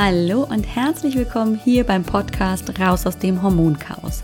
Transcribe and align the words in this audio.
Hallo 0.00 0.44
und 0.48 0.62
herzlich 0.62 1.16
willkommen 1.16 1.60
hier 1.64 1.82
beim 1.82 2.04
Podcast 2.04 2.78
Raus 2.78 3.04
aus 3.04 3.18
dem 3.18 3.42
Hormonchaos. 3.42 4.22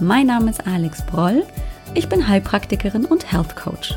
Mein 0.00 0.26
Name 0.26 0.50
ist 0.50 0.66
Alex 0.66 1.02
Broll, 1.02 1.44
ich 1.94 2.08
bin 2.08 2.26
Heilpraktikerin 2.26 3.04
und 3.04 3.30
Health 3.30 3.54
Coach. 3.54 3.96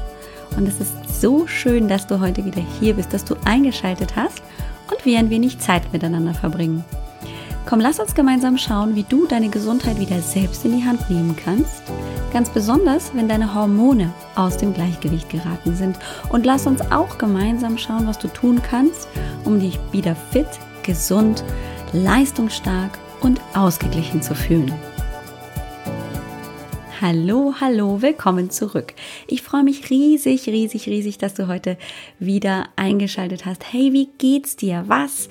Und 0.55 0.67
es 0.67 0.79
ist 0.79 1.19
so 1.19 1.47
schön, 1.47 1.87
dass 1.87 2.05
du 2.05 2.19
heute 2.19 2.45
wieder 2.45 2.61
hier 2.79 2.93
bist, 2.93 3.15
dass 3.15 3.25
du 3.25 3.35
eingeschaltet 3.45 4.15
hast 4.15 4.43
und 4.91 5.05
wir 5.05 5.17
ein 5.17 5.31
wenig 5.31 5.57
Zeit 5.57 5.91
miteinander 5.91 6.35
verbringen. 6.35 6.85
Komm, 7.65 7.79
lass 7.79 7.99
uns 7.99 8.13
gemeinsam 8.13 8.59
schauen, 8.59 8.93
wie 8.93 9.01
du 9.03 9.25
deine 9.25 9.49
Gesundheit 9.49 9.99
wieder 9.99 10.21
selbst 10.21 10.65
in 10.65 10.77
die 10.77 10.85
Hand 10.85 11.09
nehmen 11.09 11.35
kannst. 11.43 11.81
Ganz 12.31 12.51
besonders, 12.51 13.15
wenn 13.15 13.27
deine 13.27 13.55
Hormone 13.55 14.13
aus 14.35 14.57
dem 14.57 14.71
Gleichgewicht 14.71 15.31
geraten 15.31 15.75
sind. 15.75 15.97
Und 16.29 16.45
lass 16.45 16.67
uns 16.67 16.79
auch 16.91 17.17
gemeinsam 17.17 17.79
schauen, 17.79 18.05
was 18.05 18.19
du 18.19 18.27
tun 18.27 18.61
kannst, 18.61 19.07
um 19.45 19.59
dich 19.59 19.79
wieder 19.91 20.15
fit, 20.15 20.47
gesund, 20.87 21.43
leistungsstark 21.91 22.97
und 23.21 23.39
ausgeglichen 23.53 24.23
zu 24.23 24.33
fühlen. 24.33 24.73
Hallo, 26.99 27.53
hallo, 27.59 28.01
willkommen 28.01 28.49
zurück. 28.49 28.95
Ich 29.27 29.43
freue 29.43 29.63
mich 29.63 29.91
riesig, 29.91 30.47
riesig, 30.47 30.87
riesig, 30.87 31.19
dass 31.19 31.35
du 31.35 31.47
heute 31.47 31.77
wieder 32.17 32.69
eingeschaltet 32.75 33.45
hast. 33.45 33.71
Hey, 33.71 33.93
wie 33.93 34.09
geht's 34.17 34.55
dir? 34.55 34.85
Was 34.87 35.29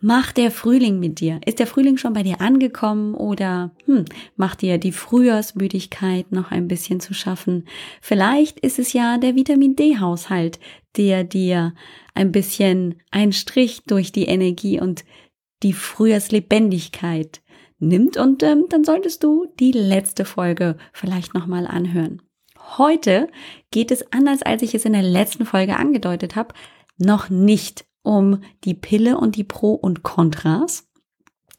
macht 0.00 0.36
der 0.36 0.50
Frühling 0.50 0.98
mit 0.98 1.20
dir? 1.20 1.40
Ist 1.44 1.58
der 1.58 1.66
Frühling 1.66 1.96
schon 1.96 2.12
bei 2.12 2.22
dir 2.22 2.40
angekommen 2.40 3.14
oder 3.14 3.72
hm, 3.86 4.04
macht 4.36 4.62
dir 4.62 4.78
die 4.78 4.92
Frühjahrsmüdigkeit 4.92 6.32
noch 6.32 6.50
ein 6.50 6.68
bisschen 6.68 7.00
zu 7.00 7.14
schaffen? 7.14 7.66
Vielleicht 8.00 8.60
ist 8.60 8.78
es 8.78 8.92
ja 8.92 9.18
der 9.18 9.34
Vitamin 9.34 9.76
D-Haushalt, 9.76 10.58
der 10.96 11.24
dir 11.24 11.74
ein 12.14 12.32
bisschen 12.32 12.96
einen 13.10 13.32
Strich 13.32 13.82
durch 13.86 14.12
die 14.12 14.26
Energie 14.26 14.80
und 14.80 15.04
die 15.62 15.72
Frühjahrslebendigkeit 15.72 17.40
nimmt 17.80 18.16
und 18.16 18.42
ähm, 18.42 18.66
dann 18.68 18.84
solltest 18.84 19.22
du 19.22 19.46
die 19.58 19.72
letzte 19.72 20.24
Folge 20.24 20.76
vielleicht 20.92 21.34
nochmal 21.34 21.66
anhören. 21.66 22.22
Heute 22.76 23.28
geht 23.70 23.90
es 23.90 24.12
anders, 24.12 24.42
als 24.42 24.62
ich 24.62 24.74
es 24.74 24.84
in 24.84 24.92
der 24.92 25.02
letzten 25.02 25.46
Folge 25.46 25.76
angedeutet 25.76 26.36
habe, 26.36 26.54
noch 26.98 27.30
nicht 27.30 27.87
um 28.08 28.40
die 28.64 28.72
Pille 28.72 29.18
und 29.18 29.36
die 29.36 29.44
Pro 29.44 29.74
und 29.74 30.02
Kontras. 30.02 30.88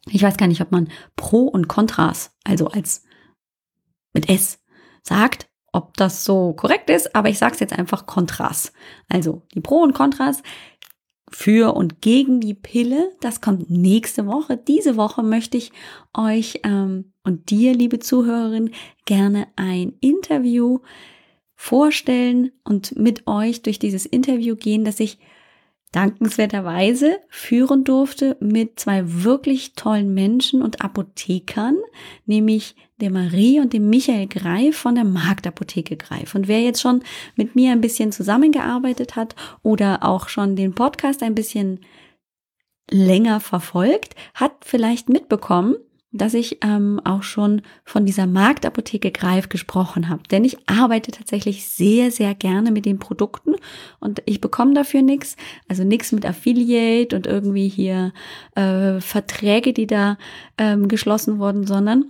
Ich 0.09 0.23
weiß 0.23 0.35
gar 0.35 0.47
nicht, 0.47 0.61
ob 0.61 0.71
man 0.71 0.89
Pro 1.15 1.43
und 1.43 1.67
Kontras, 1.67 2.35
also 2.43 2.69
als 2.69 3.03
mit 4.15 4.29
S 4.29 4.59
sagt, 5.03 5.47
ob 5.71 5.95
das 5.95 6.25
so 6.25 6.53
korrekt 6.53 6.89
ist, 6.89 7.15
aber 7.15 7.29
ich 7.29 7.37
sage 7.37 7.53
es 7.53 7.59
jetzt 7.59 7.77
einfach 7.77 8.07
Kontras. 8.07 8.73
Also 9.07 9.43
die 9.53 9.61
Pro 9.61 9.83
und 9.83 9.93
Kontras 9.93 10.41
für 11.29 11.75
und 11.75 12.01
gegen 12.01 12.39
die 12.39 12.55
Pille, 12.55 13.11
das 13.21 13.41
kommt 13.41 13.69
nächste 13.69 14.25
Woche. 14.25 14.57
Diese 14.57 14.97
Woche 14.97 15.21
möchte 15.21 15.55
ich 15.55 15.71
euch 16.17 16.61
ähm, 16.63 17.13
und 17.23 17.51
dir, 17.51 17.75
liebe 17.75 17.99
Zuhörerin, 17.99 18.71
gerne 19.05 19.45
ein 19.55 19.93
Interview 19.99 20.79
vorstellen 21.55 22.53
und 22.63 22.97
mit 22.97 23.27
euch 23.27 23.61
durch 23.61 23.77
dieses 23.77 24.07
Interview 24.07 24.55
gehen, 24.55 24.83
das 24.83 24.99
ich 24.99 25.19
dankenswerterweise 25.91 27.19
führen 27.29 27.83
durfte 27.83 28.37
mit 28.39 28.79
zwei 28.79 29.01
wirklich 29.05 29.73
tollen 29.73 30.13
Menschen 30.13 30.61
und 30.61 30.81
Apothekern, 30.81 31.77
nämlich 32.25 32.75
der 33.01 33.11
Marie 33.11 33.59
und 33.59 33.73
dem 33.73 33.89
Michael 33.89 34.27
Greif 34.27 34.77
von 34.77 34.95
der 34.95 35.05
Marktapotheke 35.05 35.97
Greif. 35.97 36.35
Und 36.35 36.47
wer 36.47 36.61
jetzt 36.61 36.81
schon 36.81 37.01
mit 37.35 37.55
mir 37.55 37.71
ein 37.71 37.81
bisschen 37.81 38.11
zusammengearbeitet 38.11 39.15
hat 39.15 39.35
oder 39.63 40.03
auch 40.03 40.29
schon 40.29 40.55
den 40.55 40.75
Podcast 40.75 41.23
ein 41.23 41.35
bisschen 41.35 41.79
länger 42.91 43.39
verfolgt, 43.39 44.15
hat 44.33 44.53
vielleicht 44.61 45.09
mitbekommen, 45.09 45.75
dass 46.11 46.33
ich 46.33 46.57
ähm, 46.63 46.99
auch 47.03 47.23
schon 47.23 47.61
von 47.83 48.05
dieser 48.05 48.25
Marktapotheke 48.25 49.11
Greif 49.11 49.49
gesprochen 49.49 50.09
habe. 50.09 50.23
Denn 50.31 50.43
ich 50.43 50.57
arbeite 50.67 51.11
tatsächlich 51.11 51.67
sehr, 51.67 52.11
sehr 52.11 52.33
gerne 52.33 52.71
mit 52.71 52.85
den 52.85 52.99
Produkten 52.99 53.55
und 53.99 54.21
ich 54.25 54.41
bekomme 54.41 54.73
dafür 54.73 55.01
nichts. 55.01 55.35
Also 55.67 55.83
nichts 55.83 56.11
mit 56.11 56.25
Affiliate 56.25 57.15
und 57.15 57.27
irgendwie 57.27 57.67
hier 57.67 58.13
äh, 58.55 58.99
Verträge, 58.99 59.73
die 59.73 59.87
da 59.87 60.17
ähm, 60.57 60.87
geschlossen 60.87 61.37
wurden, 61.37 61.67
sondern 61.67 62.05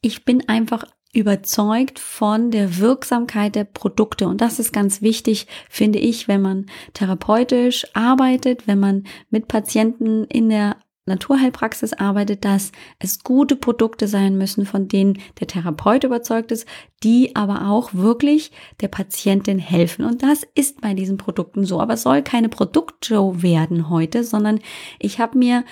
ich 0.00 0.24
bin 0.24 0.48
einfach 0.48 0.84
überzeugt 1.12 1.98
von 1.98 2.50
der 2.50 2.78
Wirksamkeit 2.78 3.54
der 3.54 3.64
Produkte. 3.64 4.28
Und 4.28 4.40
das 4.40 4.58
ist 4.58 4.72
ganz 4.72 5.02
wichtig, 5.02 5.46
finde 5.68 5.98
ich, 5.98 6.28
wenn 6.28 6.42
man 6.42 6.66
therapeutisch 6.92 7.86
arbeitet, 7.94 8.66
wenn 8.66 8.78
man 8.78 9.04
mit 9.30 9.48
Patienten 9.48 10.24
in 10.24 10.48
der 10.48 10.76
Naturheilpraxis 11.08 11.92
arbeitet, 11.92 12.44
dass 12.44 12.72
es 12.98 13.24
gute 13.24 13.56
Produkte 13.56 14.06
sein 14.06 14.38
müssen, 14.38 14.66
von 14.66 14.88
denen 14.88 15.18
der 15.40 15.46
Therapeut 15.46 16.04
überzeugt 16.04 16.52
ist, 16.52 16.66
die 17.02 17.34
aber 17.34 17.68
auch 17.68 17.94
wirklich 17.94 18.52
der 18.80 18.88
Patientin 18.88 19.58
helfen. 19.58 20.04
Und 20.04 20.22
das 20.22 20.46
ist 20.54 20.80
bei 20.80 20.94
diesen 20.94 21.16
Produkten 21.16 21.64
so. 21.64 21.80
Aber 21.80 21.94
es 21.94 22.02
soll 22.02 22.22
keine 22.22 22.48
Produktshow 22.48 23.42
werden 23.42 23.90
heute, 23.90 24.24
sondern 24.24 24.60
ich 24.98 25.18
habe 25.18 25.38
mir 25.38 25.64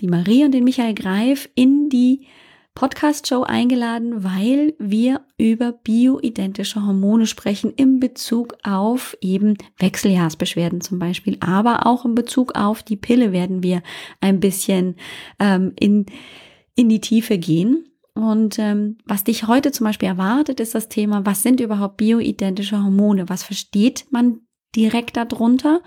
die 0.00 0.08
Marie 0.08 0.44
und 0.44 0.52
den 0.52 0.64
Michael 0.64 0.94
Greif 0.94 1.48
in 1.54 1.88
die 1.88 2.26
Podcast-Show 2.74 3.44
eingeladen, 3.44 4.24
weil 4.24 4.74
wir 4.78 5.20
über 5.38 5.72
bioidentische 5.72 6.84
Hormone 6.84 7.26
sprechen 7.26 7.72
in 7.74 8.00
Bezug 8.00 8.56
auf 8.64 9.16
eben 9.20 9.56
Wechseljahrsbeschwerden 9.78 10.80
zum 10.80 10.98
Beispiel, 10.98 11.36
aber 11.40 11.86
auch 11.86 12.04
in 12.04 12.14
Bezug 12.14 12.56
auf 12.56 12.82
die 12.82 12.96
Pille 12.96 13.32
werden 13.32 13.62
wir 13.62 13.82
ein 14.20 14.40
bisschen 14.40 14.96
ähm, 15.38 15.72
in, 15.78 16.06
in 16.74 16.88
die 16.88 17.00
Tiefe 17.00 17.38
gehen. 17.38 17.86
Und 18.14 18.58
ähm, 18.58 18.98
was 19.06 19.24
dich 19.24 19.46
heute 19.46 19.72
zum 19.72 19.86
Beispiel 19.86 20.08
erwartet, 20.08 20.60
ist 20.60 20.74
das 20.74 20.88
Thema, 20.88 21.26
was 21.26 21.42
sind 21.42 21.60
überhaupt 21.60 21.96
bioidentische 21.96 22.82
Hormone? 22.82 23.28
Was 23.28 23.42
versteht 23.42 24.06
man 24.10 24.40
direkt 24.74 25.16
darunter? 25.16 25.80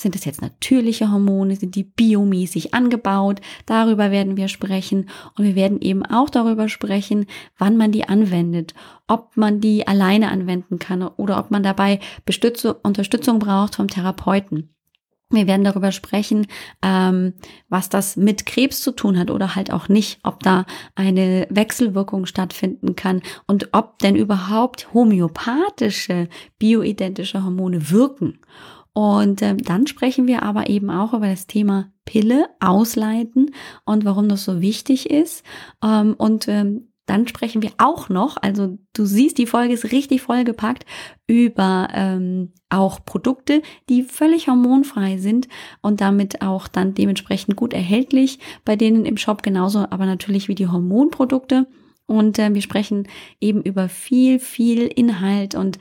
Sind 0.00 0.16
es 0.16 0.24
jetzt 0.24 0.40
natürliche 0.40 1.12
Hormone? 1.12 1.56
Sind 1.56 1.74
die 1.74 1.84
biomäßig 1.84 2.72
angebaut? 2.72 3.42
Darüber 3.66 4.10
werden 4.10 4.38
wir 4.38 4.48
sprechen. 4.48 5.10
Und 5.36 5.44
wir 5.44 5.54
werden 5.54 5.78
eben 5.82 6.06
auch 6.06 6.30
darüber 6.30 6.70
sprechen, 6.70 7.26
wann 7.58 7.76
man 7.76 7.92
die 7.92 8.08
anwendet. 8.08 8.72
Ob 9.08 9.36
man 9.36 9.60
die 9.60 9.86
alleine 9.86 10.30
anwenden 10.30 10.78
kann 10.78 11.02
oder 11.02 11.38
ob 11.38 11.50
man 11.50 11.62
dabei 11.62 12.00
Unterstützung 12.82 13.40
braucht 13.40 13.74
vom 13.74 13.88
Therapeuten. 13.88 14.70
Wir 15.32 15.46
werden 15.46 15.64
darüber 15.64 15.92
sprechen, 15.92 16.46
ähm, 16.82 17.34
was 17.68 17.90
das 17.90 18.16
mit 18.16 18.46
Krebs 18.46 18.80
zu 18.80 18.92
tun 18.92 19.18
hat 19.18 19.30
oder 19.30 19.54
halt 19.54 19.70
auch 19.70 19.88
nicht, 19.88 20.18
ob 20.24 20.42
da 20.42 20.64
eine 20.96 21.46
Wechselwirkung 21.50 22.24
stattfinden 22.24 22.96
kann 22.96 23.20
und 23.46 23.68
ob 23.72 23.98
denn 23.98 24.16
überhaupt 24.16 24.92
homöopathische 24.94 26.28
bioidentische 26.58 27.44
Hormone 27.44 27.90
wirken. 27.90 28.40
Und 28.92 29.42
ähm, 29.42 29.58
dann 29.58 29.86
sprechen 29.86 30.26
wir 30.26 30.42
aber 30.42 30.68
eben 30.68 30.90
auch 30.90 31.12
über 31.14 31.28
das 31.28 31.46
Thema 31.46 31.92
Pille 32.04 32.46
ausleiten 32.58 33.52
und 33.84 34.04
warum 34.04 34.28
das 34.28 34.44
so 34.44 34.60
wichtig 34.60 35.10
ist. 35.10 35.44
Ähm, 35.82 36.14
und 36.18 36.48
ähm, 36.48 36.90
dann 37.10 37.26
sprechen 37.26 37.60
wir 37.60 37.72
auch 37.78 38.08
noch, 38.08 38.36
also 38.40 38.78
du 38.92 39.04
siehst, 39.04 39.38
die 39.38 39.46
Folge 39.46 39.74
ist 39.74 39.90
richtig 39.90 40.22
vollgepackt 40.22 40.86
über 41.26 41.88
ähm, 41.92 42.52
auch 42.68 43.04
Produkte, 43.04 43.62
die 43.88 44.04
völlig 44.04 44.46
hormonfrei 44.46 45.18
sind 45.18 45.48
und 45.82 46.00
damit 46.00 46.40
auch 46.40 46.68
dann 46.68 46.94
dementsprechend 46.94 47.56
gut 47.56 47.72
erhältlich 47.72 48.38
bei 48.64 48.76
denen 48.76 49.06
im 49.06 49.16
Shop 49.16 49.42
genauso, 49.42 49.80
aber 49.90 50.06
natürlich 50.06 50.46
wie 50.46 50.54
die 50.54 50.68
Hormonprodukte. 50.68 51.66
Und 52.06 52.38
äh, 52.38 52.54
wir 52.54 52.62
sprechen 52.62 53.08
eben 53.40 53.62
über 53.62 53.88
viel, 53.88 54.38
viel 54.38 54.86
Inhalt 54.86 55.56
und 55.56 55.80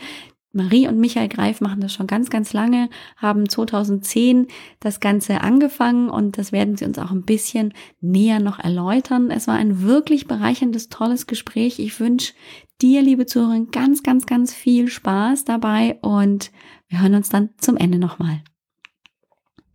Marie 0.51 0.87
und 0.87 0.99
Michael 0.99 1.29
Greif 1.29 1.61
machen 1.61 1.81
das 1.81 1.93
schon 1.93 2.07
ganz, 2.07 2.29
ganz 2.29 2.53
lange, 2.53 2.89
haben 3.17 3.47
2010 3.47 4.47
das 4.79 5.00
Ganze 5.00 5.41
angefangen 5.41 6.09
und 6.09 6.38
das 6.38 6.51
werden 6.51 6.75
sie 6.75 6.85
uns 6.85 6.97
auch 6.97 7.12
ein 7.12 7.24
bisschen 7.24 7.74
näher 8.01 8.39
noch 8.39 8.59
erläutern. 8.59 9.29
Es 9.29 9.47
war 9.47 9.56
ein 9.56 9.83
wirklich 9.83 10.27
bereicherndes, 10.27 10.89
tolles 10.89 11.27
Gespräch. 11.27 11.79
Ich 11.79 12.00
wünsche 12.00 12.33
dir, 12.81 13.01
liebe 13.01 13.25
Zuhörerin, 13.25 13.69
ganz, 13.71 14.03
ganz, 14.03 14.25
ganz 14.25 14.53
viel 14.53 14.88
Spaß 14.88 15.45
dabei 15.45 16.00
und 16.01 16.51
wir 16.88 17.01
hören 17.01 17.15
uns 17.15 17.29
dann 17.29 17.50
zum 17.57 17.77
Ende 17.77 18.00
nochmal. 18.00 18.41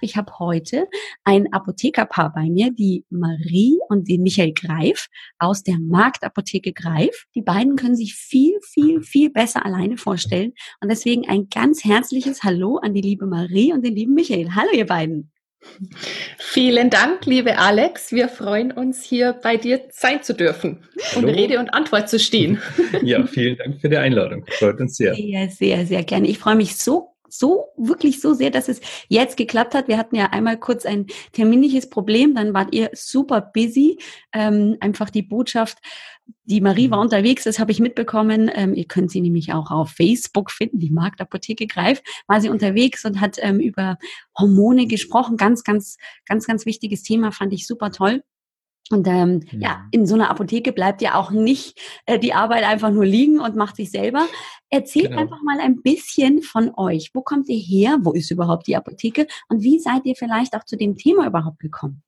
Ich 0.04 0.16
habe 0.16 0.38
heute 0.38 0.86
ein 1.24 1.50
Apothekerpaar 1.52 2.30
bei 2.34 2.50
mir, 2.50 2.70
die 2.70 3.06
Marie 3.08 3.78
und 3.88 4.06
den 4.06 4.22
Michael 4.22 4.52
Greif 4.52 5.06
aus 5.38 5.62
der 5.62 5.78
Marktapotheke 5.78 6.74
Greif. 6.74 7.24
Die 7.34 7.40
beiden 7.40 7.76
können 7.76 7.96
sich 7.96 8.14
viel, 8.14 8.58
viel, 8.60 9.02
viel 9.02 9.30
besser 9.30 9.64
alleine 9.64 9.96
vorstellen. 9.96 10.52
Und 10.82 10.90
deswegen 10.90 11.26
ein 11.26 11.48
ganz 11.48 11.84
herzliches 11.84 12.42
Hallo 12.42 12.76
an 12.76 12.92
die 12.92 13.00
liebe 13.00 13.26
Marie 13.26 13.72
und 13.72 13.82
den 13.82 13.94
lieben 13.94 14.12
Michael. 14.12 14.54
Hallo, 14.54 14.72
ihr 14.74 14.86
beiden. 14.86 15.32
Vielen 16.38 16.90
Dank, 16.90 17.24
liebe 17.24 17.56
Alex. 17.56 18.12
Wir 18.12 18.28
freuen 18.28 18.72
uns, 18.72 19.02
hier 19.02 19.32
bei 19.32 19.56
dir 19.56 19.80
sein 19.90 20.22
zu 20.22 20.34
dürfen 20.34 20.80
Hallo. 21.14 21.26
und 21.26 21.34
Rede 21.34 21.58
und 21.58 21.72
Antwort 21.72 22.10
zu 22.10 22.18
stehen. 22.18 22.60
Ja, 23.02 23.26
vielen 23.26 23.56
Dank 23.56 23.80
für 23.80 23.88
die 23.88 23.96
Einladung. 23.96 24.44
Freut 24.58 24.78
uns 24.80 24.96
sehr. 24.96 25.14
Sehr, 25.14 25.48
sehr, 25.48 25.86
sehr 25.86 26.04
gerne. 26.04 26.28
Ich 26.28 26.38
freue 26.38 26.56
mich 26.56 26.76
so 26.76 27.13
so, 27.28 27.66
wirklich 27.76 28.20
so 28.20 28.34
sehr, 28.34 28.50
dass 28.50 28.68
es 28.68 28.80
jetzt 29.08 29.36
geklappt 29.36 29.74
hat. 29.74 29.88
Wir 29.88 29.98
hatten 29.98 30.16
ja 30.16 30.26
einmal 30.26 30.58
kurz 30.58 30.86
ein 30.86 31.06
terminliches 31.32 31.90
Problem, 31.90 32.34
dann 32.34 32.54
wart 32.54 32.74
ihr 32.74 32.90
super 32.92 33.40
busy. 33.40 33.98
Ähm, 34.32 34.76
einfach 34.80 35.10
die 35.10 35.22
Botschaft, 35.22 35.78
die 36.44 36.60
Marie 36.60 36.90
war 36.90 36.98
mhm. 36.98 37.04
unterwegs, 37.04 37.44
das 37.44 37.58
habe 37.58 37.72
ich 37.72 37.80
mitbekommen. 37.80 38.50
Ähm, 38.54 38.74
ihr 38.74 38.86
könnt 38.86 39.10
sie 39.10 39.20
nämlich 39.20 39.52
auch 39.52 39.70
auf 39.70 39.90
Facebook 39.90 40.50
finden, 40.50 40.78
die 40.78 40.90
Marktapotheke 40.90 41.66
Greif, 41.66 42.02
war 42.26 42.40
sie 42.40 42.48
unterwegs 42.48 43.04
und 43.04 43.20
hat 43.20 43.36
ähm, 43.38 43.60
über 43.60 43.98
Hormone 44.38 44.86
gesprochen. 44.86 45.36
Ganz, 45.36 45.64
ganz, 45.64 45.96
ganz, 46.26 46.46
ganz 46.46 46.66
wichtiges 46.66 47.02
Thema, 47.02 47.32
fand 47.32 47.52
ich 47.52 47.66
super 47.66 47.90
toll. 47.90 48.22
Und 48.90 49.08
ähm, 49.08 49.40
ja. 49.50 49.58
ja, 49.58 49.76
mhm. 49.76 49.88
in 49.92 50.06
so 50.06 50.14
einer 50.14 50.30
Apotheke 50.30 50.72
bleibt 50.72 51.00
ja 51.00 51.14
auch 51.14 51.30
nicht 51.30 51.78
äh, 52.06 52.18
die 52.18 52.34
Arbeit 52.34 52.64
einfach 52.64 52.90
nur 52.90 53.06
liegen 53.06 53.40
und 53.40 53.56
macht 53.56 53.76
sich 53.76 53.90
selber. 53.90 54.26
Erzählt 54.68 55.08
genau. 55.08 55.22
einfach 55.22 55.42
mal 55.42 55.58
ein 55.60 55.80
bisschen 55.82 56.42
von 56.42 56.72
euch. 56.76 57.10
Wo 57.14 57.22
kommt 57.22 57.48
ihr 57.48 57.58
her? 57.58 57.98
Wo 58.02 58.12
ist 58.12 58.30
überhaupt 58.30 58.66
die 58.66 58.76
Apotheke? 58.76 59.26
Und 59.48 59.62
wie 59.62 59.78
seid 59.78 60.04
ihr 60.04 60.16
vielleicht 60.16 60.54
auch 60.54 60.64
zu 60.64 60.76
dem 60.76 60.96
Thema 60.96 61.26
überhaupt 61.26 61.60
gekommen? 61.60 62.02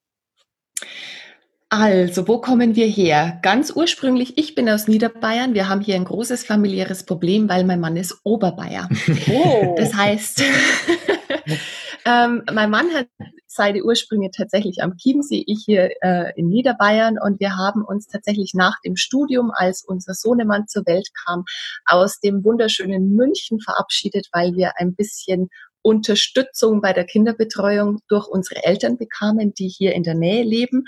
Also, 1.68 2.28
wo 2.28 2.40
kommen 2.40 2.76
wir 2.76 2.86
her? 2.86 3.40
Ganz 3.42 3.72
ursprünglich, 3.74 4.38
ich 4.38 4.54
bin 4.54 4.68
aus 4.68 4.86
Niederbayern. 4.86 5.54
Wir 5.54 5.68
haben 5.68 5.80
hier 5.80 5.96
ein 5.96 6.04
großes 6.04 6.44
familiäres 6.44 7.04
Problem, 7.04 7.48
weil 7.48 7.64
mein 7.64 7.80
Mann 7.80 7.96
ist 7.96 8.20
Oberbayer. 8.22 8.88
Oh. 9.28 9.74
Das 9.76 9.94
heißt, 9.94 10.42
ähm, 12.04 12.42
mein 12.52 12.70
Mann 12.70 12.92
hat 12.94 13.08
seine 13.56 13.82
Ursprünge 13.82 14.30
tatsächlich 14.30 14.82
am 14.82 14.96
Chiemsee, 14.96 15.42
ich 15.46 15.64
hier 15.64 15.90
äh, 16.02 16.32
in 16.36 16.48
Niederbayern 16.48 17.18
und 17.18 17.40
wir 17.40 17.56
haben 17.56 17.84
uns 17.84 18.06
tatsächlich 18.06 18.52
nach 18.54 18.76
dem 18.84 18.96
Studium, 18.96 19.50
als 19.52 19.82
unser 19.82 20.14
Sohnemann 20.14 20.68
zur 20.68 20.86
Welt 20.86 21.08
kam, 21.24 21.44
aus 21.86 22.20
dem 22.20 22.44
wunderschönen 22.44 23.14
München 23.16 23.60
verabschiedet, 23.60 24.28
weil 24.32 24.54
wir 24.54 24.72
ein 24.78 24.94
bisschen 24.94 25.48
Unterstützung 25.86 26.80
bei 26.80 26.92
der 26.92 27.04
Kinderbetreuung 27.04 28.00
durch 28.08 28.26
unsere 28.26 28.64
Eltern 28.64 28.98
bekamen, 28.98 29.54
die 29.54 29.68
hier 29.68 29.94
in 29.94 30.02
der 30.02 30.16
Nähe 30.16 30.42
leben. 30.42 30.84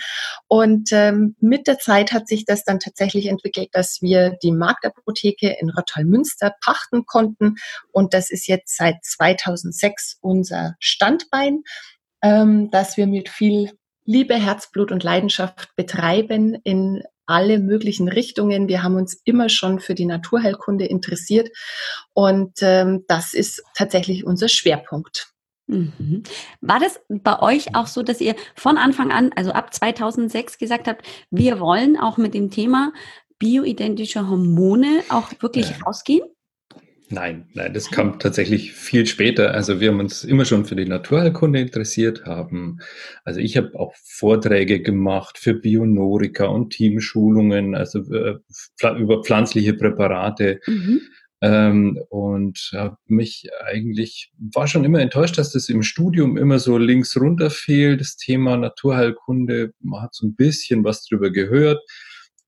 Und 0.49 0.89
ähm, 0.91 1.37
mit 1.39 1.69
der 1.69 1.79
Zeit 1.79 2.13
hat 2.13 2.27
sich 2.27 2.45
das 2.45 2.65
dann 2.65 2.81
tatsächlich 2.81 3.27
entwickelt, 3.27 3.69
dass 3.71 4.03
wir 4.03 4.37
die 4.43 4.51
Marktapotheke 4.51 5.57
in 5.61 5.71
Rottal-Münster 5.71 6.53
pachten 6.65 7.07
konnten. 7.07 7.55
Und 7.93 8.13
das 8.13 8.33
ist 8.33 8.49
jetzt 8.49 8.77
seit 8.77 8.97
2006 9.05 10.19
unser 10.21 10.75
Standbein, 10.81 11.63
ähm, 12.23 12.71
dass 12.71 12.97
wir 12.97 13.07
mit 13.07 13.29
viel 13.29 13.73
Liebe, 14.05 14.35
Herzblut 14.35 14.91
und 14.91 15.05
Leidenschaft 15.05 15.77
betreiben 15.77 16.57
in 16.65 17.03
alle 17.27 17.59
möglichen 17.59 18.09
Richtungen. 18.09 18.69
Wir 18.69 18.83
haben 18.83 18.97
uns 18.97 19.21
immer 19.25 19.51
schon 19.51 19.81
für 19.81 19.95
die 19.95 20.07
Naturheilkunde 20.07 20.87
interessiert 20.87 21.51
und 22.15 22.55
ähm, 22.63 23.05
das 23.07 23.35
ist 23.35 23.63
tatsächlich 23.75 24.25
unser 24.25 24.49
Schwerpunkt. 24.49 25.31
Mhm. 25.67 26.23
War 26.63 26.81
das 26.81 27.01
bei 27.09 27.39
euch 27.41 27.77
auch 27.77 27.87
so, 27.87 28.03
dass 28.03 28.23
ihr 28.23 28.35
von 28.57 28.79
Anfang 28.79 29.13
an, 29.13 29.31
also 29.37 29.53
ab 29.53 29.75
2006 29.75 30.57
gesagt 30.57 30.89
habt, 30.89 31.07
wir 31.31 31.61
wollen 31.61 31.99
auch 31.99 32.17
mit 32.17 32.33
dem 32.33 32.51
Thema 32.51 32.93
bioidentische 33.39 34.27
Hormone 34.27 35.03
auch 35.11 35.31
wirklich 35.41 35.69
ja. 35.69 35.77
rausgehen? 35.85 36.27
Nein, 37.11 37.49
nein, 37.55 37.73
das 37.73 37.91
kam 37.91 38.19
tatsächlich 38.19 38.73
viel 38.75 39.07
später. 39.07 39.55
Also 39.55 39.81
wir 39.81 39.91
haben 39.91 40.01
uns 40.01 40.25
immer 40.25 40.45
schon 40.45 40.67
für 40.67 40.77
die 40.77 40.85
Naturheilkunde 40.85 41.59
interessiert, 41.59 42.27
haben, 42.27 42.81
also 43.25 43.41
ich 43.41 43.57
habe 43.57 43.79
auch 43.79 43.95
Vorträge 44.05 44.83
gemacht 44.83 45.39
für 45.39 45.55
Bionorika 45.55 46.45
und 46.45 46.71
Teamschulungen, 46.71 47.75
also 47.75 48.01
äh, 48.13 48.39
über 48.99 49.23
pflanzliche 49.23 49.73
Präparate. 49.73 50.61
Mhm. 50.67 51.01
Ähm, 51.41 51.99
und 52.11 52.73
habe 52.75 52.99
mich 53.07 53.49
eigentlich, 53.65 54.33
war 54.39 54.67
schon 54.67 54.85
immer 54.85 55.01
enttäuscht, 55.01 55.39
dass 55.39 55.53
das 55.53 55.69
im 55.69 55.85
Studium 55.85 56.37
immer 56.37 56.59
so 56.59 56.77
links 56.77 57.17
runter 57.17 57.49
fiel, 57.49 57.97
das 57.97 58.17
Thema 58.17 58.57
Naturheilkunde. 58.57 59.73
Man 59.81 60.03
hat 60.03 60.15
so 60.15 60.27
ein 60.27 60.35
bisschen 60.35 60.85
was 60.85 61.07
drüber 61.07 61.31
gehört 61.31 61.81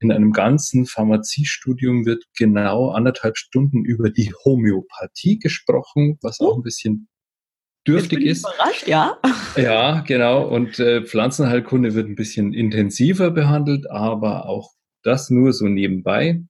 in 0.01 0.11
einem 0.11 0.33
ganzen 0.33 0.87
Pharmaziestudium 0.87 2.07
wird 2.07 2.25
genau 2.37 2.91
anderthalb 2.91 3.37
Stunden 3.37 3.85
über 3.85 4.11
die 4.11 4.33
Homöopathie 4.45 5.39
gesprochen, 5.39 6.19
was 6.23 6.41
auch 6.41 6.57
ein 6.57 6.63
bisschen 6.63 7.09
dürftig 7.87 8.23
ist. 8.23 8.41
Überrascht, 8.41 8.89
ja. 8.89 9.19
Ja, 9.57 10.01
genau. 10.01 10.49
Und 10.49 10.79
äh, 10.79 11.05
Pflanzenheilkunde 11.05 11.95
wird 11.95 12.09
ein 12.09 12.17
bisschen 12.17 12.55
intensiver 12.55 13.31
behandelt, 13.31 13.91
aber 13.91 14.47
auch 14.47 14.73
das 15.03 15.31
nur 15.31 15.53
so 15.53 15.67
nebenbei. 15.67 16.43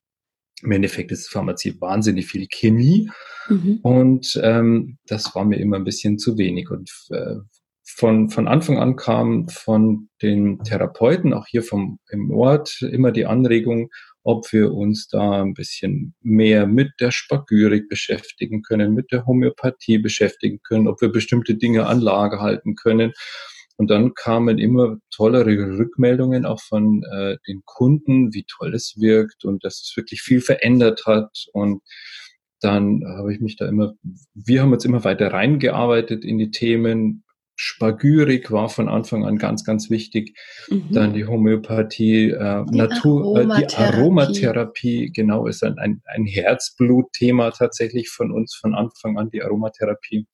Im 0.63 0.73
Endeffekt 0.73 1.11
ist 1.11 1.31
Pharmazie 1.31 1.81
wahnsinnig 1.81 2.27
viel 2.27 2.47
Chemie 2.47 3.11
mhm. 3.49 3.79
und 3.83 4.39
ähm, 4.43 4.99
das 5.07 5.35
war 5.35 5.45
mir 5.45 5.57
immer 5.57 5.77
ein 5.77 5.85
bisschen 5.85 6.19
zu 6.19 6.37
wenig. 6.37 6.71
Und 6.71 6.91
äh, 7.11 7.37
von, 7.97 8.31
von 8.31 8.49
Anfang 8.49 8.79
an 8.79 8.97
kam 8.97 9.49
von 9.49 10.09
den 10.23 10.63
Therapeuten, 10.65 11.33
auch 11.33 11.47
hier 11.47 11.63
vom, 11.63 11.99
im 12.11 12.31
Ort, 12.31 12.83
immer 12.83 13.13
die 13.13 13.27
Anregung, 13.27 13.91
ob 14.23 14.53
wir 14.53 14.73
uns 14.73 15.09
da 15.09 15.43
ein 15.43 15.55
bisschen 15.55 16.15
mehr 16.21 16.67
mit 16.67 16.93
der 17.01 17.11
Spagyrik 17.11 17.89
beschäftigen 17.89 18.63
können, 18.63 18.95
mit 18.95 19.13
der 19.13 19.27
Homöopathie 19.27 19.99
beschäftigen 19.99 20.61
können, 20.63 20.89
ob 20.89 21.01
wir 21.01 21.11
bestimmte 21.11 21.55
Dinge 21.55 21.87
an 21.87 22.01
Lager 22.01 22.41
halten 22.41 22.75
können. 22.75 23.13
Und 23.77 23.91
dann 23.91 24.13
kamen 24.13 24.59
immer 24.59 24.99
tollere 25.11 25.79
Rückmeldungen 25.79 26.45
auch 26.45 26.61
von 26.61 27.03
äh, 27.13 27.39
den 27.49 27.63
Kunden, 27.65 28.35
wie 28.35 28.45
toll 28.45 28.75
es 28.75 28.97
wirkt 28.99 29.47
und 29.47 29.65
dass 29.65 29.81
es 29.81 29.97
wirklich 29.97 30.21
viel 30.21 30.43
verändert 30.43 31.07
hat. 31.07 31.47
Und 31.55 31.81
dann 32.61 33.03
habe 33.07 33.33
ich 33.33 33.41
mich 33.41 33.57
da 33.57 33.67
immer, 33.67 33.95
wir 34.35 34.61
haben 34.61 34.73
uns 34.73 34.85
immer 34.85 35.03
weiter 35.05 35.33
reingearbeitet 35.33 36.27
in 36.27 36.37
die 36.37 36.51
Themen, 36.51 37.25
Spagyrik 37.63 38.51
war 38.51 38.71
von 38.71 38.89
Anfang 38.89 39.27
an 39.27 39.37
ganz, 39.37 39.65
ganz 39.65 39.91
wichtig. 39.91 40.35
Mhm. 40.71 40.89
Dann 40.93 41.13
die 41.13 41.27
Homöopathie, 41.27 42.31
äh, 42.31 42.65
die 42.73 42.79
Natur, 42.79 43.37
Aromatherapie. 43.37 43.65
Äh, 43.65 43.67
die 43.67 43.99
Aromatherapie, 43.99 45.13
genau, 45.13 45.47
ist 45.47 45.63
ein, 45.63 45.79
ein, 45.79 46.01
ein 46.07 46.25
Herzblutthema 46.25 47.51
tatsächlich 47.51 48.09
von 48.09 48.33
uns 48.33 48.55
von 48.55 48.75
Anfang 48.75 49.19
an, 49.19 49.29
die 49.29 49.43
Aromatherapie. 49.43 50.27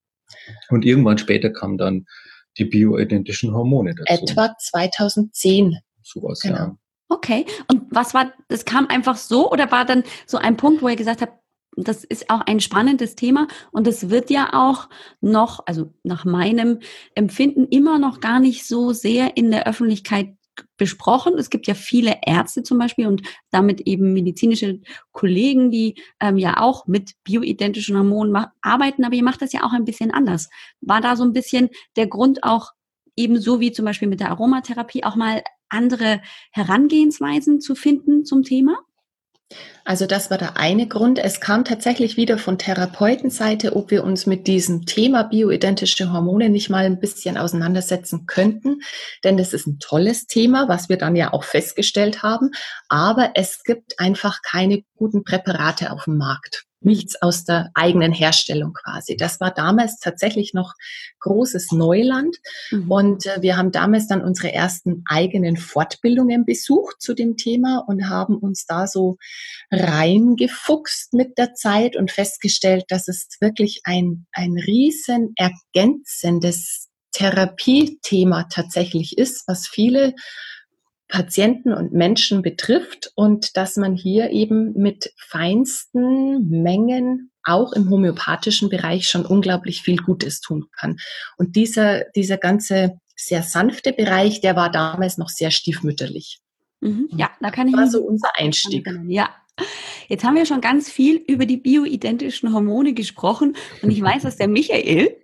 Und 0.68 0.84
irgendwann 0.84 1.18
später 1.18 1.50
kam 1.50 1.76
dann 1.76 2.06
die 2.58 2.64
bioidentischen 2.64 3.52
Hormone 3.52 3.96
dazu. 3.96 4.22
Etwa 4.22 4.54
2010. 4.56 5.78
Sowas, 6.04 6.38
genau. 6.42 6.56
ja. 6.56 6.78
Okay. 7.08 7.44
Und 7.68 7.82
was 7.90 8.14
war, 8.14 8.32
das 8.46 8.64
kam 8.64 8.86
einfach 8.86 9.16
so 9.16 9.50
oder 9.50 9.72
war 9.72 9.84
dann 9.84 10.04
so 10.26 10.38
ein 10.38 10.56
Punkt, 10.56 10.80
wo 10.80 10.88
ihr 10.88 10.96
gesagt 10.96 11.22
habt, 11.22 11.36
das 11.76 12.04
ist 12.04 12.30
auch 12.30 12.40
ein 12.40 12.60
spannendes 12.60 13.16
Thema 13.16 13.48
und 13.70 13.86
es 13.86 14.08
wird 14.08 14.30
ja 14.30 14.50
auch 14.52 14.88
noch, 15.20 15.66
also 15.66 15.92
nach 16.02 16.24
meinem 16.24 16.80
Empfinden, 17.14 17.66
immer 17.68 17.98
noch 17.98 18.20
gar 18.20 18.40
nicht 18.40 18.66
so 18.66 18.92
sehr 18.92 19.36
in 19.36 19.50
der 19.50 19.66
Öffentlichkeit 19.66 20.36
besprochen. 20.76 21.34
Es 21.38 21.50
gibt 21.50 21.66
ja 21.66 21.74
viele 21.74 22.16
Ärzte 22.24 22.62
zum 22.62 22.78
Beispiel 22.78 23.06
und 23.06 23.22
damit 23.50 23.82
eben 23.82 24.12
medizinische 24.12 24.80
Kollegen, 25.12 25.70
die 25.70 25.96
ähm, 26.20 26.38
ja 26.38 26.60
auch 26.60 26.86
mit 26.86 27.12
bioidentischen 27.24 27.96
Hormonen 27.96 28.46
arbeiten, 28.62 29.04
aber 29.04 29.14
ihr 29.14 29.24
macht 29.24 29.42
das 29.42 29.52
ja 29.52 29.64
auch 29.64 29.72
ein 29.72 29.84
bisschen 29.84 30.10
anders. 30.10 30.48
War 30.80 31.00
da 31.00 31.16
so 31.16 31.24
ein 31.24 31.32
bisschen 31.32 31.68
der 31.96 32.06
Grund 32.06 32.42
auch 32.42 32.72
ebenso 33.16 33.60
wie 33.60 33.72
zum 33.72 33.84
Beispiel 33.84 34.08
mit 34.08 34.20
der 34.20 34.30
Aromatherapie 34.30 35.04
auch 35.04 35.16
mal 35.16 35.42
andere 35.68 36.20
Herangehensweisen 36.52 37.60
zu 37.60 37.74
finden 37.74 38.24
zum 38.24 38.42
Thema? 38.42 38.78
Also 39.84 40.06
das 40.06 40.30
war 40.30 40.38
der 40.38 40.56
eine 40.56 40.88
Grund. 40.88 41.20
Es 41.20 41.40
kam 41.40 41.64
tatsächlich 41.64 42.16
wieder 42.16 42.38
von 42.38 42.58
Therapeutenseite, 42.58 43.76
ob 43.76 43.92
wir 43.92 44.02
uns 44.02 44.26
mit 44.26 44.48
diesem 44.48 44.84
Thema 44.84 45.22
bioidentische 45.22 46.12
Hormone 46.12 46.48
nicht 46.48 46.70
mal 46.70 46.84
ein 46.84 46.98
bisschen 46.98 47.36
auseinandersetzen 47.38 48.26
könnten. 48.26 48.80
Denn 49.22 49.36
das 49.36 49.52
ist 49.52 49.68
ein 49.68 49.78
tolles 49.78 50.26
Thema, 50.26 50.68
was 50.68 50.88
wir 50.88 50.96
dann 50.96 51.14
ja 51.14 51.32
auch 51.32 51.44
festgestellt 51.44 52.24
haben. 52.24 52.50
Aber 52.88 53.30
es 53.34 53.62
gibt 53.62 54.00
einfach 54.00 54.42
keine 54.42 54.82
guten 54.96 55.22
Präparate 55.22 55.92
auf 55.92 56.04
dem 56.04 56.18
Markt 56.18 56.66
nichts 56.86 57.20
aus 57.20 57.44
der 57.44 57.70
eigenen 57.74 58.12
Herstellung 58.12 58.72
quasi. 58.72 59.16
Das 59.16 59.40
war 59.40 59.52
damals 59.52 59.98
tatsächlich 59.98 60.54
noch 60.54 60.72
großes 61.20 61.72
Neuland. 61.72 62.36
Mhm. 62.70 62.90
Und 62.90 63.26
äh, 63.26 63.42
wir 63.42 63.58
haben 63.58 63.72
damals 63.72 64.06
dann 64.06 64.22
unsere 64.22 64.52
ersten 64.52 65.02
eigenen 65.06 65.56
Fortbildungen 65.56 66.46
besucht 66.46 67.02
zu 67.02 67.12
dem 67.14 67.36
Thema 67.36 67.84
und 67.86 68.08
haben 68.08 68.38
uns 68.38 68.64
da 68.64 68.86
so 68.86 69.18
reingefuchst 69.70 71.12
mit 71.12 71.36
der 71.36 71.54
Zeit 71.54 71.96
und 71.96 72.10
festgestellt, 72.10 72.84
dass 72.88 73.08
es 73.08 73.28
wirklich 73.40 73.82
ein, 73.84 74.26
ein 74.32 74.56
riesen 74.56 75.34
ergänzendes 75.36 76.88
Therapiethema 77.12 78.44
tatsächlich 78.50 79.18
ist, 79.18 79.48
was 79.48 79.66
viele 79.66 80.14
Patienten 81.08 81.72
und 81.72 81.92
Menschen 81.92 82.42
betrifft 82.42 83.12
und 83.14 83.56
dass 83.56 83.76
man 83.76 83.94
hier 83.94 84.30
eben 84.30 84.72
mit 84.74 85.12
feinsten 85.16 86.48
Mengen 86.48 87.30
auch 87.44 87.72
im 87.72 87.90
homöopathischen 87.90 88.68
Bereich 88.68 89.08
schon 89.08 89.24
unglaublich 89.24 89.82
viel 89.82 89.98
Gutes 89.98 90.40
tun 90.40 90.66
kann. 90.76 90.96
Und 91.36 91.54
dieser, 91.54 92.04
dieser 92.16 92.38
ganze 92.38 92.98
sehr 93.14 93.42
sanfte 93.42 93.92
Bereich, 93.92 94.40
der 94.40 94.56
war 94.56 94.70
damals 94.70 95.16
noch 95.16 95.28
sehr 95.28 95.50
stiefmütterlich. 95.50 96.40
Mhm. 96.80 97.08
Ja, 97.12 97.30
da 97.40 97.50
kann 97.50 97.68
ich. 97.68 97.74
Das 97.74 97.82
war 97.82 97.90
so 97.90 98.02
unser 98.02 98.30
Einstieg. 98.36 98.86
Ja, 99.06 99.30
Jetzt 100.08 100.24
haben 100.24 100.36
wir 100.36 100.46
schon 100.46 100.60
ganz 100.60 100.90
viel 100.90 101.16
über 101.16 101.46
die 101.46 101.56
bioidentischen 101.56 102.52
Hormone 102.52 102.92
gesprochen 102.92 103.56
und 103.82 103.90
ich 103.90 104.00
weiß, 104.00 104.22
dass 104.22 104.36
der 104.36 104.48
Michael 104.48 105.16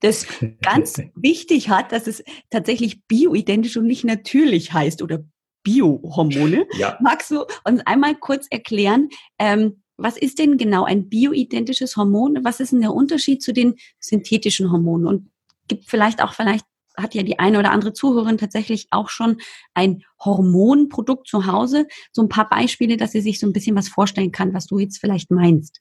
das 0.00 0.26
ganz 0.62 1.00
wichtig 1.14 1.68
hat, 1.68 1.92
dass 1.92 2.06
es 2.06 2.24
tatsächlich 2.50 3.04
bioidentisch 3.06 3.76
und 3.76 3.86
nicht 3.86 4.04
natürlich 4.04 4.72
heißt 4.72 5.02
oder 5.02 5.24
Biohormone. 5.62 6.66
Ja. 6.78 6.96
Magst 7.00 7.30
du 7.32 7.44
uns 7.64 7.84
einmal 7.86 8.14
kurz 8.14 8.46
erklären, 8.50 9.08
ähm, 9.38 9.82
was 9.96 10.16
ist 10.16 10.38
denn 10.38 10.58
genau 10.58 10.84
ein 10.84 11.08
bioidentisches 11.08 11.96
Hormon? 11.96 12.44
Was 12.44 12.60
ist 12.60 12.72
denn 12.72 12.82
der 12.82 12.92
Unterschied 12.92 13.42
zu 13.42 13.52
den 13.52 13.74
synthetischen 13.98 14.70
Hormonen? 14.70 15.06
Und 15.06 15.30
gibt 15.68 15.86
vielleicht 15.86 16.22
auch 16.22 16.34
vielleicht 16.34 16.64
hat 16.96 17.14
ja 17.14 17.22
die 17.22 17.38
eine 17.38 17.58
oder 17.58 17.72
andere 17.72 17.92
Zuhörerin 17.92 18.38
tatsächlich 18.38 18.86
auch 18.90 19.08
schon 19.08 19.38
ein 19.74 20.02
Hormonprodukt 20.24 21.28
zu 21.28 21.46
Hause. 21.46 21.86
So 22.12 22.22
ein 22.22 22.28
paar 22.28 22.48
Beispiele, 22.48 22.96
dass 22.96 23.12
sie 23.12 23.20
sich 23.20 23.38
so 23.38 23.46
ein 23.46 23.52
bisschen 23.52 23.76
was 23.76 23.88
vorstellen 23.88 24.32
kann, 24.32 24.54
was 24.54 24.66
du 24.66 24.78
jetzt 24.78 24.98
vielleicht 24.98 25.30
meinst. 25.30 25.80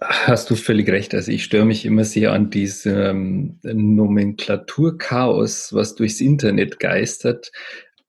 Hast 0.00 0.50
du 0.50 0.56
völlig 0.56 0.88
recht. 0.88 1.14
Also 1.14 1.30
ich 1.30 1.44
störe 1.44 1.64
mich 1.64 1.84
immer 1.84 2.04
sehr 2.04 2.32
an 2.32 2.50
diesem 2.50 3.58
Nomenklaturchaos, 3.62 5.72
was 5.72 5.94
durchs 5.94 6.20
Internet 6.20 6.80
geistert. 6.80 7.52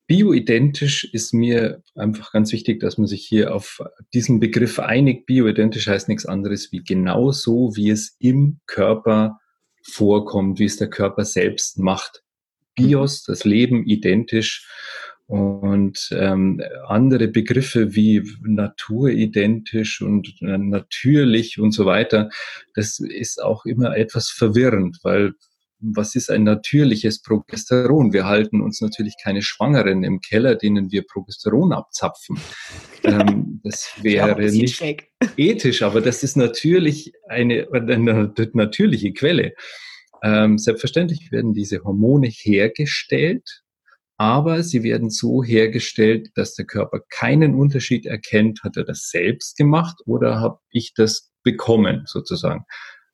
Bioidentisch 0.07 1.05
ist 1.13 1.33
mir 1.33 1.81
einfach 1.95 2.31
ganz 2.31 2.51
wichtig, 2.51 2.79
dass 2.79 2.97
man 2.97 3.07
sich 3.07 3.25
hier 3.25 3.55
auf 3.55 3.81
diesen 4.13 4.39
Begriff 4.39 4.79
einigt. 4.79 5.25
Bioidentisch 5.25 5.87
heißt 5.87 6.09
nichts 6.09 6.25
anderes 6.25 6.71
wie 6.71 6.83
genau 6.83 7.31
so, 7.31 7.75
wie 7.75 7.89
es 7.89 8.15
im 8.19 8.59
Körper 8.67 9.39
vorkommt, 9.85 10.59
wie 10.59 10.65
es 10.65 10.77
der 10.77 10.89
Körper 10.89 11.25
selbst 11.25 11.79
macht. 11.79 12.23
Bios, 12.75 13.23
das 13.23 13.45
Leben 13.45 13.85
identisch 13.85 14.67
und 15.27 16.09
ähm, 16.11 16.61
andere 16.87 17.27
Begriffe 17.27 17.95
wie 17.95 18.23
naturidentisch 18.43 20.01
und 20.01 20.35
äh, 20.41 20.57
natürlich 20.57 21.59
und 21.59 21.71
so 21.71 21.85
weiter, 21.85 22.29
das 22.75 22.99
ist 22.99 23.41
auch 23.41 23.65
immer 23.65 23.97
etwas 23.97 24.29
verwirrend, 24.29 24.99
weil 25.03 25.33
was 25.79 26.15
ist 26.15 26.29
ein 26.29 26.43
natürliches 26.43 27.21
Progesteron? 27.21 28.13
Wir 28.13 28.25
halten 28.25 28.61
uns 28.61 28.81
natürlich 28.81 29.15
keine 29.21 29.41
Schwangeren 29.41 30.03
im 30.03 30.21
Keller, 30.21 30.55
denen 30.55 30.91
wir 30.91 31.03
Progesteron 31.05 31.73
abzapfen. 31.73 32.39
Ähm, 33.05 33.61
das 33.63 33.91
wäre 34.01 34.39
nicht 34.51 34.77
schräg. 34.77 35.09
ethisch, 35.37 35.81
aber 35.81 36.01
das 36.01 36.23
ist 36.23 36.37
natürlich 36.37 37.13
eine, 37.27 37.67
eine 37.71 38.33
natürliche 38.53 39.13
Quelle. 39.13 39.53
Ähm, 40.23 40.57
selbstverständlich 40.57 41.31
werden 41.31 41.53
diese 41.53 41.83
Hormone 41.83 42.27
hergestellt, 42.27 43.63
aber 44.17 44.63
sie 44.63 44.83
werden 44.83 45.09
so 45.09 45.43
hergestellt, 45.43 46.29
dass 46.35 46.55
der 46.55 46.65
Körper 46.65 47.01
keinen 47.09 47.53
Unterschied 47.53 48.05
erkennt, 48.05 48.63
hat 48.63 48.77
er 48.77 48.85
das 48.85 49.09
selbst 49.09 49.57
gemacht 49.57 49.97
oder 50.05 50.39
habe 50.39 50.59
ich 50.71 50.93
das 50.95 51.31
bekommen 51.43 52.03
sozusagen. 52.05 52.65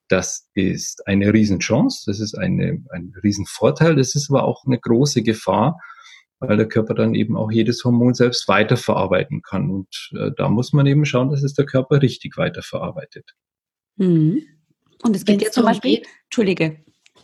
Das 0.07 0.50
ist 0.53 1.07
eine 1.07 1.33
Riesenchance, 1.33 2.03
das 2.05 2.19
ist 2.19 2.38
eine, 2.38 2.83
ein 2.91 3.13
Riesenvorteil, 3.24 3.95
das 3.95 4.15
ist 4.15 4.29
aber 4.29 4.43
auch 4.43 4.65
eine 4.65 4.79
große 4.79 5.24
Gefahr, 5.24 5.79
weil 6.41 6.57
der 6.57 6.67
Körper 6.67 6.95
dann 6.95 7.15
eben 7.15 7.38
auch 7.38 7.51
jedes 7.51 7.83
Hormon 7.86 8.13
selbst 8.15 8.48
weiterverarbeiten 8.48 9.41
kann. 9.43 9.69
Und 9.69 10.10
äh, 10.17 10.31
da 10.36 10.50
muss 10.50 10.74
man 10.74 10.88
eben 10.88 11.05
schauen, 11.05 11.29
dass 11.29 11.43
es 11.43 11.53
der 11.53 11.65
Körper 11.65 12.01
richtig 12.01 12.36
weiterverarbeitet. 12.36 13.36
Mhm. 13.98 14.41
Und 15.03 15.15
es 15.15 15.24
gibt 15.24 15.41
ja 15.41 15.51
zum 15.51 15.65
Beispiel, 15.65 15.98
geht, 15.98 16.07
Entschuldige, 16.25 16.83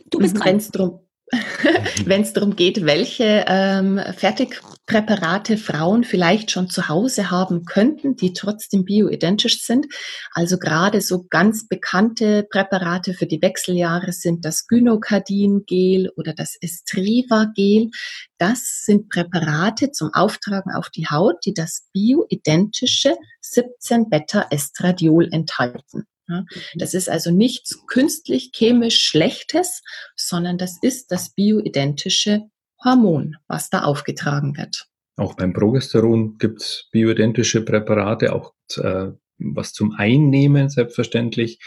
du 0.09 0.19
bist 0.19 0.37
dran. 0.37 0.45
Wenn 0.45 0.57
es 0.57 0.69
darum 0.69 1.06
wenn 2.05 2.21
es 2.21 2.31
darum 2.31 2.55
geht, 2.55 2.85
welche 2.85 3.43
ähm, 3.47 3.99
Fertigpräparate 4.15 5.57
Frauen 5.57 6.05
vielleicht 6.05 6.51
schon 6.51 6.69
zu 6.69 6.87
Hause 6.87 7.29
haben 7.29 7.65
könnten, 7.65 8.15
die 8.15 8.31
trotzdem 8.31 8.85
bioidentisch 8.85 9.61
sind. 9.63 9.87
Also 10.31 10.57
gerade 10.57 11.01
so 11.01 11.25
ganz 11.29 11.67
bekannte 11.67 12.47
Präparate 12.49 13.13
für 13.13 13.25
die 13.25 13.41
Wechseljahre 13.41 14.13
sind 14.13 14.45
das 14.45 14.67
Gynokardin-Gel 14.67 16.11
oder 16.15 16.33
das 16.33 16.55
Estriva-Gel. 16.61 17.89
Das 18.37 18.83
sind 18.85 19.09
Präparate 19.09 19.91
zum 19.91 20.13
Auftragen 20.13 20.73
auf 20.73 20.89
die 20.89 21.07
Haut, 21.07 21.45
die 21.45 21.53
das 21.53 21.89
bioidentische 21.91 23.17
17-Beta-Estradiol 23.43 25.27
enthalten. 25.33 26.07
Mhm. 26.27 26.45
das 26.75 26.93
ist 26.93 27.09
also 27.09 27.31
nichts 27.31 27.85
künstlich 27.87 28.51
chemisch 28.53 29.01
Schlechtes, 29.01 29.81
sondern 30.15 30.57
das 30.57 30.77
ist 30.81 31.11
das 31.11 31.33
bioidentische 31.33 32.43
Hormon, 32.83 33.37
was 33.47 33.69
da 33.69 33.83
aufgetragen 33.83 34.57
wird. 34.57 34.87
Auch 35.15 35.35
beim 35.35 35.53
Progesteron 35.53 36.37
gibt 36.37 36.61
es 36.61 36.87
bioidentische 36.91 37.65
Präparate, 37.65 38.33
auch 38.33 38.53
äh, 38.75 39.11
was 39.39 39.73
zum 39.73 39.93
Einnehmen 39.93 40.69
selbstverständlich. 40.69 41.59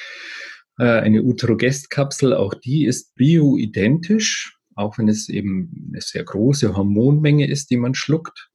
Äh, 0.78 0.84
eine 0.84 1.22
Utrogest-Kapsel, 1.22 2.32
auch 2.34 2.54
die 2.54 2.84
ist 2.84 3.14
bioidentisch, 3.16 4.56
auch 4.76 4.98
wenn 4.98 5.08
es 5.08 5.28
eben 5.28 5.88
eine 5.90 6.00
sehr 6.00 6.22
große 6.22 6.76
Hormonmenge 6.76 7.48
ist, 7.48 7.70
die 7.70 7.76
man 7.76 7.94
schluckt. 7.94 8.49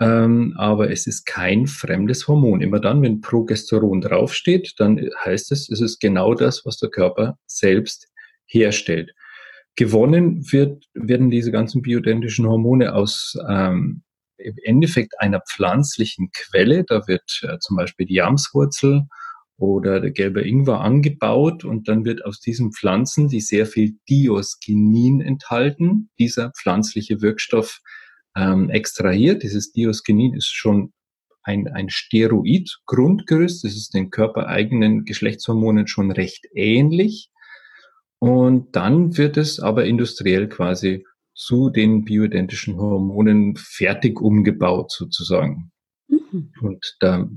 Ähm, 0.00 0.54
aber 0.56 0.90
es 0.90 1.06
ist 1.06 1.24
kein 1.24 1.66
fremdes 1.66 2.26
Hormon. 2.26 2.60
Immer 2.60 2.80
dann, 2.80 3.02
wenn 3.02 3.20
Progesteron 3.20 4.00
draufsteht, 4.00 4.74
dann 4.78 4.98
heißt 5.24 5.52
es, 5.52 5.68
es 5.68 5.80
ist 5.80 6.00
genau 6.00 6.34
das, 6.34 6.64
was 6.64 6.78
der 6.78 6.90
Körper 6.90 7.38
selbst 7.46 8.08
herstellt. 8.46 9.14
Gewonnen 9.76 10.50
wird, 10.52 10.84
werden 10.94 11.30
diese 11.30 11.52
ganzen 11.52 11.82
bioidentischen 11.82 12.46
Hormone 12.46 12.94
aus 12.94 13.36
ähm, 13.48 14.02
im 14.36 14.56
Endeffekt 14.62 15.20
einer 15.20 15.40
pflanzlichen 15.40 16.30
Quelle. 16.32 16.84
Da 16.84 17.06
wird 17.06 17.40
äh, 17.42 17.58
zum 17.58 17.76
Beispiel 17.76 18.06
die 18.06 18.14
Jamswurzel 18.14 19.06
oder 19.56 20.00
der 20.00 20.10
gelbe 20.10 20.42
Ingwer 20.42 20.80
angebaut 20.80 21.64
und 21.64 21.88
dann 21.88 22.04
wird 22.04 22.24
aus 22.24 22.40
diesen 22.40 22.72
Pflanzen, 22.72 23.28
die 23.28 23.40
sehr 23.40 23.66
viel 23.66 23.94
Diosgenin 24.08 25.20
enthalten, 25.20 26.10
dieser 26.18 26.50
pflanzliche 26.50 27.20
Wirkstoff 27.20 27.80
ähm, 28.36 28.70
extrahiert. 28.70 29.42
Dieses 29.42 29.72
Diosgenin 29.72 30.34
ist 30.34 30.52
schon 30.54 30.92
ein, 31.42 31.68
ein 31.68 31.90
Steroid-Grundgerüst. 31.90 33.64
Das 33.64 33.74
ist 33.74 33.94
den 33.94 34.10
körpereigenen 34.10 35.04
Geschlechtshormonen 35.04 35.86
schon 35.86 36.10
recht 36.10 36.46
ähnlich. 36.54 37.30
Und 38.18 38.74
dann 38.74 39.16
wird 39.16 39.36
es 39.36 39.60
aber 39.60 39.84
industriell 39.84 40.48
quasi 40.48 41.04
zu 41.34 41.68
den 41.68 42.04
bioidentischen 42.04 42.76
Hormonen 42.76 43.56
fertig 43.56 44.20
umgebaut 44.20 44.92
sozusagen. 44.92 45.72
Mhm. 46.08 46.52
Und 46.60 46.96
da 47.00 47.28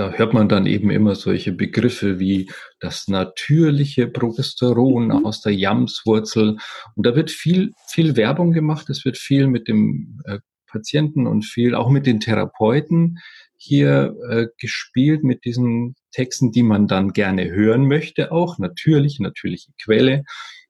da 0.00 0.12
hört 0.12 0.32
man 0.32 0.48
dann 0.48 0.64
eben 0.64 0.88
immer 0.90 1.14
solche 1.14 1.52
Begriffe 1.52 2.18
wie 2.18 2.50
das 2.78 3.06
natürliche 3.06 4.06
Progesteron 4.06 5.08
mhm. 5.08 5.26
aus 5.26 5.42
der 5.42 5.54
Jamswurzel. 5.54 6.56
Und 6.94 7.06
da 7.06 7.14
wird 7.14 7.30
viel, 7.30 7.72
viel 7.86 8.16
Werbung 8.16 8.52
gemacht. 8.52 8.88
Es 8.88 9.04
wird 9.04 9.18
viel 9.18 9.46
mit 9.46 9.68
dem 9.68 10.22
äh, 10.24 10.38
Patienten 10.66 11.26
und 11.26 11.44
viel 11.44 11.74
auch 11.74 11.90
mit 11.90 12.06
den 12.06 12.18
Therapeuten 12.18 13.18
hier 13.58 14.16
äh, 14.30 14.46
gespielt 14.58 15.22
mit 15.22 15.44
diesen 15.44 15.96
Texten, 16.12 16.50
die 16.50 16.62
man 16.62 16.86
dann 16.86 17.12
gerne 17.12 17.50
hören 17.50 17.86
möchte. 17.86 18.32
Auch 18.32 18.58
natürlich, 18.58 19.20
natürliche 19.20 19.72
Quelle. 19.84 20.24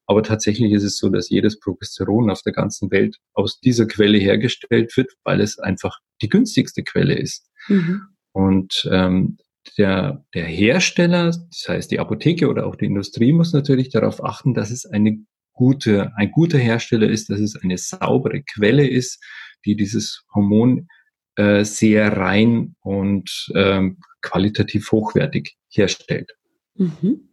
Aber 0.06 0.24
tatsächlich 0.24 0.72
ist 0.72 0.82
es 0.82 0.98
so, 0.98 1.08
dass 1.08 1.30
jedes 1.30 1.60
Progesteron 1.60 2.30
auf 2.30 2.42
der 2.42 2.52
ganzen 2.52 2.90
Welt 2.90 3.18
aus 3.32 3.60
dieser 3.60 3.86
Quelle 3.86 4.18
hergestellt 4.18 4.96
wird, 4.96 5.12
weil 5.22 5.40
es 5.40 5.60
einfach 5.60 6.00
die 6.20 6.28
günstigste 6.28 6.82
Quelle 6.82 7.14
ist. 7.14 7.48
Mhm. 7.68 8.08
Und 8.40 8.88
ähm, 8.90 9.38
der, 9.76 10.24
der 10.34 10.44
Hersteller, 10.44 11.26
das 11.26 11.66
heißt 11.68 11.90
die 11.90 12.00
Apotheke 12.00 12.48
oder 12.48 12.66
auch 12.66 12.76
die 12.76 12.86
Industrie, 12.86 13.32
muss 13.32 13.52
natürlich 13.52 13.90
darauf 13.90 14.24
achten, 14.24 14.54
dass 14.54 14.70
es 14.70 14.86
eine 14.86 15.18
gute, 15.52 16.12
ein 16.16 16.30
guter 16.30 16.58
Hersteller 16.58 17.08
ist, 17.08 17.28
dass 17.30 17.40
es 17.40 17.56
eine 17.56 17.76
saubere 17.76 18.42
Quelle 18.42 18.88
ist, 18.88 19.22
die 19.64 19.76
dieses 19.76 20.24
Hormon 20.34 20.88
äh, 21.36 21.64
sehr 21.64 22.16
rein 22.16 22.74
und 22.80 23.50
ähm, 23.54 23.98
qualitativ 24.22 24.90
hochwertig 24.90 25.56
herstellt. 25.68 26.32
Mhm. 26.76 27.28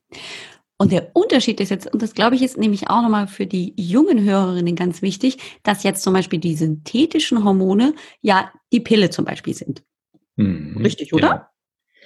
Und 0.79 0.91
der 0.91 1.11
Unterschied 1.15 1.59
ist 1.59 1.69
jetzt, 1.69 1.91
und 1.91 2.01
das 2.01 2.13
glaube 2.13 2.35
ich 2.35 2.43
ist 2.43 2.57
nämlich 2.57 2.89
auch 2.89 3.01
nochmal 3.01 3.27
für 3.27 3.47
die 3.47 3.73
jungen 3.77 4.23
Hörerinnen 4.23 4.75
ganz 4.75 5.01
wichtig, 5.01 5.37
dass 5.63 5.83
jetzt 5.83 6.03
zum 6.03 6.13
Beispiel 6.13 6.39
die 6.39 6.55
synthetischen 6.55 7.43
Hormone 7.43 7.95
ja 8.21 8.51
die 8.71 8.81
Pille 8.81 9.09
zum 9.09 9.25
Beispiel 9.25 9.55
sind. 9.55 9.83
Mhm, 10.37 10.81
Richtig, 10.81 11.13
oder? 11.13 11.51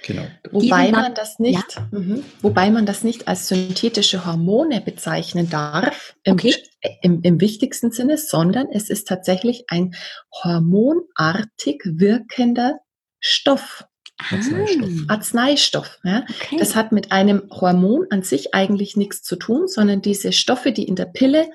Genau. 0.04 0.22
genau. 0.22 0.28
Wobei 0.50 0.90
man 0.90 1.14
das 1.14 1.38
nicht, 1.38 1.76
ja. 1.76 1.88
mhm, 1.90 2.24
wobei 2.40 2.70
man 2.70 2.86
das 2.86 3.04
nicht 3.04 3.28
als 3.28 3.48
synthetische 3.48 4.26
Hormone 4.26 4.80
bezeichnen 4.80 5.48
darf, 5.48 6.14
im, 6.24 6.34
okay. 6.34 6.54
im, 7.02 7.22
im 7.22 7.40
wichtigsten 7.40 7.92
Sinne, 7.92 8.18
sondern 8.18 8.68
es 8.72 8.90
ist 8.90 9.06
tatsächlich 9.06 9.64
ein 9.68 9.94
hormonartig 10.42 11.82
wirkender 11.84 12.80
Stoff. 13.20 13.84
Arzneistoff. 14.30 14.90
Ah. 15.08 15.12
Arzneistoff. 15.12 15.98
Ja. 16.04 16.24
Okay. 16.28 16.56
Das 16.58 16.74
hat 16.74 16.92
mit 16.92 17.12
einem 17.12 17.48
Hormon 17.50 18.06
an 18.10 18.22
sich 18.22 18.54
eigentlich 18.54 18.96
nichts 18.96 19.22
zu 19.22 19.36
tun, 19.36 19.68
sondern 19.68 20.00
diese 20.00 20.32
Stoffe, 20.32 20.72
die 20.72 20.84
in 20.84 20.96
der 20.96 21.06
Pille 21.06 21.50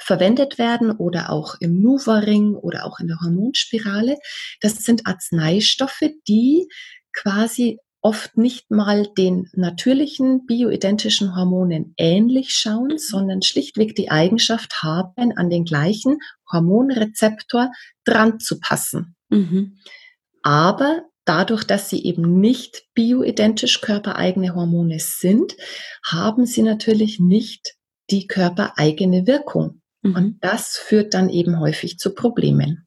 verwendet 0.00 0.58
werden 0.58 0.90
oder 0.90 1.30
auch 1.30 1.56
im 1.60 1.80
Nuva-Ring 1.80 2.54
oder 2.54 2.84
auch 2.84 2.98
in 3.00 3.08
der 3.08 3.20
Hormonspirale. 3.20 4.16
Das 4.60 4.76
sind 4.76 5.06
Arzneistoffe, 5.06 6.10
die 6.26 6.68
quasi 7.12 7.78
oft 8.02 8.36
nicht 8.38 8.70
mal 8.70 9.06
den 9.18 9.48
natürlichen 9.52 10.46
bioidentischen 10.46 11.36
Hormonen 11.36 11.94
ähnlich 11.98 12.50
schauen, 12.50 12.98
sondern 12.98 13.42
schlichtweg 13.42 13.94
die 13.94 14.10
Eigenschaft 14.10 14.82
haben, 14.82 15.36
an 15.36 15.50
den 15.50 15.64
gleichen 15.64 16.18
Hormonrezeptor 16.50 17.70
dran 18.04 18.40
zu 18.40 18.58
passen. 18.58 19.16
Mhm. 19.28 19.76
Aber 20.42 21.02
dadurch, 21.26 21.64
dass 21.64 21.90
sie 21.90 22.02
eben 22.04 22.40
nicht 22.40 22.84
bioidentisch 22.94 23.82
körpereigene 23.82 24.54
Hormone 24.54 24.98
sind, 24.98 25.56
haben 26.04 26.46
sie 26.46 26.62
natürlich 26.62 27.20
nicht 27.20 27.74
die 28.10 28.26
körpereigene 28.26 29.26
Wirkung. 29.26 29.82
Mhm. 30.02 30.14
Und 30.14 30.38
das 30.40 30.76
führt 30.76 31.14
dann 31.14 31.28
eben 31.28 31.58
häufig 31.60 31.98
zu 31.98 32.14
Problemen. 32.14 32.86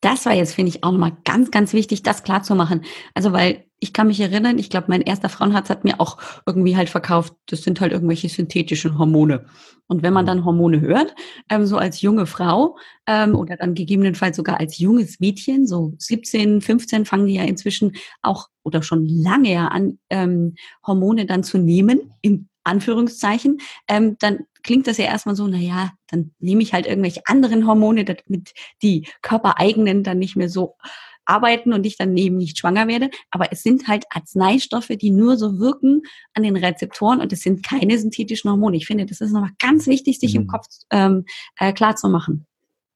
Das 0.00 0.24
war 0.24 0.32
jetzt, 0.32 0.54
finde 0.54 0.70
ich, 0.70 0.82
auch 0.82 0.92
nochmal 0.92 1.16
ganz, 1.24 1.50
ganz 1.50 1.74
wichtig, 1.74 2.02
das 2.02 2.22
klar 2.22 2.42
zu 2.42 2.54
machen. 2.54 2.84
Also, 3.14 3.32
weil 3.32 3.66
ich 3.80 3.92
kann 3.94 4.06
mich 4.06 4.20
erinnern, 4.20 4.58
ich 4.58 4.70
glaube, 4.70 4.86
mein 4.88 5.00
erster 5.00 5.30
Frauenarzt 5.30 5.70
hat 5.70 5.84
mir 5.84 6.00
auch 6.00 6.18
irgendwie 6.46 6.76
halt 6.76 6.90
verkauft, 6.90 7.34
das 7.46 7.62
sind 7.62 7.80
halt 7.80 7.92
irgendwelche 7.92 8.28
synthetischen 8.28 8.98
Hormone. 8.98 9.46
Und 9.86 10.02
wenn 10.02 10.12
man 10.12 10.26
dann 10.26 10.44
Hormone 10.44 10.80
hört, 10.80 11.14
ähm, 11.48 11.66
so 11.66 11.78
als 11.78 12.02
junge 12.02 12.26
Frau 12.26 12.76
ähm, 13.06 13.34
oder 13.34 13.56
dann 13.56 13.74
gegebenenfalls 13.74 14.36
sogar 14.36 14.60
als 14.60 14.78
junges 14.78 15.18
Mädchen, 15.18 15.66
so 15.66 15.94
17, 15.98 16.60
15 16.60 17.06
fangen 17.06 17.26
die 17.26 17.34
ja 17.34 17.44
inzwischen 17.44 17.92
auch 18.20 18.48
oder 18.62 18.82
schon 18.82 19.06
lange 19.06 19.50
ja 19.52 19.68
an, 19.68 19.98
ähm, 20.10 20.54
Hormone 20.86 21.24
dann 21.24 21.42
zu 21.42 21.56
nehmen, 21.56 22.12
im 22.20 22.49
Anführungszeichen, 22.70 23.58
ähm, 23.88 24.16
dann 24.18 24.40
klingt 24.62 24.86
das 24.86 24.98
ja 24.98 25.06
erstmal 25.06 25.36
so, 25.36 25.46
na 25.46 25.58
ja, 25.58 25.92
dann 26.08 26.32
nehme 26.38 26.62
ich 26.62 26.72
halt 26.72 26.86
irgendwelche 26.86 27.22
anderen 27.26 27.66
Hormone, 27.66 28.04
damit 28.04 28.52
die 28.82 29.06
körpereigenen 29.22 30.02
dann 30.02 30.18
nicht 30.18 30.36
mehr 30.36 30.48
so 30.48 30.76
arbeiten 31.24 31.72
und 31.72 31.86
ich 31.86 31.96
dann 31.96 32.16
eben 32.16 32.36
nicht 32.36 32.58
schwanger 32.58 32.88
werde. 32.88 33.10
Aber 33.30 33.52
es 33.52 33.62
sind 33.62 33.88
halt 33.88 34.04
Arzneistoffe, 34.10 34.96
die 34.96 35.10
nur 35.10 35.36
so 35.36 35.58
wirken 35.58 36.02
an 36.34 36.42
den 36.42 36.56
Rezeptoren 36.56 37.20
und 37.20 37.32
es 37.32 37.42
sind 37.42 37.64
keine 37.64 37.98
synthetischen 37.98 38.50
Hormone. 38.50 38.76
Ich 38.76 38.86
finde, 38.86 39.06
das 39.06 39.20
ist 39.20 39.32
nochmal 39.32 39.52
ganz 39.58 39.86
wichtig, 39.86 40.18
sich 40.18 40.34
mhm. 40.34 40.42
im 40.42 40.46
Kopf 40.48 40.66
ähm, 40.90 41.24
äh, 41.58 41.72
klar 41.72 41.96
zu 41.96 42.08
machen. 42.08 42.46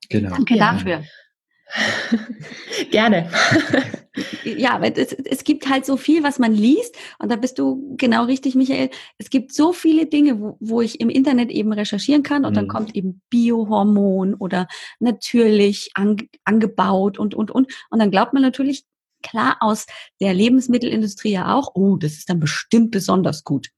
Genau. 0.09 0.31
Danke 0.31 0.57
ja. 0.57 0.73
dafür. 0.73 1.05
Gerne. 2.91 3.31
ja, 4.45 4.81
es, 4.81 5.13
es 5.13 5.45
gibt 5.45 5.69
halt 5.69 5.85
so 5.85 5.97
viel, 5.97 6.23
was 6.23 6.39
man 6.39 6.55
liest. 6.55 6.97
Und 7.19 7.31
da 7.31 7.37
bist 7.37 7.59
du 7.59 7.97
genau 7.97 8.25
richtig, 8.25 8.55
Michael. 8.55 8.91
Es 9.19 9.31
gibt 9.31 9.53
so 9.53 9.73
viele 9.73 10.07
Dinge, 10.07 10.41
wo, 10.41 10.57
wo 10.61 10.81
ich 10.81 11.01
im 11.01 11.11
Internet 11.11 11.51
eben 11.51 11.73
recherchieren 11.73 12.23
kann. 12.23 12.45
Und 12.45 12.53
mhm. 12.53 12.57
dann 12.57 12.69
kommt 12.69 12.95
eben 12.95 13.23
Biohormon 13.31 14.35
oder 14.35 14.69
natürlich 15.01 15.91
an, 15.95 16.17
angebaut 16.45 17.19
und, 17.19 17.35
und, 17.35 17.51
und. 17.51 17.73
Und 17.91 17.99
dann 17.99 18.11
glaubt 18.11 18.33
man 18.33 18.43
natürlich, 18.43 18.85
klar, 19.23 19.57
aus 19.61 19.87
der 20.21 20.35
Lebensmittelindustrie 20.35 21.33
ja 21.33 21.55
auch, 21.55 21.73
oh, 21.75 21.97
das 21.97 22.13
ist 22.13 22.29
dann 22.29 22.41
bestimmt 22.41 22.91
besonders 22.91 23.43
gut. 23.43 23.69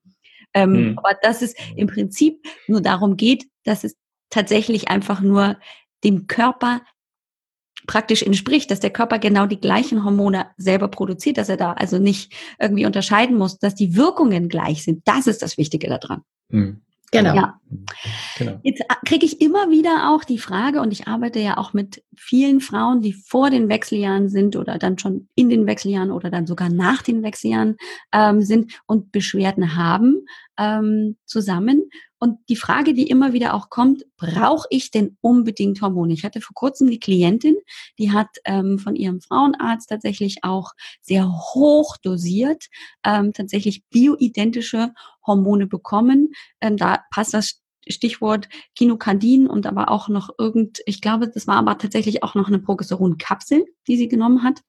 Ähm, 0.53 0.91
mhm. 0.91 0.99
Aber 0.99 1.17
dass 1.23 1.43
es 1.43 1.55
im 1.77 1.87
Prinzip 1.87 2.47
nur 2.67 2.81
darum 2.81 3.17
geht, 3.17 3.47
dass 3.65 3.85
es 3.85 3.97
tatsächlich 4.31 4.89
einfach 4.89 5.21
nur 5.21 5.57
dem 6.05 6.27
Körper 6.27 6.83
praktisch 7.87 8.23
entspricht, 8.23 8.71
dass 8.71 8.81
der 8.81 8.91
Körper 8.91 9.19
genau 9.19 9.47
die 9.47 9.61
gleichen 9.61 10.05
Hormone 10.05 10.47
selber 10.57 10.89
produziert, 10.89 11.39
dass 11.39 11.49
er 11.49 11.57
da 11.57 11.73
also 11.73 11.99
nicht 11.99 12.33
irgendwie 12.59 12.87
unterscheiden 12.87 13.37
muss, 13.37 13.59
dass 13.59 13.75
die 13.75 13.97
Wirkungen 13.97 14.49
gleich 14.49 14.85
sind. 14.85 15.03
Das 15.07 15.27
ist 15.27 15.43
das 15.43 15.59
Wichtige 15.59 15.89
daran. 15.89 16.23
Mhm. 16.49 16.81
Genau. 17.13 17.35
Ja. 17.35 17.61
genau. 18.37 18.61
Jetzt 18.65 18.81
äh, 18.81 18.95
kriege 19.05 19.25
ich 19.25 19.41
immer 19.41 19.71
wieder 19.71 20.11
auch 20.11 20.25
die 20.25 20.39
Frage, 20.39 20.81
und 20.81 20.93
ich 20.93 21.07
arbeite 21.07 21.39
ja 21.39 21.57
auch 21.57 21.73
mit 21.73 22.03
vielen 22.17 22.61
Frauen, 22.61 23.01
die 23.01 23.13
vor 23.13 23.49
den 23.51 23.69
Wechseljahren 23.69 24.29
sind 24.29 24.57
oder 24.57 24.79
dann 24.79 24.99
schon 24.99 25.29
in 25.37 25.49
den 25.49 25.67
Wechseljahren 25.67 26.11
oder 26.11 26.31
dann 26.31 26.47
sogar 26.47 26.69
nach 26.69 27.03
den 27.03 27.23
Wechseljahren 27.23 27.77
ähm, 28.13 28.43
sind 28.43 28.81
und 28.87 29.13
Beschwerden 29.13 29.77
haben 29.77 30.27
ähm, 30.59 31.17
zusammen. 31.25 31.91
Und 32.19 32.39
die 32.49 32.57
Frage, 32.57 32.95
die 32.95 33.09
immer 33.09 33.33
wieder 33.33 33.55
auch 33.55 33.69
kommt, 33.69 34.05
brauche 34.17 34.67
ich 34.71 34.91
denn 34.91 35.17
unbedingt 35.21 35.83
Hormone? 35.83 36.15
Ich 36.15 36.25
hatte 36.25 36.41
vor 36.41 36.55
kurzem 36.55 36.87
eine 36.87 36.99
Klientin, 36.99 37.57
die 37.99 38.13
hat 38.13 38.29
ähm, 38.45 38.79
von 38.79 38.97
ihrem 38.97 39.21
Frauenarzt 39.21 39.91
tatsächlich 39.91 40.39
auch 40.43 40.73
sehr 41.03 41.31
hoch 41.31 41.97
dosiert, 41.99 42.67
ähm, 43.05 43.33
tatsächlich 43.33 43.85
bioidentische 43.91 44.93
Hormone 45.27 45.67
bekommen. 45.67 46.33
Ähm, 46.61 46.77
da 46.77 47.01
passt 47.11 47.35
das 47.35 47.61
Stichwort 47.89 48.49
Kinokandin 48.75 49.47
und 49.47 49.67
aber 49.67 49.91
auch 49.91 50.09
noch 50.09 50.31
irgend, 50.39 50.81
ich 50.87 51.01
glaube, 51.01 51.29
das 51.29 51.47
war 51.47 51.57
aber 51.57 51.79
tatsächlich 51.79 52.23
auch 52.23 52.35
noch 52.35 52.49
eine 52.49 52.59
Progesteronkapsel, 52.59 53.65
die 53.87 53.97
sie 53.97 54.09
genommen 54.09 54.43
hat. 54.43 54.63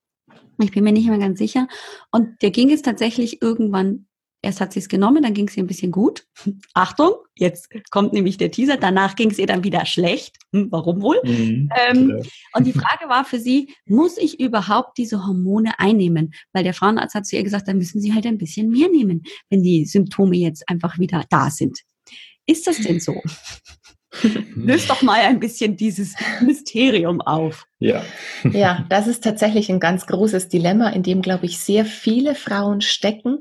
Ich 0.60 0.72
bin 0.72 0.84
mir 0.84 0.92
nicht 0.92 1.08
mehr 1.08 1.18
ganz 1.18 1.40
sicher. 1.40 1.68
Und 2.12 2.42
der 2.42 2.52
ging 2.52 2.72
es 2.72 2.82
tatsächlich 2.82 3.42
irgendwann 3.42 4.07
Erst 4.44 4.62
hat 4.62 4.72
sie 4.72 4.80
es 4.80 4.88
genommen, 4.88 5.24
dann 5.24 5.34
ging 5.34 5.48
es 5.48 5.58
ihr 5.58 5.64
ein 5.64 5.68
bisschen 5.68 5.92
gut. 5.92 6.26
Achtung, 6.74 7.14
jetzt 7.36 7.70
kommt 7.90 8.14
nämlich 8.14 8.38
der 8.38 8.52
Teaser. 8.52 8.78
Danach 8.78 9.16
ging 9.16 9.32
es 9.32 9.40
ihr 9.40 9.48
dann 9.48 9.64
wieder 9.64 9.86
schlecht. 9.86 10.38
Hm, 10.54 10.68
warum 10.72 11.02
wohl? 11.02 11.20
Mhm, 11.24 11.70
ähm, 11.90 12.24
und 12.54 12.68
die 12.68 12.74
Frage 12.74 13.10
war 13.10 13.26
für 13.26 13.40
sie, 13.40 13.74
muss 13.86 14.18
ich 14.18 14.40
überhaupt 14.40 14.98
diese 14.98 15.26
Hormone 15.26 15.80
einnehmen? 15.80 16.34
Weil 16.54 16.64
der 16.64 16.74
Frauenarzt 16.74 17.16
hat 17.16 17.26
zu 17.26 17.36
ihr 17.36 17.44
gesagt, 17.44 17.68
dann 17.68 17.78
müssen 17.78 18.00
sie 18.00 18.14
halt 18.14 18.26
ein 18.28 18.38
bisschen 18.38 18.70
mehr 18.70 18.90
nehmen, 18.90 19.24
wenn 19.50 19.64
die 19.64 19.86
Symptome 19.86 20.38
jetzt 20.38 20.70
einfach 20.70 21.00
wieder 21.00 21.26
da 21.30 21.50
sind. 21.50 21.80
Ist 22.46 22.68
das 22.68 22.78
denn 22.78 23.00
so? 23.00 23.22
Löst 24.56 24.90
doch 24.90 25.02
mal 25.02 25.22
ein 25.22 25.40
bisschen 25.40 25.76
dieses 25.76 26.16
Mysterium 26.42 27.22
auf. 27.22 27.66
Ja. 27.80 28.04
ja, 28.44 28.86
das 28.90 29.08
ist 29.08 29.24
tatsächlich 29.24 29.70
ein 29.70 29.80
ganz 29.80 30.08
großes 30.08 30.48
Dilemma, 30.48 30.90
in 30.90 31.04
dem, 31.04 31.22
glaube 31.22 31.46
ich, 31.46 31.60
sehr 31.60 31.86
viele 31.86 32.36
Frauen 32.36 32.82
stecken. 32.82 33.40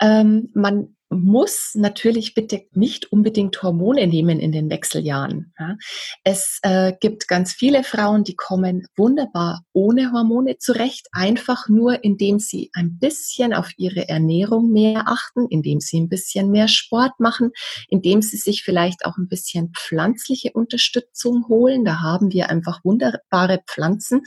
Ähm, 0.00 0.50
man 0.54 0.96
muss 1.08 1.72
natürlich 1.74 2.34
bitte 2.34 2.64
nicht 2.72 3.12
unbedingt 3.12 3.62
Hormone 3.62 4.06
nehmen 4.06 4.40
in 4.40 4.50
den 4.50 4.70
Wechseljahren. 4.70 5.52
Ja. 5.58 5.76
Es 6.24 6.58
äh, 6.62 6.94
gibt 7.00 7.28
ganz 7.28 7.52
viele 7.52 7.84
Frauen, 7.84 8.24
die 8.24 8.34
kommen 8.34 8.86
wunderbar 8.96 9.62
ohne 9.72 10.12
Hormone 10.12 10.58
zurecht, 10.58 11.06
einfach 11.12 11.68
nur 11.68 12.02
indem 12.02 12.38
sie 12.40 12.70
ein 12.74 12.98
bisschen 12.98 13.54
auf 13.54 13.70
ihre 13.76 14.08
Ernährung 14.08 14.72
mehr 14.72 15.04
achten, 15.06 15.46
indem 15.48 15.80
sie 15.80 16.00
ein 16.00 16.08
bisschen 16.08 16.50
mehr 16.50 16.68
Sport 16.68 17.20
machen, 17.20 17.52
indem 17.88 18.20
sie 18.20 18.36
sich 18.36 18.64
vielleicht 18.64 19.04
auch 19.04 19.16
ein 19.16 19.28
bisschen 19.28 19.72
pflanzliche 19.76 20.52
Unterstützung 20.52 21.46
holen. 21.48 21.84
Da 21.84 22.00
haben 22.00 22.32
wir 22.32 22.50
einfach 22.50 22.84
wunderbare 22.84 23.62
Pflanzen, 23.66 24.22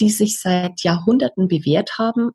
die 0.00 0.10
sich 0.10 0.40
seit 0.40 0.82
Jahrhunderten 0.82 1.46
bewährt 1.46 1.98
haben, 1.98 2.32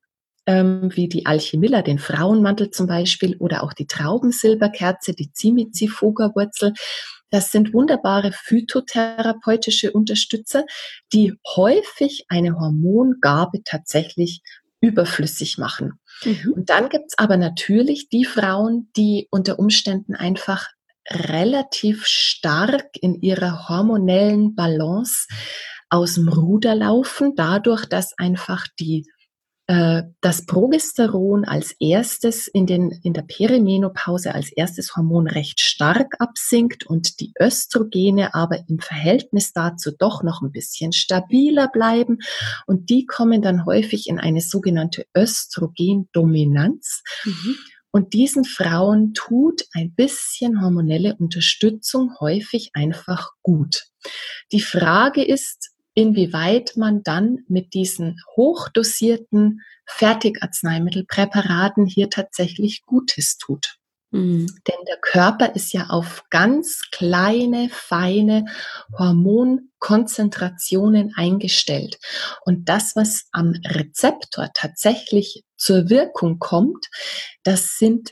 wie 0.96 1.08
die 1.08 1.26
Alchemilla, 1.26 1.82
den 1.82 2.00
Frauenmantel 2.00 2.72
zum 2.72 2.88
Beispiel, 2.88 3.38
oder 3.38 3.64
auch 3.64 3.74
die 3.74 3.88
Traubensilberkerze, 3.88 5.14
die 5.14 5.32
Zimizifoga-Wurzel. 5.32 6.74
Das 7.30 7.52
sind 7.52 7.74
wunderbare 7.74 8.32
phytotherapeutische 8.34 9.92
Unterstützer, 9.92 10.66
die 11.14 11.34
häufig 11.56 12.26
eine 12.28 12.60
Hormongabe 12.60 13.64
tatsächlich 13.64 14.42
überflüssig 14.82 15.58
machen. 15.58 15.94
Mhm. 16.26 16.54
Und 16.54 16.70
dann 16.70 16.90
gibt's 16.90 17.18
aber 17.18 17.38
natürlich 17.38 18.10
die 18.10 18.26
Frauen, 18.26 18.90
die 18.98 19.28
unter 19.32 19.60
Umständen 19.60 20.16
einfach 20.16 20.68
relativ 21.10 22.06
stark 22.06 22.90
in 23.00 23.22
ihrer 23.22 23.70
hormonellen 23.70 24.56
Balance 24.56 25.28
aus 25.90 26.16
dem 26.16 26.30
Ruder 26.30 26.76
laufen, 26.76 27.34
dadurch, 27.36 27.86
dass 27.86 28.18
einfach 28.18 28.68
die 28.80 29.06
äh, 29.72 30.04
das 30.20 30.46
Progesteron 30.46 31.46
als 31.46 31.72
erstes 31.80 32.50
in, 32.50 32.66
den, 32.66 32.92
in 33.04 33.14
der 33.14 33.22
Perimenopause 33.22 34.36
als 34.36 34.52
erstes 34.52 34.98
Hormon 34.98 35.28
recht 35.28 35.62
stark 35.62 36.16
absinkt 36.20 36.86
und 36.86 37.22
die 37.22 37.32
Östrogene 37.42 38.36
aber 38.36 38.60
im 38.68 38.80
Verhältnis 38.80 39.54
dazu 39.54 39.92
doch 39.98 40.24
noch 40.24 40.42
ein 40.42 40.52
bisschen 40.52 40.92
stabiler 40.92 41.70
bleiben. 41.70 42.18
Und 42.68 42.90
die 42.90 43.06
kommen 43.06 43.42
dann 43.42 43.66
häufig 43.66 44.10
in 44.10 44.20
eine 44.20 44.42
sogenannte 44.42 45.06
Östrogendominanz. 45.16 47.02
Mhm. 47.24 47.56
Und 47.92 48.14
diesen 48.14 48.44
Frauen 48.44 49.14
tut 49.14 49.64
ein 49.74 49.94
bisschen 49.94 50.62
hormonelle 50.62 51.16
Unterstützung 51.18 52.12
häufig 52.20 52.72
einfach 52.74 53.32
gut. 53.42 53.86
Die 54.52 54.62
Frage 54.62 55.24
ist, 55.24 55.71
inwieweit 55.94 56.74
man 56.78 57.04
dann 57.04 57.40
mit 57.48 57.74
diesen 57.74 58.18
hochdosierten 58.36 59.62
Fertigarzneimittelpräparaten 59.86 61.86
hier 61.86 62.10
tatsächlich 62.10 62.84
Gutes 62.86 63.38
tut. 63.38 63.78
Mhm. 64.12 64.46
Denn 64.68 64.76
der 64.88 64.98
Körper 64.98 65.56
ist 65.56 65.74
ja 65.74 65.88
auf 65.88 66.26
ganz 66.30 66.84
kleine, 66.92 67.70
feine 67.70 68.46
Hormonkonzentrationen 68.98 71.14
eingestellt. 71.16 71.98
Und 72.46 72.70
das, 72.70 72.96
was 72.96 73.26
am 73.32 73.56
Rezeptor 73.66 74.52
tatsächlich 74.54 75.44
zur 75.56 75.90
Wirkung 75.90 76.38
kommt, 76.40 76.88
das 77.44 77.78
sind 77.78 78.12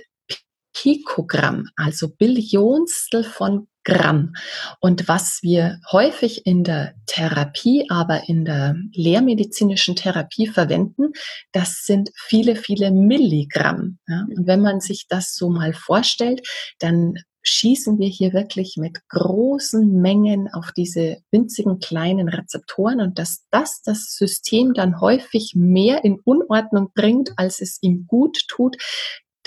Pikogramm, 0.74 1.68
also 1.76 2.08
Billionstel 2.10 3.26
von 3.26 3.68
Milligramm. 3.90 4.34
Und 4.80 5.08
was 5.08 5.40
wir 5.42 5.80
häufig 5.92 6.46
in 6.46 6.64
der 6.64 6.94
Therapie, 7.06 7.86
aber 7.90 8.28
in 8.28 8.46
der 8.46 8.76
lehrmedizinischen 8.94 9.96
Therapie 9.96 10.48
verwenden, 10.48 11.14
das 11.52 11.84
sind 11.84 12.12
viele, 12.16 12.56
viele 12.56 12.92
Milligramm. 12.92 14.00
Ja? 14.08 14.26
Und 14.36 14.48
wenn 14.48 14.62
man 14.62 14.80
sich 14.80 15.08
das 15.08 15.34
so 15.34 15.50
mal 15.50 15.74
vorstellt, 15.74 16.48
dann 16.80 17.16
schießen 17.42 17.98
wir 18.00 18.08
hier 18.08 18.34
wirklich 18.34 18.76
mit 18.78 19.08
großen 19.08 20.02
Mengen 20.02 20.50
auf 20.54 20.72
diese 20.76 21.18
winzigen 21.32 21.80
kleinen 21.80 22.28
Rezeptoren 22.28 23.00
und 23.00 23.18
dass 23.18 23.46
das 23.50 23.82
das 23.82 24.14
System 24.16 24.74
dann 24.74 25.00
häufig 25.00 25.54
mehr 25.56 26.04
in 26.04 26.20
Unordnung 26.26 26.92
bringt, 26.94 27.32
als 27.38 27.62
es 27.62 27.80
ihm 27.82 28.06
gut 28.08 28.38
tut, 28.50 28.78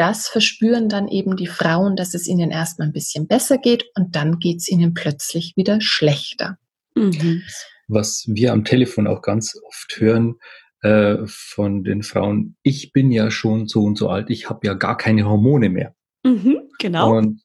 das 0.03 0.27
verspüren 0.27 0.89
dann 0.89 1.07
eben 1.07 1.37
die 1.37 1.47
Frauen, 1.47 1.95
dass 1.95 2.13
es 2.13 2.27
ihnen 2.27 2.51
erstmal 2.51 2.89
ein 2.89 2.93
bisschen 2.93 3.29
besser 3.29 3.57
geht 3.57 3.85
und 3.95 4.17
dann 4.17 4.41
geht 4.41 4.57
es 4.57 4.69
ihnen 4.69 4.95
plötzlich 4.95 5.53
wieder 5.55 5.81
schlechter. 5.81 6.59
Mhm. 6.97 7.45
Was 7.87 8.25
wir 8.27 8.53
am 8.53 8.65
Telefon 8.65 9.07
auch 9.07 9.23
ganz 9.23 9.57
oft 9.65 10.01
hören 10.01 10.41
äh, 10.81 11.19
von 11.27 11.85
den 11.85 12.03
Frauen, 12.03 12.57
ich 12.65 12.93
bin 12.93 13.13
ja 13.13 13.31
schon 13.31 13.69
so 13.69 13.85
und 13.85 13.97
so 13.97 14.09
alt, 14.09 14.29
ich 14.29 14.51
habe 14.51 14.67
ja 14.67 14.75
gar 14.75 14.97
keine 14.97 15.25
Hormone 15.25 15.69
mehr. 15.69 15.95
Mhm, 16.25 16.63
genau. 16.81 17.19
Und 17.19 17.41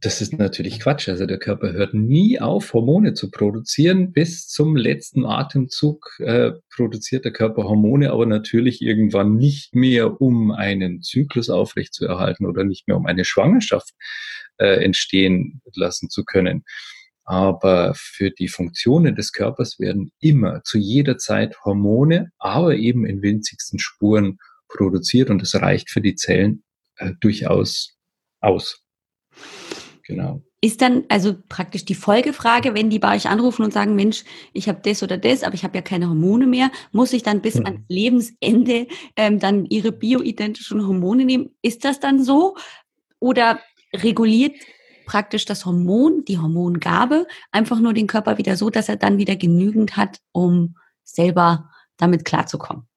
das 0.00 0.20
ist 0.20 0.32
natürlich 0.32 0.80
Quatsch. 0.80 1.08
Also 1.08 1.26
der 1.26 1.38
Körper 1.38 1.72
hört 1.72 1.92
nie 1.94 2.40
auf, 2.40 2.72
Hormone 2.72 3.14
zu 3.14 3.30
produzieren. 3.30 4.12
Bis 4.12 4.46
zum 4.46 4.76
letzten 4.76 5.24
Atemzug 5.24 6.18
äh, 6.20 6.52
produziert 6.74 7.24
der 7.24 7.32
Körper 7.32 7.64
Hormone, 7.64 8.12
aber 8.12 8.26
natürlich 8.26 8.80
irgendwann 8.80 9.36
nicht 9.36 9.74
mehr, 9.74 10.20
um 10.20 10.52
einen 10.52 11.02
Zyklus 11.02 11.50
aufrechtzuerhalten 11.50 12.46
oder 12.46 12.64
nicht 12.64 12.86
mehr, 12.86 12.96
um 12.96 13.06
eine 13.06 13.24
Schwangerschaft 13.24 13.92
äh, 14.58 14.84
entstehen 14.84 15.62
lassen 15.74 16.10
zu 16.10 16.24
können. 16.24 16.64
Aber 17.24 17.92
für 17.94 18.30
die 18.30 18.48
Funktionen 18.48 19.16
des 19.16 19.32
Körpers 19.32 19.78
werden 19.78 20.12
immer 20.20 20.62
zu 20.64 20.78
jeder 20.78 21.18
Zeit 21.18 21.56
Hormone, 21.64 22.30
aber 22.38 22.76
eben 22.76 23.04
in 23.04 23.20
winzigsten 23.20 23.78
Spuren 23.78 24.38
produziert 24.68 25.28
und 25.30 25.42
das 25.42 25.54
reicht 25.56 25.90
für 25.90 26.00
die 26.00 26.14
Zellen 26.14 26.62
äh, 26.96 27.12
durchaus 27.20 27.96
aus. 28.40 28.87
Genau. 30.08 30.40
Ist 30.60 30.80
dann 30.80 31.04
also 31.08 31.36
praktisch 31.48 31.84
die 31.84 31.94
Folgefrage, 31.94 32.74
wenn 32.74 32.90
die 32.90 32.98
bei 32.98 33.14
euch 33.14 33.28
anrufen 33.28 33.62
und 33.62 33.72
sagen, 33.72 33.94
Mensch, 33.94 34.24
ich 34.54 34.68
habe 34.68 34.80
das 34.82 35.02
oder 35.02 35.18
das, 35.18 35.44
aber 35.44 35.54
ich 35.54 35.62
habe 35.62 35.76
ja 35.76 35.82
keine 35.82 36.08
Hormone 36.08 36.46
mehr, 36.46 36.72
muss 36.90 37.12
ich 37.12 37.22
dann 37.22 37.42
bis 37.42 37.56
mhm. 37.56 37.66
ans 37.66 37.80
Lebensende 37.88 38.88
ähm, 39.14 39.38
dann 39.38 39.66
ihre 39.66 39.92
bioidentischen 39.92 40.84
Hormone 40.84 41.26
nehmen? 41.26 41.50
Ist 41.62 41.84
das 41.84 42.00
dann 42.00 42.24
so? 42.24 42.56
Oder 43.20 43.60
reguliert 43.94 44.56
praktisch 45.06 45.44
das 45.44 45.66
Hormon, 45.66 46.24
die 46.24 46.38
Hormongabe, 46.38 47.26
einfach 47.52 47.78
nur 47.78 47.92
den 47.92 48.06
Körper 48.06 48.38
wieder 48.38 48.56
so, 48.56 48.70
dass 48.70 48.88
er 48.88 48.96
dann 48.96 49.18
wieder 49.18 49.36
genügend 49.36 49.96
hat, 49.96 50.20
um 50.32 50.76
selber 51.04 51.70
damit 51.98 52.24
klarzukommen? 52.24 52.88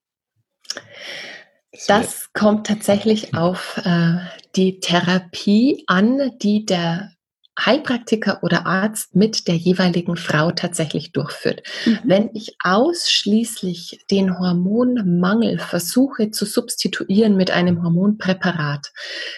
Das 1.87 2.33
kommt 2.33 2.67
tatsächlich 2.67 3.33
auf 3.33 3.79
äh, 3.83 4.17
die 4.55 4.79
Therapie 4.79 5.83
an, 5.87 6.31
die 6.41 6.65
der 6.65 7.11
Heilpraktiker 7.59 8.43
oder 8.43 8.65
Arzt 8.65 9.13
mit 9.15 9.47
der 9.47 9.55
jeweiligen 9.55 10.15
Frau 10.15 10.51
tatsächlich 10.51 11.11
durchführt. 11.11 11.63
Mhm. 11.85 11.99
Wenn 12.03 12.29
ich 12.33 12.55
ausschließlich 12.63 14.05
den 14.09 14.39
Hormonmangel 14.39 15.59
versuche 15.59 16.31
zu 16.31 16.45
substituieren 16.45 17.35
mit 17.35 17.51
einem 17.51 17.83
Hormonpräparat, 17.83 18.91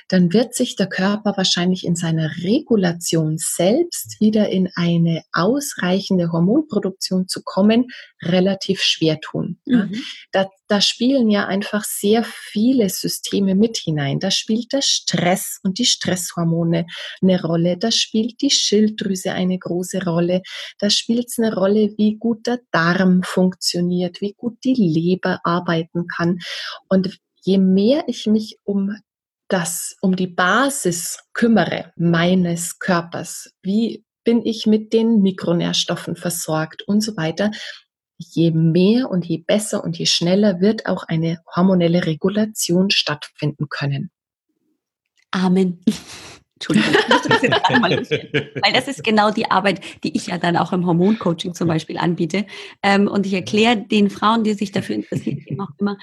dann 0.07 0.31
wird 0.31 0.53
sich 0.53 0.75
der 0.75 0.87
Körper 0.87 1.33
wahrscheinlich 1.35 1.85
in 1.85 1.95
seiner 1.95 2.29
Regulation 2.43 3.37
selbst 3.37 4.19
wieder 4.21 4.47
in 4.49 4.69
eine 4.75 5.23
ausreichende 5.33 6.31
Hormonproduktion 6.31 7.27
zu 7.27 7.41
kommen, 7.43 7.87
relativ 8.21 8.81
schwer 8.81 9.19
tun. 9.21 9.59
Mhm. 9.65 9.95
Da, 10.31 10.47
da 10.67 10.81
spielen 10.81 11.29
ja 11.29 11.45
einfach 11.45 11.83
sehr 11.83 12.23
viele 12.23 12.89
Systeme 12.89 13.55
mit 13.55 13.77
hinein. 13.77 14.19
Da 14.19 14.31
spielt 14.31 14.73
der 14.73 14.81
Stress 14.81 15.59
und 15.63 15.77
die 15.77 15.85
Stresshormone 15.85 16.85
eine 17.21 17.41
Rolle. 17.41 17.77
Da 17.77 17.91
spielt 17.91 18.41
die 18.41 18.49
Schilddrüse 18.49 19.33
eine 19.33 19.59
große 19.59 20.03
Rolle. 20.03 20.41
Da 20.79 20.89
spielt 20.89 21.27
es 21.29 21.39
eine 21.39 21.53
Rolle, 21.53 21.93
wie 21.97 22.15
gut 22.17 22.47
der 22.47 22.59
Darm 22.71 23.23
funktioniert, 23.23 24.21
wie 24.21 24.33
gut 24.33 24.57
die 24.63 24.75
Leber 24.75 25.39
arbeiten 25.43 26.07
kann. 26.07 26.39
Und 26.87 27.19
je 27.43 27.57
mehr 27.57 28.05
ich 28.07 28.25
mich 28.25 28.57
um 28.63 28.95
das, 29.49 29.95
um 30.01 30.15
die 30.15 30.27
Basis 30.27 31.19
kümmere 31.33 31.91
meines 31.95 32.79
Körpers, 32.79 33.51
wie 33.61 34.03
bin 34.23 34.45
ich 34.45 34.65
mit 34.65 34.93
den 34.93 35.21
Mikronährstoffen 35.21 36.15
versorgt 36.15 36.83
und 36.83 37.01
so 37.01 37.17
weiter, 37.17 37.51
je 38.17 38.51
mehr 38.51 39.09
und 39.09 39.25
je 39.25 39.37
besser 39.37 39.83
und 39.83 39.97
je 39.97 40.05
schneller 40.05 40.61
wird 40.61 40.85
auch 40.85 41.03
eine 41.03 41.39
hormonelle 41.55 42.05
Regulation 42.05 42.89
stattfinden 42.89 43.67
können. 43.69 44.11
Amen. 45.31 45.83
Entschuldigung, 46.55 46.93
weil 46.93 48.73
das 48.73 48.87
ist 48.87 49.03
genau 49.03 49.31
die 49.31 49.51
Arbeit, 49.51 49.81
die 50.03 50.15
ich 50.15 50.27
ja 50.27 50.37
dann 50.37 50.55
auch 50.55 50.71
im 50.71 50.85
Hormoncoaching 50.85 51.53
zum 51.53 51.67
Beispiel 51.67 51.97
anbiete. 51.97 52.45
Ähm, 52.81 53.07
und 53.07 53.25
ich 53.25 53.33
erkläre 53.33 53.75
den 53.77 54.09
Frauen, 54.09 54.43
die 54.45 54.53
sich 54.53 54.71
dafür 54.71 54.95
interessieren, 54.95 55.43
eben 55.45 55.59
auch 55.59 55.71
immer, 55.77 55.97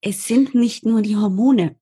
es 0.00 0.26
sind 0.26 0.54
nicht 0.54 0.86
nur 0.86 1.02
die 1.02 1.16
Hormone. 1.16 1.76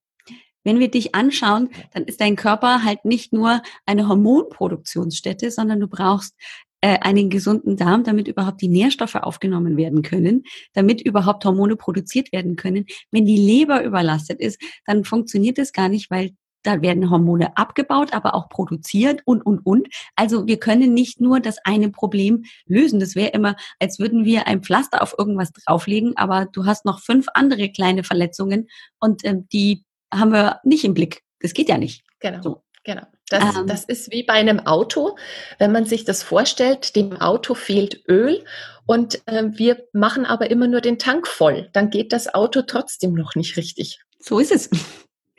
Wenn 0.65 0.81
wir 0.81 0.91
dich 0.91 1.15
anschauen, 1.15 1.71
dann 1.93 2.05
ist 2.05 2.21
dein 2.21 2.37
Körper 2.37 2.83
halt 2.83 3.05
nicht 3.05 3.33
nur 3.33 3.63
eine 3.87 4.09
Hormonproduktionsstätte, 4.09 5.51
sondern 5.51 5.81
du 5.81 5.89
brauchst 5.89 6.35
äh, 6.81 6.99
einen 7.01 7.31
gesunden 7.31 7.77
Darm, 7.77 8.05
damit 8.05 8.29
überhaupt 8.29 8.61
die 8.61 8.69
Nährstoffe 8.69 9.17
aufgenommen 9.17 9.77
werden 9.77 10.03
können, 10.03 10.45
damit 10.75 11.01
überhaupt 11.01 11.45
Hormone 11.45 11.77
produziert 11.77 12.33
werden 12.33 12.57
können. 12.57 12.87
Wenn 13.11 13.27
die 13.27 13.37
Leber 13.37 13.85
überlastet 13.85 14.41
ist, 14.41 14.61
dann 14.87 15.05
funktioniert 15.05 15.59
es 15.59 15.73
gar 15.73 15.89
nicht, 15.89 16.11
weil 16.11 16.31
da 16.63 16.83
werden 16.83 17.11
Hormone 17.11 17.57
abgebaut, 17.57 18.13
aber 18.13 18.35
auch 18.35 18.49
produziert 18.49 19.23
und, 19.25 19.43
und, 19.43 19.65
und. 19.65 19.89
Also 20.17 20.47
wir 20.47 20.59
können 20.59 20.93
nicht 20.93 21.21
nur 21.21 21.41
das 21.41 21.59
eine 21.65 21.91
Problem 21.91 22.45
lösen. 22.67 23.01
Das 23.01 23.15
wäre 23.15 23.31
immer, 23.31 23.57
als 23.79 23.99
würden 23.99 24.25
wir 24.25 24.47
ein 24.47 24.63
Pflaster 24.63 25.03
auf 25.03 25.15
irgendwas 25.17 25.53
drauflegen, 25.53 26.17
aber 26.17 26.47
du 26.53 26.67
hast 26.67 26.85
noch 26.85 27.01
fünf 27.01 27.27
andere 27.35 27.71
kleine 27.71 28.05
Verletzungen 28.05 28.69
und 29.01 29.25
äh, 29.25 29.37
die 29.53 29.85
haben 30.13 30.33
wir 30.33 30.61
nicht 30.65 30.85
im 30.85 30.95
Blick. 30.95 31.23
Das 31.41 31.55
geht 31.55 31.69
ja 31.69 31.79
nicht. 31.79 32.03
Genau. 32.21 32.43
So. 32.43 32.63
Genau. 32.85 33.03
Das, 33.31 33.57
ähm, 33.57 33.67
das 33.67 33.85
ist 33.85 34.11
wie 34.11 34.23
bei 34.23 34.35
einem 34.35 34.61
Auto. 34.61 35.17
Wenn 35.59 35.73
man 35.73 35.85
sich 35.85 36.05
das 36.05 36.23
vorstellt, 36.23 36.97
dem 36.97 37.21
Auto 37.21 37.55
fehlt 37.55 38.03
Öl 38.09 38.45
und 38.87 39.21
äh, 39.27 39.45
wir 39.53 39.85
machen 39.93 40.25
aber 40.25 40.51
immer 40.51 40.67
nur 40.67 40.81
den 40.81 40.99
Tank 40.99 41.27
voll. 41.27 41.69
Dann 41.73 41.91
geht 41.91 42.13
das 42.13 42.35
Auto 42.35 42.63
trotzdem 42.63 43.13
noch 43.15 43.35
nicht 43.35 43.57
richtig. 43.57 44.01
So 44.19 44.39
ist 44.39 44.53
es. 44.53 44.71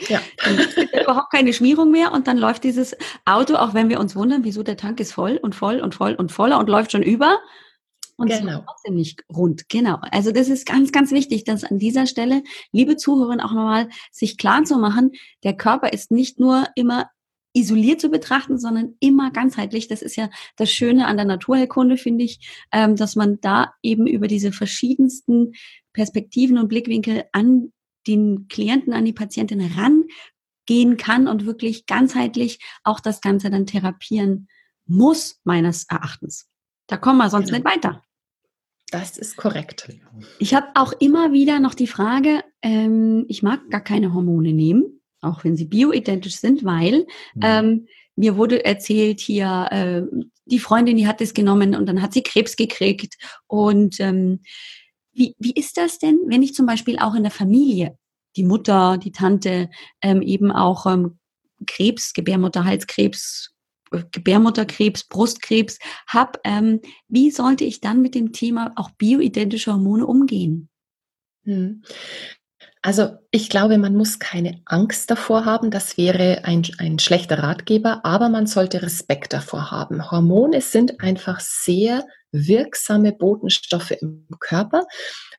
Ja. 0.08 0.22
Dann 0.44 0.58
gibt 0.58 0.78
es 0.78 1.02
überhaupt 1.02 1.32
keine 1.32 1.52
Schmierung 1.52 1.92
mehr 1.92 2.14
und 2.14 2.28
dann 2.28 2.38
läuft 2.38 2.64
dieses 2.64 2.96
Auto, 3.26 3.56
auch 3.56 3.74
wenn 3.74 3.90
wir 3.90 4.00
uns 4.00 4.16
wundern, 4.16 4.46
wieso 4.46 4.64
der 4.64 4.78
Tank 4.78 5.02
ist 5.02 5.12
voll 5.12 5.38
und 5.38 5.56
voll 5.56 5.82
und 5.82 5.94
voll 5.94 6.14
und 6.14 6.32
voller 6.32 6.58
und 6.58 6.70
läuft 6.70 6.94
schon 6.94 7.04
über. 7.04 7.40
Und 8.16 8.30
genau. 8.30 8.64
trotzdem 8.66 8.96
nicht 8.96 9.24
rund. 9.34 9.70
Genau. 9.70 9.98
Also 10.12 10.32
das 10.32 10.50
ist 10.50 10.66
ganz, 10.66 10.92
ganz 10.92 11.12
wichtig, 11.12 11.46
dass 11.46 11.64
an 11.64 11.80
dieser 11.80 12.06
Stelle, 12.06 12.44
liebe 12.72 12.98
Zuhörerinnen, 12.98 13.40
auch 13.40 13.54
nochmal 13.54 13.90
sich 14.12 14.38
klar 14.38 14.64
zu 14.66 14.78
machen, 14.78 15.12
der 15.44 15.56
Körper 15.56 15.94
ist 15.94 16.12
nicht 16.12 16.38
nur 16.38 16.68
immer 16.76 17.10
isoliert 17.54 18.00
zu 18.00 18.10
betrachten, 18.10 18.60
sondern 18.60 18.96
immer 19.00 19.32
ganzheitlich. 19.32 19.88
Das 19.88 20.02
ist 20.02 20.16
ja 20.16 20.30
das 20.56 20.72
Schöne 20.72 21.08
an 21.08 21.18
der 21.18 21.26
Naturheilkunde, 21.26 21.98
finde 21.98 22.26
ich, 22.26 22.66
ähm, 22.72 22.96
dass 22.96 23.16
man 23.16 23.40
da 23.42 23.74
eben 23.82 24.08
über 24.08 24.28
diese 24.28 24.52
verschiedensten 24.52 25.54
Perspektiven 25.94 26.58
und 26.58 26.68
Blickwinkel 26.68 27.26
an 27.32 27.74
den 28.08 28.48
Klienten, 28.48 28.94
an 28.94 29.06
die 29.06 29.14
Patientin 29.14 29.62
rangehen 29.62 30.98
kann 30.98 31.28
und 31.28 31.46
wirklich 31.46 31.86
ganzheitlich 31.86 32.60
auch 32.84 33.00
das 33.00 33.22
Ganze 33.22 33.50
dann 33.50 33.66
therapieren 33.66 34.48
muss, 34.86 35.40
meines 35.44 35.86
Erachtens. 35.90 36.48
Da 36.88 36.98
kommen 36.98 37.20
wir 37.20 37.30
sonst 37.30 37.52
genau. 37.52 37.58
nicht 37.60 37.76
weiter. 37.76 38.04
Das 38.92 39.18
ist 39.18 39.38
korrekt. 39.38 39.88
Ich 40.40 40.56
habe 40.56 40.68
auch 40.74 40.94
immer 40.94 41.32
wieder 41.32 41.60
noch 41.60 41.76
die 41.76 41.88
Frage, 41.88 42.44
ähm, 42.64 43.26
ich 43.28 43.44
mag 43.44 43.70
gar 43.70 43.82
keine 43.82 44.14
Hormone 44.14 44.52
nehmen, 44.52 44.99
auch 45.22 45.44
wenn 45.44 45.56
sie 45.56 45.66
bioidentisch 45.66 46.38
sind, 46.38 46.64
weil 46.64 47.06
mhm. 47.36 47.42
ähm, 47.42 47.88
mir 48.16 48.36
wurde 48.38 48.66
erzählt 48.66 49.20
hier, 49.20 49.68
äh, 49.72 50.02
die 50.46 50.60
Freundin, 50.60 50.98
die 50.98 51.08
hat 51.08 51.22
es 51.22 51.34
genommen 51.34 51.76
und 51.76 51.86
dann 51.86 52.02
hat 52.02 52.14
sie 52.14 52.24
Krebs 52.24 52.56
gekriegt 52.56 53.16
und 53.48 54.00
ähm, 54.00 54.42
wie, 55.14 55.36
wie 55.38 55.54
ist 55.54 55.78
das 55.78 56.00
denn, 56.00 56.20
wenn 56.28 56.44
ich 56.44 56.54
zum 56.54 56.66
Beispiel 56.66 56.98
auch 57.00 57.16
in 57.16 57.24
der 57.24 57.32
Familie, 57.32 57.98
die 58.36 58.44
Mutter, 58.44 58.98
die 58.98 59.12
Tante, 59.12 59.70
ähm, 60.02 60.22
eben 60.22 60.52
auch 60.52 60.86
ähm, 60.86 61.20
Krebs, 61.66 62.14
Gebärmutterhalskrebs, 62.14 63.54
Gebärmutterkrebs, 64.12 65.06
Brustkrebs 65.06 65.80
habe, 66.08 66.40
ähm, 66.44 66.80
wie 67.08 67.32
sollte 67.32 67.66
ich 67.66 67.82
dann 67.82 68.02
mit 68.02 68.16
dem 68.16 68.32
Thema 68.32 68.72
auch 68.76 68.92
bioidentische 68.92 69.74
Hormone 69.74 70.06
umgehen? 70.06 70.70
Hm. 71.44 71.84
Also 72.82 73.18
ich 73.32 73.50
glaube, 73.50 73.78
man 73.78 73.96
muss 73.96 74.20
keine 74.20 74.62
Angst 74.66 75.12
davor 75.12 75.46
haben. 75.46 75.70
Das 75.70 75.98
wäre 75.98 76.46
ein, 76.46 76.66
ein 76.78 76.98
schlechter 76.98 77.44
Ratgeber, 77.44 78.06
aber 78.06 78.30
man 78.30 78.48
sollte 78.48 78.82
Respekt 78.82 79.34
davor 79.34 79.72
haben. 79.72 80.12
Hormone 80.12 80.62
sind 80.62 81.02
einfach 81.02 81.42
sehr 81.42 82.06
wirksame 82.32 83.12
Botenstoffe 83.12 83.92
im 83.92 84.28
Körper. 84.40 84.86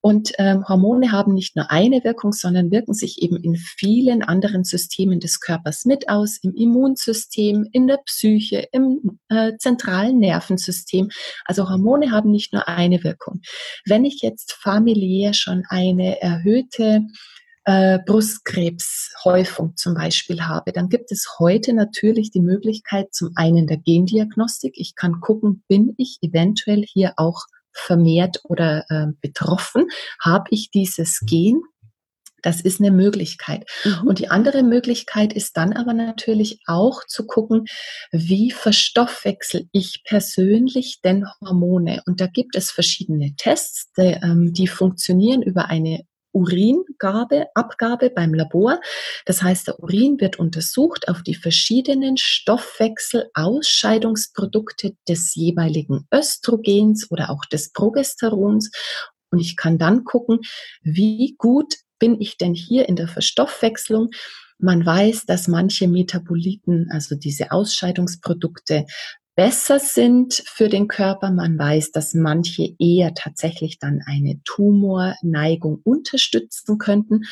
Und 0.03 0.33
ähm, 0.39 0.67
Hormone 0.67 1.13
haben 1.13 1.35
nicht 1.35 1.57
nur 1.57 1.71
eine 1.71 2.03
Wirkung, 2.05 2.33
sondern 2.33 2.71
wirken 2.71 2.95
sich 2.95 3.21
eben 3.23 3.37
in 3.37 3.57
vielen 3.57 4.23
anderen 4.23 4.65
Systemen 4.65 5.21
des 5.21 5.41
Körpers 5.41 5.85
mit 5.85 6.09
aus, 6.09 6.39
im 6.43 6.55
Immunsystem, 6.55 7.69
in 7.73 7.87
der 7.87 7.99
Psyche, 7.99 8.67
im 8.73 9.19
äh, 9.29 9.53
zentralen 9.59 10.19
Nervensystem. 10.19 11.11
Also 11.45 11.69
Hormone 11.69 12.11
haben 12.11 12.31
nicht 12.31 12.53
nur 12.53 12.67
eine 12.67 13.05
Wirkung. 13.05 13.43
Wenn 13.85 14.05
ich 14.05 14.21
jetzt 14.23 14.53
familiär 14.53 15.35
schon 15.35 15.65
eine 15.69 16.21
erhöhte 16.23 17.03
äh, 17.65 17.99
Brustkrebshäufung 18.07 19.77
zum 19.77 19.95
Beispiel 19.95 20.43
habe, 20.43 20.73
dann 20.73 20.89
gibt 20.89 21.13
es 21.13 21.39
heute 21.39 21.73
natürlich 21.73 22.31
die 22.31 22.41
Möglichkeit 22.41 23.13
zum 23.13 23.33
einen 23.35 23.67
der 23.67 23.77
Gendiagnostik. 23.77 24.75
Ich 24.77 24.95
kann 24.95 25.21
gucken, 25.21 25.63
bin 25.69 25.95
ich 25.99 26.19
eventuell 26.23 26.83
hier 26.83 27.15
auch 27.17 27.45
vermehrt 27.73 28.41
oder 28.45 28.85
äh, 28.89 29.07
betroffen? 29.21 29.89
Habe 30.21 30.47
ich 30.51 30.71
dieses 30.71 31.21
Gen? 31.21 31.63
Das 32.43 32.61
ist 32.63 32.81
eine 32.81 32.91
Möglichkeit. 32.91 33.69
Mhm. 33.85 34.09
Und 34.09 34.19
die 34.19 34.31
andere 34.31 34.63
Möglichkeit 34.63 35.33
ist 35.33 35.57
dann 35.57 35.75
aber 35.75 35.93
natürlich 35.93 36.61
auch 36.67 37.05
zu 37.07 37.27
gucken, 37.27 37.67
wie 38.13 38.51
verstoffwechsel 38.51 39.69
ich 39.73 40.03
persönlich 40.05 41.01
denn 41.05 41.27
Hormone? 41.41 42.03
Und 42.07 42.21
da 42.21 42.27
gibt 42.27 42.57
es 42.57 42.71
verschiedene 42.71 43.35
Tests, 43.37 43.93
die, 43.97 44.19
ähm, 44.23 44.53
die 44.55 44.69
funktionieren 44.69 45.43
über 45.43 45.67
eine 45.67 46.01
Uringabe, 46.33 47.47
Abgabe 47.55 48.11
beim 48.11 48.35
Labor. 48.35 48.81
Das 49.27 49.43
heißt, 49.43 49.69
der 49.69 49.81
Urin 49.81 50.21
wird 50.21 50.39
untersucht 50.39 51.09
auf 51.09 51.23
die 51.23 51.35
verschiedenen 51.35 52.17
Stoffwechselausscheidungsprodukte 52.17 54.95
des 55.09 55.35
jeweiligen 55.35 56.07
Östrogens 56.13 57.11
oder 57.11 57.31
auch 57.31 57.45
des 57.47 57.73
Progesterons. 57.73 58.71
Und 59.31 59.41
ich 59.41 59.57
kann 59.57 59.79
dann 59.79 60.05
gucken, 60.05 60.41
wie 60.83 61.35
gut 61.39 61.77
bin 61.99 62.21
ich 62.21 62.37
denn 62.37 62.55
hier 62.55 62.89
in 62.89 62.97
der 62.97 63.09
Verstoffwechslung? 63.09 64.11
Man 64.59 64.85
weiß, 64.85 65.25
dass 65.27 65.49
manche 65.49 65.89
Metaboliten, 65.89 66.89
also 66.91 67.15
diese 67.15 67.51
Ausscheidungsprodukte, 67.51 68.85
besser 69.37 69.79
sind 69.79 70.43
für 70.47 70.69
den 70.69 70.89
Körper. 70.89 71.31
Man 71.31 71.59
weiß, 71.59 71.93
dass 71.93 72.15
manche 72.15 72.75
eher 72.79 73.15
tatsächlich 73.15 73.79
dann 73.79 74.03
eine 74.07 74.41
Tumorneigung 74.45 75.81
unterstützen 75.83 76.79
könnten. 76.79 77.23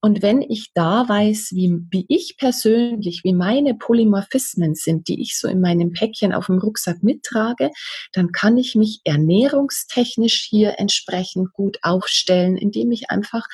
Und 0.00 0.22
wenn 0.22 0.42
ich 0.42 0.72
da 0.74 1.08
weiß, 1.08 1.50
wie, 1.52 1.78
wie 1.90 2.06
ich 2.08 2.36
persönlich, 2.38 3.22
wie 3.24 3.34
meine 3.34 3.74
Polymorphismen 3.74 4.74
sind, 4.74 5.08
die 5.08 5.20
ich 5.20 5.38
so 5.38 5.48
in 5.48 5.60
meinem 5.60 5.92
Päckchen 5.92 6.32
auf 6.32 6.46
dem 6.46 6.58
Rucksack 6.58 7.02
mittrage, 7.02 7.70
dann 8.12 8.32
kann 8.32 8.56
ich 8.56 8.74
mich 8.74 9.00
ernährungstechnisch 9.04 10.46
hier 10.48 10.78
entsprechend 10.78 11.52
gut 11.52 11.78
aufstellen, 11.82 12.56
indem 12.56 12.92
ich 12.92 13.10
einfach 13.10 13.46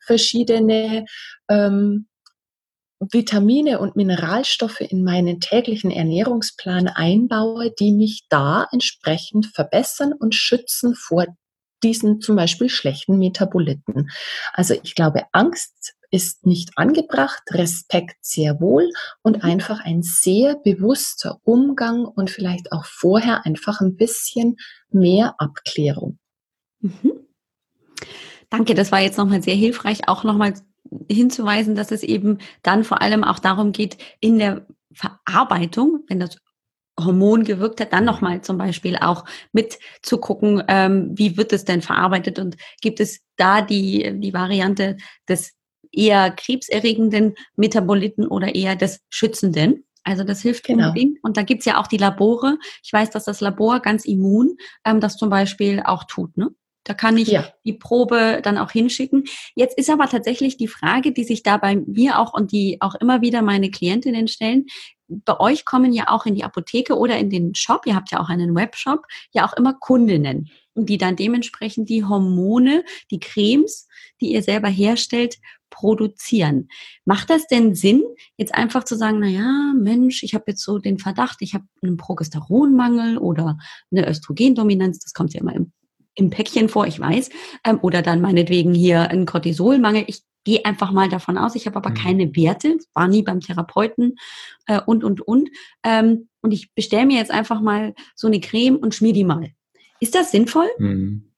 verschiedene 0.00 1.04
ähm, 1.48 2.06
Vitamine 3.00 3.78
und 3.78 3.96
Mineralstoffe 3.96 4.80
in 4.80 5.02
meinen 5.02 5.40
täglichen 5.40 5.90
Ernährungsplan 5.90 6.88
einbaue, 6.88 7.70
die 7.70 7.92
mich 7.92 8.26
da 8.28 8.66
entsprechend 8.72 9.46
verbessern 9.46 10.12
und 10.12 10.34
schützen 10.34 10.94
vor 10.94 11.26
diesen 11.82 12.20
zum 12.20 12.36
Beispiel 12.36 12.68
schlechten 12.68 13.18
Metaboliten. 13.18 14.10
Also 14.52 14.74
ich 14.82 14.94
glaube, 14.94 15.22
Angst 15.32 15.94
ist 16.10 16.44
nicht 16.44 16.72
angebracht, 16.76 17.42
Respekt 17.52 18.16
sehr 18.20 18.60
wohl 18.60 18.90
und 19.22 19.38
mhm. 19.38 19.42
einfach 19.42 19.80
ein 19.80 20.02
sehr 20.02 20.56
bewusster 20.56 21.38
Umgang 21.44 22.04
und 22.04 22.30
vielleicht 22.30 22.72
auch 22.72 22.84
vorher 22.84 23.46
einfach 23.46 23.80
ein 23.80 23.96
bisschen 23.96 24.56
mehr 24.90 25.36
Abklärung. 25.38 26.18
Mhm. 26.80 27.26
Danke, 28.50 28.74
das 28.74 28.90
war 28.90 29.00
jetzt 29.00 29.16
nochmal 29.16 29.42
sehr 29.42 29.54
hilfreich, 29.54 30.08
auch 30.08 30.24
nochmal 30.24 30.54
hinzuweisen, 31.10 31.74
dass 31.74 31.92
es 31.92 32.02
eben 32.02 32.38
dann 32.62 32.84
vor 32.84 33.02
allem 33.02 33.24
auch 33.24 33.38
darum 33.38 33.72
geht, 33.72 33.98
in 34.20 34.38
der 34.38 34.66
Verarbeitung, 34.92 36.04
wenn 36.08 36.20
das 36.20 36.36
Hormon 36.98 37.44
gewirkt 37.44 37.80
hat, 37.80 37.92
dann 37.92 38.04
nochmal 38.04 38.42
zum 38.42 38.58
Beispiel 38.58 38.96
auch 38.96 39.24
mit 39.52 39.78
zu 40.02 40.18
gucken, 40.18 40.62
ähm, 40.68 41.10
wie 41.14 41.36
wird 41.36 41.52
es 41.52 41.64
denn 41.64 41.82
verarbeitet 41.82 42.38
und 42.38 42.56
gibt 42.80 43.00
es 43.00 43.20
da 43.36 43.62
die, 43.62 44.18
die 44.20 44.34
Variante 44.34 44.96
des 45.28 45.54
eher 45.92 46.30
krebserregenden 46.30 47.34
Metaboliten 47.56 48.26
oder 48.26 48.54
eher 48.54 48.76
des 48.76 49.00
schützenden. 49.08 49.84
Also 50.04 50.24
das 50.24 50.40
hilft 50.40 50.64
genau. 50.64 50.88
unbedingt. 50.88 51.18
Und 51.22 51.36
da 51.36 51.42
gibt's 51.42 51.66
ja 51.66 51.80
auch 51.80 51.86
die 51.86 51.96
Labore. 51.96 52.58
Ich 52.82 52.92
weiß, 52.92 53.10
dass 53.10 53.24
das 53.24 53.40
Labor 53.40 53.80
ganz 53.80 54.04
immun 54.04 54.56
ähm, 54.84 55.00
das 55.00 55.16
zum 55.16 55.30
Beispiel 55.30 55.82
auch 55.84 56.04
tut. 56.04 56.36
Ne? 56.36 56.50
Da 56.90 56.94
kann 56.94 57.16
ich 57.16 57.28
ja. 57.28 57.46
die 57.64 57.74
Probe 57.74 58.40
dann 58.42 58.58
auch 58.58 58.72
hinschicken. 58.72 59.22
Jetzt 59.54 59.78
ist 59.78 59.88
aber 59.90 60.08
tatsächlich 60.08 60.56
die 60.56 60.66
Frage, 60.66 61.12
die 61.12 61.22
sich 61.22 61.44
da 61.44 61.56
bei 61.56 61.76
mir 61.76 62.18
auch 62.18 62.34
und 62.34 62.50
die 62.50 62.78
auch 62.80 62.96
immer 62.96 63.20
wieder 63.20 63.42
meine 63.42 63.70
Klientinnen 63.70 64.26
stellen. 64.26 64.66
Bei 65.06 65.38
euch 65.38 65.64
kommen 65.64 65.92
ja 65.92 66.08
auch 66.08 66.26
in 66.26 66.34
die 66.34 66.42
Apotheke 66.42 66.98
oder 66.98 67.16
in 67.16 67.30
den 67.30 67.54
Shop, 67.54 67.86
ihr 67.86 67.94
habt 67.94 68.10
ja 68.10 68.18
auch 68.18 68.28
einen 68.28 68.56
Webshop, 68.56 69.06
ja 69.30 69.46
auch 69.46 69.52
immer 69.52 69.72
Kundinnen, 69.72 70.50
die 70.74 70.98
dann 70.98 71.14
dementsprechend 71.14 71.88
die 71.88 72.04
Hormone, 72.04 72.84
die 73.12 73.20
Cremes, 73.20 73.86
die 74.20 74.32
ihr 74.32 74.42
selber 74.42 74.66
herstellt, 74.66 75.36
produzieren. 75.70 76.70
Macht 77.04 77.30
das 77.30 77.46
denn 77.46 77.76
Sinn, 77.76 78.02
jetzt 78.36 78.52
einfach 78.52 78.82
zu 78.82 78.96
sagen, 78.96 79.20
na 79.20 79.28
ja, 79.28 79.74
Mensch, 79.76 80.24
ich 80.24 80.34
habe 80.34 80.46
jetzt 80.48 80.64
so 80.64 80.80
den 80.80 80.98
Verdacht, 80.98 81.36
ich 81.38 81.54
habe 81.54 81.66
einen 81.82 81.96
Progesteronmangel 81.96 83.16
oder 83.16 83.58
eine 83.92 84.08
Östrogendominanz, 84.08 84.98
das 84.98 85.14
kommt 85.14 85.34
ja 85.34 85.40
immer 85.40 85.54
im 85.54 85.70
im 86.20 86.30
Päckchen 86.30 86.68
vor, 86.68 86.86
ich 86.86 87.00
weiß, 87.00 87.30
ähm, 87.64 87.78
oder 87.82 88.02
dann 88.02 88.20
meinetwegen 88.20 88.74
hier 88.74 89.10
ein 89.10 89.26
Cortisolmangel. 89.26 90.04
Ich 90.06 90.22
gehe 90.44 90.64
einfach 90.64 90.92
mal 90.92 91.08
davon 91.08 91.36
aus, 91.36 91.54
ich 91.54 91.66
habe 91.66 91.76
aber 91.76 91.90
mhm. 91.90 91.94
keine 91.94 92.36
Werte, 92.36 92.78
war 92.94 93.08
nie 93.08 93.22
beim 93.22 93.40
Therapeuten 93.40 94.16
äh, 94.66 94.80
und, 94.84 95.02
und, 95.02 95.20
und. 95.22 95.50
Ähm, 95.82 96.28
und 96.42 96.52
ich 96.52 96.72
bestelle 96.74 97.06
mir 97.06 97.18
jetzt 97.18 97.30
einfach 97.30 97.60
mal 97.60 97.94
so 98.14 98.26
eine 98.26 98.40
Creme 98.40 98.76
und 98.76 98.94
schmier 98.94 99.12
die 99.12 99.24
mal. 99.24 99.50
Ist 99.98 100.14
das 100.14 100.30
sinnvoll? 100.30 100.68
Mhm. 100.78 101.30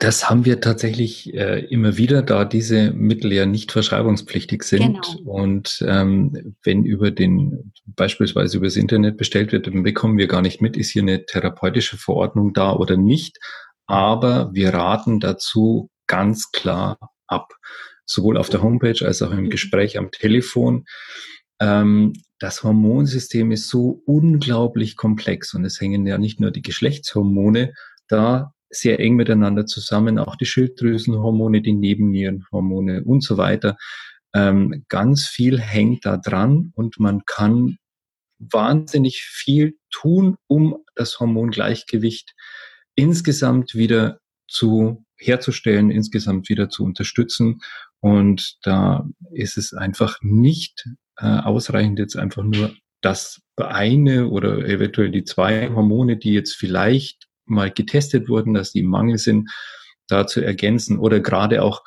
Das 0.00 0.30
haben 0.30 0.46
wir 0.46 0.62
tatsächlich 0.62 1.34
äh, 1.34 1.60
immer 1.66 1.98
wieder, 1.98 2.22
da 2.22 2.46
diese 2.46 2.90
Mittel 2.92 3.34
ja 3.34 3.44
nicht 3.44 3.70
verschreibungspflichtig 3.70 4.62
sind. 4.62 5.02
Genau. 5.02 5.30
Und 5.30 5.84
ähm, 5.86 6.56
wenn 6.62 6.86
über 6.86 7.10
den, 7.10 7.74
beispielsweise 7.84 8.56
übers 8.56 8.76
Internet 8.76 9.18
bestellt 9.18 9.52
wird, 9.52 9.66
dann 9.66 9.82
bekommen 9.82 10.16
wir 10.16 10.26
gar 10.26 10.40
nicht 10.40 10.62
mit, 10.62 10.78
ist 10.78 10.90
hier 10.90 11.02
eine 11.02 11.26
therapeutische 11.26 11.98
Verordnung 11.98 12.54
da 12.54 12.72
oder 12.72 12.96
nicht. 12.96 13.36
Aber 13.86 14.48
wir 14.54 14.72
raten 14.72 15.20
dazu 15.20 15.90
ganz 16.06 16.50
klar 16.50 16.98
ab. 17.26 17.52
Sowohl 18.06 18.38
auf 18.38 18.48
der 18.48 18.62
Homepage 18.62 19.04
als 19.04 19.20
auch 19.20 19.32
im 19.32 19.44
mhm. 19.44 19.50
Gespräch 19.50 19.98
am 19.98 20.10
Telefon. 20.10 20.86
Ähm, 21.60 22.14
das 22.38 22.62
Hormonsystem 22.62 23.50
ist 23.50 23.68
so 23.68 24.02
unglaublich 24.06 24.96
komplex 24.96 25.52
und 25.52 25.66
es 25.66 25.78
hängen 25.78 26.06
ja 26.06 26.16
nicht 26.16 26.40
nur 26.40 26.52
die 26.52 26.62
Geschlechtshormone 26.62 27.74
da 28.08 28.54
sehr 28.70 29.00
eng 29.00 29.16
miteinander 29.16 29.66
zusammen, 29.66 30.18
auch 30.18 30.36
die 30.36 30.46
Schilddrüsenhormone, 30.46 31.60
die 31.60 31.72
Nebennierenhormone 31.72 33.04
und 33.04 33.22
so 33.22 33.36
weiter. 33.36 33.76
Ähm, 34.32 34.84
ganz 34.88 35.26
viel 35.26 35.60
hängt 35.60 36.06
da 36.06 36.16
dran 36.16 36.72
und 36.74 37.00
man 37.00 37.24
kann 37.26 37.78
wahnsinnig 38.38 39.22
viel 39.22 39.76
tun, 39.90 40.36
um 40.46 40.76
das 40.94 41.18
Hormongleichgewicht 41.20 42.34
insgesamt 42.94 43.74
wieder 43.74 44.20
zu 44.48 45.04
herzustellen, 45.16 45.90
insgesamt 45.90 46.48
wieder 46.48 46.68
zu 46.68 46.84
unterstützen. 46.84 47.60
Und 48.00 48.56
da 48.62 49.06
ist 49.32 49.58
es 49.58 49.74
einfach 49.74 50.18
nicht 50.22 50.88
äh, 51.18 51.26
ausreichend, 51.26 51.98
jetzt 51.98 52.16
einfach 52.16 52.42
nur 52.42 52.74
das 53.02 53.40
eine 53.56 54.28
oder 54.28 54.58
eventuell 54.66 55.10
die 55.10 55.24
zwei 55.24 55.70
Hormone, 55.70 56.16
die 56.16 56.32
jetzt 56.32 56.54
vielleicht 56.54 57.29
mal 57.50 57.70
getestet 57.70 58.28
wurden, 58.28 58.54
dass 58.54 58.72
die 58.72 58.80
im 58.80 58.86
Mangel 58.86 59.18
sind, 59.18 59.50
da 60.08 60.26
zu 60.26 60.40
ergänzen 60.40 60.98
oder 60.98 61.20
gerade 61.20 61.62
auch 61.62 61.82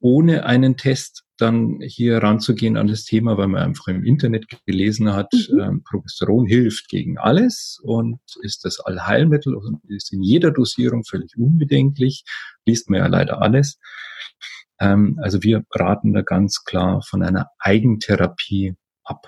ohne 0.00 0.44
einen 0.44 0.76
Test 0.76 1.24
dann 1.38 1.80
hier 1.80 2.18
ranzugehen 2.18 2.76
an 2.76 2.88
das 2.88 3.04
Thema, 3.04 3.36
weil 3.38 3.48
man 3.48 3.62
einfach 3.62 3.88
im 3.88 4.04
Internet 4.04 4.46
gelesen 4.66 5.12
hat, 5.12 5.32
mhm. 5.32 5.60
ähm, 5.60 5.82
Progesteron 5.84 6.46
hilft 6.46 6.88
gegen 6.88 7.16
alles 7.18 7.80
und 7.82 8.20
ist 8.42 8.64
das 8.64 8.80
Allheilmittel 8.80 9.54
und 9.54 9.80
ist 9.88 10.12
in 10.12 10.22
jeder 10.22 10.50
Dosierung 10.50 11.04
völlig 11.04 11.36
unbedenklich, 11.36 12.24
liest 12.66 12.90
man 12.90 13.00
ja 13.00 13.06
leider 13.06 13.40
alles. 13.40 13.78
Ähm, 14.80 15.18
also 15.22 15.42
wir 15.42 15.64
raten 15.72 16.12
da 16.12 16.22
ganz 16.22 16.64
klar 16.64 17.02
von 17.02 17.22
einer 17.22 17.50
Eigentherapie 17.58 18.74
ab. 19.04 19.26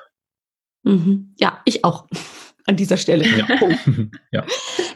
Mhm. 0.83 1.35
Ja, 1.39 1.61
ich 1.65 1.85
auch 1.85 2.09
an 2.67 2.77
dieser 2.77 2.97
Stelle. 2.97 3.25
Ja. 3.27 3.47
ja. 4.33 4.45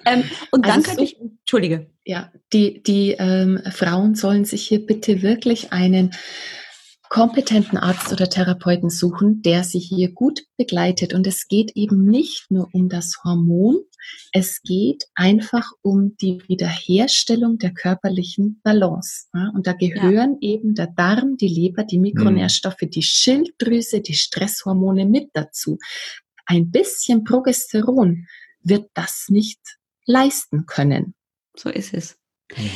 Ähm, 0.07 0.25
und 0.51 0.67
dann 0.67 0.79
also 0.79 0.88
könnte 0.88 1.05
ich, 1.05 1.21
Entschuldige. 1.21 1.90
Ja, 2.05 2.33
die, 2.53 2.83
die 2.83 3.12
ähm, 3.12 3.61
Frauen 3.71 4.14
sollen 4.14 4.45
sich 4.45 4.67
hier 4.67 4.85
bitte 4.85 5.23
wirklich 5.23 5.73
einen 5.73 6.11
kompetenten 7.14 7.79
Arzt 7.79 8.12
oder 8.12 8.29
Therapeuten 8.29 8.90
suchen, 8.90 9.40
der 9.43 9.62
sie 9.62 9.79
hier 9.79 10.11
gut 10.11 10.43
begleitet. 10.57 11.14
Und 11.14 11.27
es 11.29 11.47
geht 11.47 11.71
eben 11.77 12.05
nicht 12.07 12.51
nur 12.51 12.69
um 12.73 12.88
das 12.88 13.19
Hormon, 13.23 13.77
es 14.33 14.61
geht 14.62 15.05
einfach 15.14 15.71
um 15.83 16.17
die 16.17 16.43
Wiederherstellung 16.49 17.59
der 17.59 17.73
körperlichen 17.73 18.61
Balance. 18.64 19.27
Und 19.55 19.67
da 19.67 19.75
gehören 19.75 20.38
ja. 20.40 20.51
eben 20.55 20.75
der 20.75 20.88
Darm, 20.88 21.37
die 21.37 21.47
Leber, 21.47 21.85
die 21.85 21.99
Mikronährstoffe, 21.99 22.83
die 22.83 23.03
Schilddrüse, 23.03 24.01
die 24.01 24.14
Stresshormone 24.14 25.07
mit 25.07 25.31
dazu. 25.35 25.79
Ein 26.47 26.71
bisschen 26.71 27.25
Progesteron 27.25 28.27
wird 28.62 28.90
das 28.95 29.27
nicht 29.29 29.61
leisten 30.07 30.67
können. 30.67 31.14
So 31.57 31.71
ist 31.71 31.95
es. 31.95 32.19
Ja. 32.57 32.71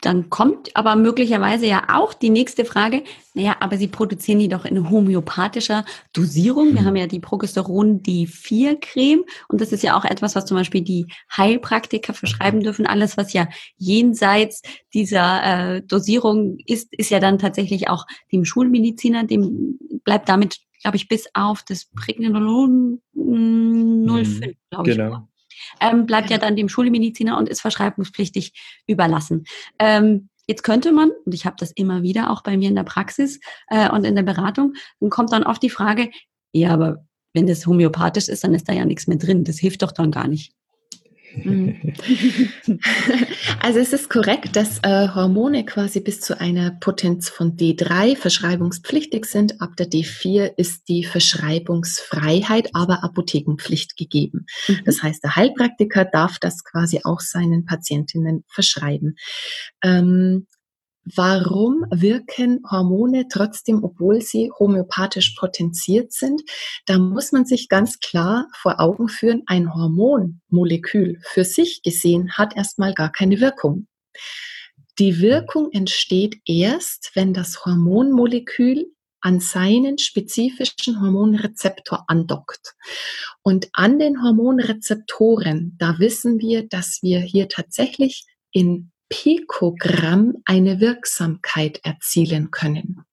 Dann 0.00 0.30
kommt 0.30 0.76
aber 0.76 0.94
möglicherweise 0.94 1.66
ja 1.66 1.86
auch 1.88 2.14
die 2.14 2.30
nächste 2.30 2.64
Frage, 2.64 3.02
naja, 3.34 3.56
aber 3.58 3.78
Sie 3.78 3.88
produzieren 3.88 4.38
die 4.38 4.48
doch 4.48 4.64
in 4.64 4.90
homöopathischer 4.90 5.84
Dosierung. 6.12 6.74
Wir 6.74 6.82
mhm. 6.82 6.86
haben 6.86 6.96
ja 6.96 7.08
die 7.08 7.18
Progesteron 7.18 8.00
D4-Creme 8.02 9.24
und 9.48 9.60
das 9.60 9.72
ist 9.72 9.82
ja 9.82 9.98
auch 9.98 10.04
etwas, 10.04 10.36
was 10.36 10.46
zum 10.46 10.56
Beispiel 10.56 10.82
die 10.82 11.06
Heilpraktiker 11.36 12.14
verschreiben 12.14 12.60
dürfen. 12.62 12.86
Alles, 12.86 13.16
was 13.16 13.32
ja 13.32 13.48
jenseits 13.76 14.62
dieser 14.94 15.76
äh, 15.76 15.82
Dosierung 15.82 16.58
ist, 16.66 16.92
ist 16.94 17.10
ja 17.10 17.18
dann 17.18 17.38
tatsächlich 17.38 17.88
auch 17.88 18.06
dem 18.30 18.44
Schulmediziner, 18.44 19.24
dem 19.24 19.78
bleibt 20.04 20.28
damit, 20.28 20.60
glaube 20.80 20.96
ich, 20.96 21.08
bis 21.08 21.26
auf 21.34 21.64
das 21.64 21.86
Pregnenolon 21.86 23.00
05, 23.14 23.16
mhm. 23.16 24.54
glaube 24.70 24.90
ich. 24.90 24.96
Genau 24.96 25.28
ähm, 25.80 26.06
bleibt 26.06 26.30
ja 26.30 26.38
dann 26.38 26.56
dem 26.56 26.68
Schulmediziner 26.68 27.38
und 27.38 27.48
ist 27.48 27.60
verschreibungspflichtig 27.60 28.52
überlassen. 28.86 29.44
Ähm, 29.78 30.28
Jetzt 30.50 30.62
könnte 30.62 30.92
man, 30.92 31.10
und 31.26 31.34
ich 31.34 31.44
habe 31.44 31.56
das 31.58 31.72
immer 31.72 32.02
wieder 32.02 32.30
auch 32.30 32.42
bei 32.42 32.56
mir 32.56 32.70
in 32.70 32.74
der 32.74 32.82
Praxis 32.82 33.38
äh, 33.68 33.90
und 33.90 34.04
in 34.04 34.16
der 34.16 34.22
Beratung, 34.22 34.72
dann 34.98 35.10
kommt 35.10 35.30
dann 35.30 35.44
oft 35.44 35.62
die 35.62 35.68
Frage, 35.68 36.10
ja, 36.52 36.72
aber 36.72 37.04
wenn 37.34 37.46
das 37.46 37.66
homöopathisch 37.66 38.28
ist, 38.28 38.44
dann 38.44 38.54
ist 38.54 38.66
da 38.66 38.72
ja 38.72 38.86
nichts 38.86 39.06
mehr 39.06 39.18
drin. 39.18 39.44
Das 39.44 39.58
hilft 39.58 39.82
doch 39.82 39.92
dann 39.92 40.10
gar 40.10 40.26
nicht. 40.26 40.54
Mhm. 41.34 41.94
Also 43.60 43.80
es 43.80 43.92
ist 43.92 44.08
korrekt, 44.08 44.56
dass 44.56 44.78
äh, 44.82 45.08
Hormone 45.08 45.64
quasi 45.64 46.00
bis 46.00 46.20
zu 46.20 46.40
einer 46.40 46.70
Potenz 46.80 47.28
von 47.28 47.56
D3 47.56 48.16
verschreibungspflichtig 48.16 49.26
sind. 49.26 49.60
Ab 49.60 49.76
der 49.76 49.88
D4 49.88 50.52
ist 50.56 50.88
die 50.88 51.04
Verschreibungsfreiheit, 51.04 52.70
aber 52.74 53.04
Apothekenpflicht 53.04 53.96
gegeben. 53.96 54.46
Mhm. 54.68 54.80
Das 54.84 55.02
heißt, 55.02 55.22
der 55.22 55.36
Heilpraktiker 55.36 56.04
darf 56.04 56.38
das 56.38 56.64
quasi 56.64 57.00
auch 57.04 57.20
seinen 57.20 57.64
Patientinnen 57.64 58.44
verschreiben. 58.48 59.16
Ähm, 59.82 60.46
Warum 61.14 61.86
wirken 61.90 62.60
Hormone 62.70 63.28
trotzdem, 63.30 63.82
obwohl 63.82 64.20
sie 64.20 64.50
homöopathisch 64.58 65.36
potenziert 65.38 66.12
sind? 66.12 66.42
Da 66.86 66.98
muss 66.98 67.32
man 67.32 67.46
sich 67.46 67.68
ganz 67.68 68.00
klar 68.00 68.48
vor 68.56 68.80
Augen 68.80 69.08
führen, 69.08 69.42
ein 69.46 69.72
Hormonmolekül 69.74 71.20
für 71.22 71.44
sich 71.44 71.82
gesehen 71.82 72.32
hat 72.32 72.56
erstmal 72.56 72.94
gar 72.94 73.10
keine 73.10 73.40
Wirkung. 73.40 73.86
Die 74.98 75.20
Wirkung 75.20 75.70
entsteht 75.72 76.40
erst, 76.44 77.12
wenn 77.14 77.32
das 77.32 77.64
Hormonmolekül 77.64 78.92
an 79.20 79.40
seinen 79.40 79.98
spezifischen 79.98 81.00
Hormonrezeptor 81.00 82.04
andockt. 82.08 82.74
Und 83.42 83.68
an 83.72 83.98
den 83.98 84.22
Hormonrezeptoren, 84.22 85.76
da 85.78 85.98
wissen 85.98 86.38
wir, 86.38 86.68
dass 86.68 86.98
wir 87.02 87.20
hier 87.20 87.48
tatsächlich 87.48 88.26
in 88.52 88.90
Pikogramm 89.08 90.34
eine 90.44 90.80
Wirksamkeit 90.80 91.80
erzielen 91.84 92.50
können. 92.50 93.04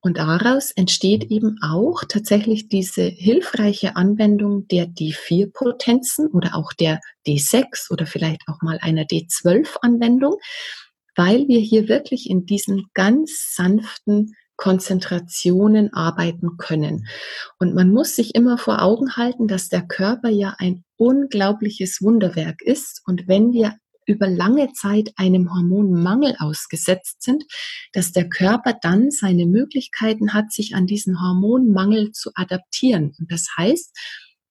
Und 0.00 0.18
daraus 0.18 0.70
entsteht 0.72 1.24
eben 1.30 1.58
auch 1.62 2.02
tatsächlich 2.08 2.68
diese 2.68 3.02
hilfreiche 3.02 3.96
Anwendung 3.96 4.68
der 4.68 4.86
D4-Potenzen 4.86 6.28
oder 6.28 6.54
auch 6.54 6.72
der 6.72 7.00
D6 7.26 7.90
oder 7.90 8.06
vielleicht 8.06 8.42
auch 8.46 8.62
mal 8.62 8.78
einer 8.80 9.02
D12-Anwendung, 9.02 10.36
weil 11.16 11.48
wir 11.48 11.60
hier 11.60 11.88
wirklich 11.88 12.28
in 12.30 12.46
diesen 12.46 12.86
ganz 12.94 13.52
sanften 13.54 14.34
Konzentrationen 14.56 15.92
arbeiten 15.92 16.56
können. 16.56 17.06
Und 17.58 17.74
man 17.74 17.90
muss 17.90 18.16
sich 18.16 18.34
immer 18.34 18.58
vor 18.58 18.82
Augen 18.82 19.16
halten, 19.16 19.48
dass 19.48 19.68
der 19.68 19.86
Körper 19.86 20.28
ja 20.28 20.54
ein 20.58 20.84
unglaubliches 20.96 22.00
Wunderwerk 22.00 22.62
ist. 22.62 23.02
Und 23.06 23.28
wenn 23.28 23.52
wir 23.52 23.74
über 24.06 24.28
lange 24.28 24.72
Zeit 24.72 25.12
einem 25.16 25.52
Hormonmangel 25.52 26.36
ausgesetzt 26.38 27.22
sind, 27.22 27.44
dass 27.92 28.12
der 28.12 28.28
Körper 28.28 28.76
dann 28.80 29.10
seine 29.10 29.46
Möglichkeiten 29.46 30.32
hat, 30.32 30.52
sich 30.52 30.74
an 30.74 30.86
diesen 30.86 31.20
Hormonmangel 31.20 32.12
zu 32.12 32.30
adaptieren. 32.34 33.14
Und 33.18 33.30
das 33.30 33.48
heißt, 33.56 33.96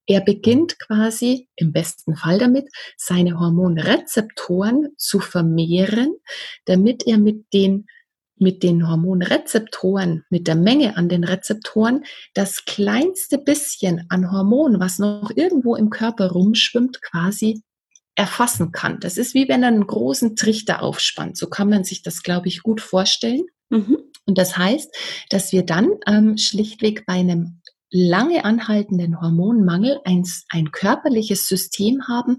er 0.08 0.22
beginnt 0.22 0.78
quasi 0.78 1.48
im 1.56 1.72
besten 1.72 2.16
Fall 2.16 2.38
damit, 2.38 2.70
seine 2.96 3.40
Hormonrezeptoren 3.40 4.90
zu 4.98 5.20
vermehren, 5.20 6.16
damit 6.66 7.08
er 7.08 7.18
mit 7.18 7.52
den 7.54 7.88
mit 8.38 8.64
den 8.64 8.88
Hormonrezeptoren, 8.88 10.26
mit 10.30 10.48
der 10.48 10.56
Menge 10.56 10.98
an 10.98 11.08
den 11.08 11.24
Rezeptoren, 11.24 12.04
das 12.34 12.66
kleinste 12.66 13.38
bisschen 13.38 14.06
an 14.10 14.30
Hormon, 14.30 14.80
was 14.80 15.00
noch 15.00 15.32
irgendwo 15.34 15.76
im 15.76 15.90
Körper 15.90 16.32
rumschwimmt, 16.32 17.02
quasi 17.02 17.64
erfassen 18.16 18.72
kann. 18.72 19.00
Das 19.00 19.18
ist 19.18 19.34
wie 19.34 19.48
wenn 19.48 19.64
er 19.64 19.70
einen 19.70 19.88
großen 19.88 20.36
Trichter 20.36 20.82
aufspannt. 20.82 21.38
So 21.38 21.48
kann 21.48 21.70
man 21.70 21.84
sich 21.84 22.02
das, 22.02 22.24
glaube 22.24 22.48
ich, 22.48 22.64
gut 22.64 22.82
vorstellen. 22.82 23.46
Mhm. 23.70 23.98
Und 24.26 24.38
das 24.38 24.58
heißt, 24.58 24.94
dass 25.30 25.52
wir 25.52 25.64
dann 25.64 25.90
ähm, 26.08 26.38
schlichtweg 26.38 27.06
bei 27.06 27.14
einem 27.14 27.62
lange 27.92 28.44
anhaltenden 28.44 29.22
Hormonmangel 29.22 30.02
ein, 30.04 30.24
ein 30.50 30.72
körperliches 30.72 31.48
System 31.48 32.08
haben, 32.08 32.38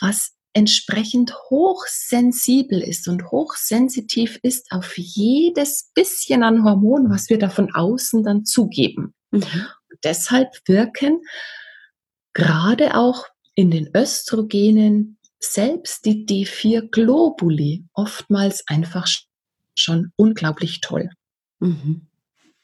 was 0.00 0.32
entsprechend 0.52 1.32
hochsensibel 1.48 2.80
ist 2.80 3.06
und 3.08 3.30
hochsensitiv 3.30 4.40
ist 4.42 4.72
auf 4.72 4.98
jedes 4.98 5.92
bisschen 5.94 6.42
an 6.42 6.64
Hormon, 6.64 7.08
was 7.08 7.30
wir 7.30 7.38
da 7.38 7.50
von 7.50 7.72
außen 7.72 8.24
dann 8.24 8.44
zugeben. 8.44 9.14
Mhm. 9.30 9.66
Deshalb 10.02 10.48
wirken 10.66 11.20
gerade 12.32 12.96
auch 12.96 13.26
in 13.60 13.70
den 13.70 13.90
Östrogenen 13.94 15.18
selbst 15.38 16.06
die 16.06 16.26
D4-Globuli 16.26 17.84
oftmals 17.92 18.64
einfach 18.66 19.06
schon 19.74 20.12
unglaublich 20.16 20.80
toll. 20.80 21.10
Mhm. 21.58 22.06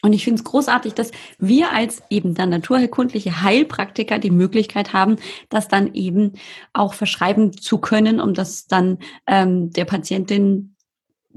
Und 0.02 0.12
ich 0.12 0.24
finde 0.24 0.40
es 0.40 0.44
großartig, 0.44 0.94
dass 0.94 1.10
wir 1.38 1.72
als 1.72 2.02
eben 2.08 2.34
dann 2.34 2.48
naturheilkundliche 2.48 3.42
Heilpraktiker 3.42 4.18
die 4.18 4.30
Möglichkeit 4.30 4.92
haben, 4.92 5.16
das 5.48 5.68
dann 5.68 5.94
eben 5.94 6.32
auch 6.72 6.94
verschreiben 6.94 7.52
zu 7.52 7.78
können, 7.78 8.20
um 8.20 8.32
das 8.32 8.66
dann 8.66 8.98
ähm, 9.26 9.70
der 9.70 9.84
Patientin 9.84 10.76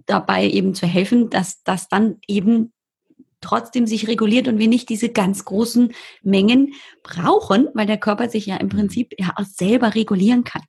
dabei 0.05 0.47
eben 0.47 0.73
zu 0.73 0.87
helfen, 0.87 1.29
dass 1.29 1.63
das 1.63 1.89
dann 1.89 2.17
eben 2.27 2.71
trotzdem 3.41 3.87
sich 3.87 4.07
reguliert 4.07 4.47
und 4.47 4.59
wir 4.59 4.67
nicht 4.67 4.89
diese 4.89 5.09
ganz 5.09 5.45
großen 5.45 5.93
Mengen 6.23 6.73
brauchen, 7.03 7.67
weil 7.73 7.85
der 7.85 7.97
Körper 7.97 8.29
sich 8.29 8.45
ja 8.45 8.57
im 8.57 8.67
mhm. 8.67 8.71
Prinzip 8.71 9.13
ja 9.17 9.33
auch 9.35 9.45
selber 9.45 9.95
regulieren 9.95 10.43
kann. 10.43 10.63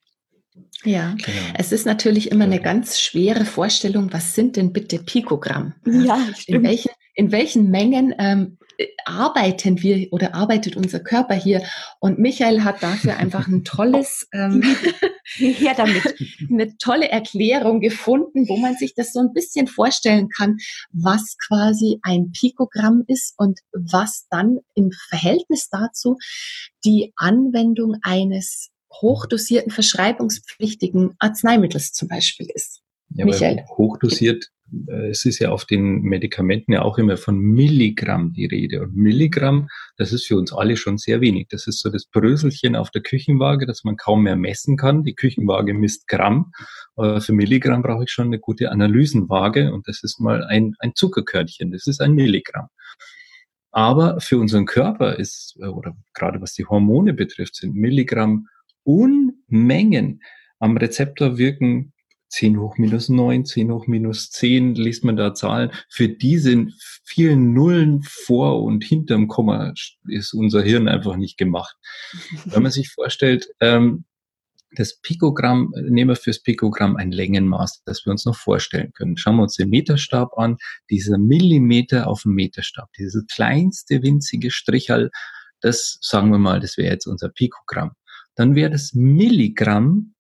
Ja, 0.85 1.15
genau. 1.15 1.39
es 1.59 1.73
ist 1.73 1.85
natürlich 1.85 2.31
immer 2.31 2.45
eine 2.45 2.61
ganz 2.61 2.99
schwere 3.01 3.45
Vorstellung, 3.45 4.13
was 4.13 4.35
sind 4.35 4.57
denn 4.57 4.73
bitte 4.73 4.99
Pikogramm? 4.99 5.75
Ja, 5.85 6.19
stimmt. 6.37 6.59
In 6.59 6.63
welchen, 6.65 6.91
in 7.15 7.33
welchen 7.33 7.71
Mengen 7.71 8.15
ähm, 8.19 8.59
arbeiten 9.05 9.83
wir 9.83 10.13
oder 10.13 10.35
arbeitet 10.35 10.77
unser 10.77 11.01
Körper 11.01 11.35
hier? 11.35 11.63
Und 11.99 12.19
Michael 12.19 12.65
hat 12.65 12.83
dafür 12.83 13.17
einfach 13.17 13.49
ein 13.49 13.65
tolles, 13.65 14.29
ähm, 14.33 14.63
her 15.37 15.75
damit, 15.77 16.03
eine 16.51 16.77
tolle 16.79 17.09
Erklärung 17.09 17.81
gefunden, 17.81 18.49
wo 18.49 18.57
man 18.57 18.77
sich 18.77 18.95
das 18.95 19.13
so 19.13 19.21
ein 19.21 19.33
bisschen 19.33 19.67
vorstellen 19.67 20.29
kann, 20.29 20.59
was 20.93 21.37
quasi 21.47 21.99
ein 22.03 22.33
Pikogramm 22.33 23.05
ist 23.07 23.35
und 23.37 23.61
was 23.73 24.27
dann 24.31 24.59
im 24.75 24.91
Verhältnis 25.09 25.69
dazu 25.71 26.17
die 26.85 27.13
Anwendung 27.17 27.97
eines 28.03 28.71
hochdosierten 28.93 29.71
verschreibungspflichtigen 29.71 31.15
Arzneimittels 31.19 31.93
zum 31.93 32.09
Beispiel 32.09 32.49
ist. 32.53 32.83
Ja, 33.11 33.25
Michael. 33.25 33.65
hochdosiert 33.77 34.51
es 35.11 35.25
ist 35.25 35.39
ja 35.39 35.51
auf 35.51 35.65
den 35.65 36.03
Medikamenten 36.03 36.73
ja 36.73 36.83
auch 36.83 36.99
immer 36.99 37.17
von 37.17 37.39
Milligramm 37.39 38.33
die 38.33 38.47
Rede. 38.47 38.83
Und 38.83 38.97
Milligramm, 38.97 39.69
das 39.97 40.13
ist 40.13 40.27
für 40.27 40.37
uns 40.37 40.53
alle 40.53 40.77
schon 40.77 40.99
sehr 40.99 41.21
wenig. 41.21 41.49
Das 41.49 41.67
ist 41.67 41.81
so 41.81 41.91
das 41.91 42.07
Bröselchen 42.07 42.77
auf 42.77 42.91
der 42.91 43.03
Küchenwaage, 43.03 43.67
das 43.67 43.85
man 43.85 43.97
kaum 43.97 44.23
mehr 44.23 44.37
messen 44.37 44.77
kann. 44.77 45.05
Die 45.05 45.15
Küchenwaage 45.15 45.75
misst 45.75 46.09
Gramm. 46.09 46.53
Aber 46.97 47.21
für 47.21 47.33
Milligramm 47.33 47.83
brauche 47.83 48.05
ich 48.05 48.11
schon 48.11 48.27
eine 48.27 48.39
gute 48.39 48.71
Analysenwaage 48.71 49.73
und 49.73 49.89
das 49.89 50.03
ist 50.03 50.21
mal 50.21 50.45
ein, 50.45 50.75
ein 50.79 50.95
Zuckerkörnchen. 50.95 51.73
Das 51.73 51.87
ist 51.87 52.01
ein 52.01 52.13
Milligramm. 52.13 52.69
Aber 53.73 54.21
für 54.21 54.39
unseren 54.39 54.67
Körper 54.67 55.17
ist, 55.17 55.57
oder 55.59 55.97
gerade 56.15 56.41
was 56.41 56.55
die 56.55 56.67
Hormone 56.67 57.15
betrifft, 57.15 57.55
sind 57.57 57.75
Milligramm 57.75 58.49
un 58.85 59.33
Mengen 59.47 60.23
am 60.59 60.77
Rezeptor 60.77 61.39
wirken 61.39 61.93
10 62.31 62.59
hoch 62.59 62.79
minus 62.79 63.09
9, 63.09 63.45
10 63.45 63.71
hoch 63.71 63.87
minus 63.87 64.31
10, 64.31 64.75
liest 64.75 65.05
man 65.05 65.17
da 65.17 65.35
Zahlen. 65.35 65.71
Für 65.89 66.09
diese 66.09 66.67
vielen 67.05 67.53
Nullen 67.53 68.03
vor 68.03 68.63
und 68.63 68.85
hinterm 68.85 69.29
Komma 69.29 69.75
ist 70.09 70.33
unser 70.33 70.63
Hirn 70.63 70.89
einfach 70.89 71.17
nicht 71.17 71.37
gemacht. 71.37 71.77
Wenn 72.47 72.63
man 72.63 72.73
sich 72.73 72.91
vorstellt, 72.91 73.49
ähm, 73.61 74.05
das 74.73 75.01
Pikogramm, 75.01 75.75
nehmen 75.77 76.11
wir 76.11 76.17
fürs 76.17 76.43
Pikogramm 76.43 76.97
ein 76.97 77.11
Längenmaß, 77.11 77.83
das 77.85 78.07
wir 78.07 78.13
uns 78.13 78.25
noch 78.25 78.37
vorstellen 78.37 78.93
können. 78.93 79.17
Schauen 79.17 79.37
wir 79.37 79.43
uns 79.43 79.57
den 79.57 79.69
Meterstab 79.69 80.39
an, 80.39 80.59
dieser 80.91 81.19
Millimeter 81.19 82.07
auf 82.07 82.23
dem 82.23 82.35
Meterstab, 82.35 82.89
dieses 82.97 83.27
kleinste 83.27 84.03
winzige 84.03 84.51
Strichal, 84.51 85.11
das 85.61 85.99
sagen 86.01 86.31
wir 86.31 86.39
mal, 86.39 86.61
das 86.61 86.77
wäre 86.77 86.93
jetzt 86.93 87.07
unser 87.07 87.29
Pikogramm. 87.29 87.93
Dann 88.37 88.55
wäre 88.55 88.71
das 88.71 88.95
Milligramm 88.95 90.15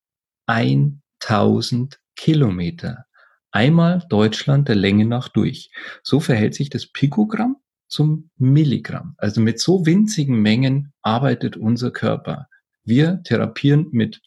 1000 0.47 2.00
Kilometer. 2.17 3.05
Einmal 3.53 4.05
Deutschland 4.09 4.69
der 4.69 4.77
Länge 4.77 5.07
nach 5.07 5.29
durch. 5.29 5.71
So 6.03 6.21
verhält 6.21 6.55
sich 6.55 6.71
das 6.71 6.87
Pikogramm 6.87 7.57
zum 7.89 8.31
Milligramm. 8.37 9.15
Also 9.19 9.41
mit 9.41 9.59
so 9.59 9.85
winzigen 9.85 10.41
Mengen 10.41 10.93
arbeitet 11.03 11.57
unser 11.57 11.91
Körper. 11.91 12.47
Wir 12.85 13.23
therapieren 13.25 13.89
mit 13.91 14.21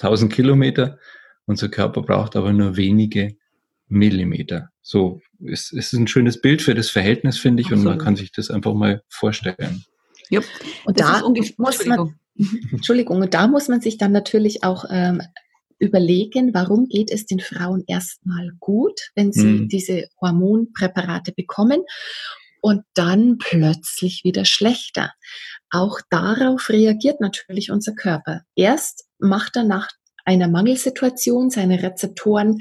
1000 0.00 0.32
Kilometer. 0.32 0.98
Unser 1.46 1.68
Körper 1.68 2.02
braucht 2.02 2.36
aber 2.36 2.52
nur 2.52 2.76
wenige 2.76 3.36
Millimeter. 3.88 4.70
So, 4.82 5.20
es, 5.44 5.72
es 5.72 5.92
ist 5.92 5.94
ein 5.94 6.06
schönes 6.06 6.40
Bild 6.40 6.62
für 6.62 6.74
das 6.74 6.90
Verhältnis, 6.90 7.38
finde 7.38 7.62
ich, 7.62 7.68
Absolut. 7.68 7.86
und 7.86 7.90
man 7.96 8.04
kann 8.04 8.16
sich 8.16 8.32
das 8.32 8.50
einfach 8.50 8.74
mal 8.74 9.02
vorstellen. 9.08 9.84
Jupp. 10.30 10.44
Und 10.84 11.00
das 11.00 11.22
da 11.22 11.28
muss 11.56 11.86
man, 11.86 12.14
Entschuldigung, 12.70 13.22
und 13.22 13.34
da 13.34 13.48
muss 13.48 13.68
man 13.68 13.80
sich 13.80 13.98
dann 13.98 14.12
natürlich 14.12 14.62
auch 14.62 14.84
ähm, 14.90 15.22
überlegen, 15.78 16.54
warum 16.54 16.86
geht 16.88 17.10
es 17.10 17.26
den 17.26 17.40
Frauen 17.40 17.84
erstmal 17.86 18.50
gut, 18.58 19.00
wenn 19.14 19.32
sie 19.32 19.46
mhm. 19.46 19.68
diese 19.68 20.08
Hormonpräparate 20.20 21.32
bekommen 21.32 21.82
und 22.60 22.82
dann 22.94 23.38
plötzlich 23.38 24.22
wieder 24.24 24.44
schlechter. 24.44 25.12
Auch 25.70 26.00
darauf 26.10 26.68
reagiert 26.68 27.20
natürlich 27.20 27.70
unser 27.70 27.94
Körper. 27.94 28.42
Erst 28.54 29.06
macht 29.18 29.56
er 29.56 29.64
nach 29.64 29.88
einer 30.24 30.48
Mangelsituation 30.48 31.50
seine 31.50 31.82
Rezeptoren 31.82 32.58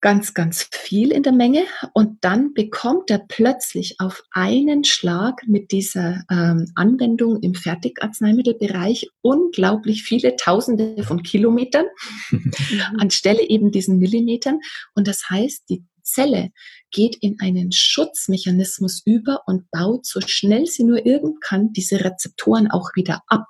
ganz, 0.00 0.32
ganz 0.34 0.68
viel 0.70 1.12
in 1.12 1.22
der 1.22 1.32
Menge 1.32 1.64
und 1.92 2.24
dann 2.24 2.54
bekommt 2.54 3.10
er 3.10 3.18
plötzlich 3.18 4.00
auf 4.00 4.22
einen 4.30 4.84
Schlag 4.84 5.42
mit 5.46 5.72
dieser 5.72 6.24
ähm, 6.30 6.70
Anwendung 6.74 7.40
im 7.42 7.54
Fertigarzneimittelbereich 7.54 9.10
unglaublich 9.20 10.02
viele 10.02 10.36
Tausende 10.36 11.02
von 11.02 11.22
Kilometern 11.22 11.86
anstelle 12.98 13.46
eben 13.48 13.70
diesen 13.72 13.98
Millimetern. 13.98 14.60
Und 14.94 15.06
das 15.06 15.28
heißt, 15.28 15.68
die 15.68 15.84
Zelle 16.02 16.50
geht 16.90 17.16
in 17.20 17.38
einen 17.40 17.70
Schutzmechanismus 17.70 19.02
über 19.04 19.42
und 19.46 19.70
baut 19.70 20.06
so 20.06 20.20
schnell 20.20 20.66
sie 20.66 20.84
nur 20.84 21.04
irgend 21.04 21.40
kann 21.40 21.72
diese 21.72 22.02
Rezeptoren 22.04 22.70
auch 22.70 22.90
wieder 22.94 23.22
ab. 23.28 23.46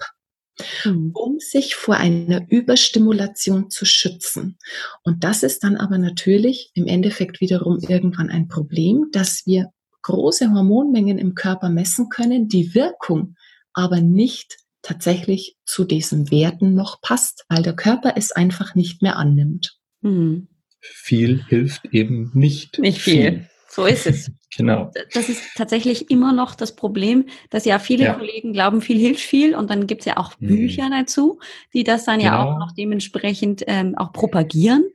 Mhm. 0.84 1.10
um 1.14 1.38
sich 1.38 1.74
vor 1.74 1.96
einer 1.96 2.46
Überstimulation 2.50 3.70
zu 3.70 3.84
schützen. 3.84 4.58
Und 5.02 5.24
das 5.24 5.42
ist 5.42 5.64
dann 5.64 5.76
aber 5.76 5.98
natürlich 5.98 6.70
im 6.74 6.86
Endeffekt 6.86 7.40
wiederum 7.40 7.78
irgendwann 7.80 8.30
ein 8.30 8.48
Problem, 8.48 9.08
dass 9.12 9.46
wir 9.46 9.70
große 10.02 10.50
Hormonmengen 10.50 11.18
im 11.18 11.34
Körper 11.34 11.68
messen 11.68 12.08
können, 12.08 12.48
die 12.48 12.74
Wirkung 12.74 13.34
aber 13.72 14.00
nicht 14.00 14.56
tatsächlich 14.82 15.56
zu 15.64 15.84
diesen 15.84 16.30
Werten 16.30 16.74
noch 16.74 17.00
passt, 17.00 17.44
weil 17.48 17.62
der 17.62 17.74
Körper 17.74 18.14
es 18.16 18.32
einfach 18.32 18.74
nicht 18.74 19.02
mehr 19.02 19.16
annimmt. 19.16 19.78
Mhm. 20.00 20.48
Viel 20.80 21.44
hilft 21.44 21.84
eben 21.92 22.30
nicht. 22.34 22.78
Nicht 22.78 23.00
viel. 23.00 23.14
viel. 23.14 23.50
So 23.70 23.86
ist 23.86 24.06
es. 24.06 24.30
Genau. 24.56 24.90
Das 25.14 25.28
ist 25.28 25.44
tatsächlich 25.54 26.10
immer 26.10 26.32
noch 26.32 26.56
das 26.56 26.74
Problem, 26.74 27.26
dass 27.50 27.64
ja 27.64 27.78
viele 27.78 28.06
ja. 28.06 28.14
Kollegen 28.14 28.52
glauben, 28.52 28.82
viel 28.82 28.98
hilft 28.98 29.20
viel 29.20 29.54
und 29.54 29.70
dann 29.70 29.86
gibt's 29.86 30.06
ja 30.06 30.16
auch 30.16 30.32
mhm. 30.40 30.48
Bücher 30.48 30.90
dazu, 30.90 31.38
die 31.72 31.84
das 31.84 32.04
dann 32.04 32.18
genau. 32.18 32.30
ja 32.32 32.42
auch 32.42 32.58
noch 32.58 32.72
dementsprechend 32.72 33.62
ähm, 33.68 33.96
auch 33.96 34.12
propagieren. 34.12 34.86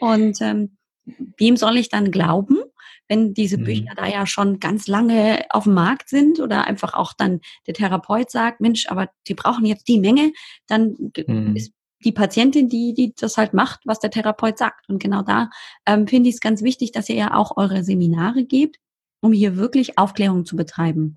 Und 0.00 0.40
ähm, 0.40 0.78
wem 1.36 1.56
soll 1.56 1.76
ich 1.76 1.90
dann 1.90 2.10
glauben, 2.10 2.58
wenn 3.06 3.34
diese 3.34 3.56
mhm. 3.56 3.64
Bücher 3.64 3.94
da 3.96 4.08
ja 4.08 4.26
schon 4.26 4.58
ganz 4.58 4.88
lange 4.88 5.44
auf 5.50 5.62
dem 5.62 5.74
Markt 5.74 6.08
sind 6.08 6.40
oder 6.40 6.66
einfach 6.66 6.94
auch 6.94 7.12
dann 7.12 7.40
der 7.68 7.74
Therapeut 7.74 8.32
sagt, 8.32 8.60
Mensch, 8.60 8.88
aber 8.88 9.10
die 9.28 9.34
brauchen 9.34 9.64
jetzt 9.64 9.86
die 9.86 10.00
Menge, 10.00 10.32
dann 10.66 10.96
mhm. 11.28 11.54
ist 11.54 11.72
die 12.04 12.12
Patientin, 12.12 12.68
die, 12.68 12.94
die 12.94 13.14
das 13.14 13.36
halt 13.36 13.54
macht, 13.54 13.80
was 13.84 13.98
der 13.98 14.10
Therapeut 14.10 14.58
sagt. 14.58 14.88
Und 14.88 15.02
genau 15.02 15.22
da 15.22 15.50
ähm, 15.86 16.06
finde 16.06 16.28
ich 16.28 16.36
es 16.36 16.40
ganz 16.40 16.62
wichtig, 16.62 16.92
dass 16.92 17.08
ihr 17.08 17.16
ja 17.16 17.34
auch 17.34 17.56
eure 17.56 17.82
Seminare 17.82 18.44
gebt, 18.44 18.76
um 19.20 19.32
hier 19.32 19.56
wirklich 19.56 19.98
Aufklärung 19.98 20.44
zu 20.44 20.56
betreiben. 20.56 21.16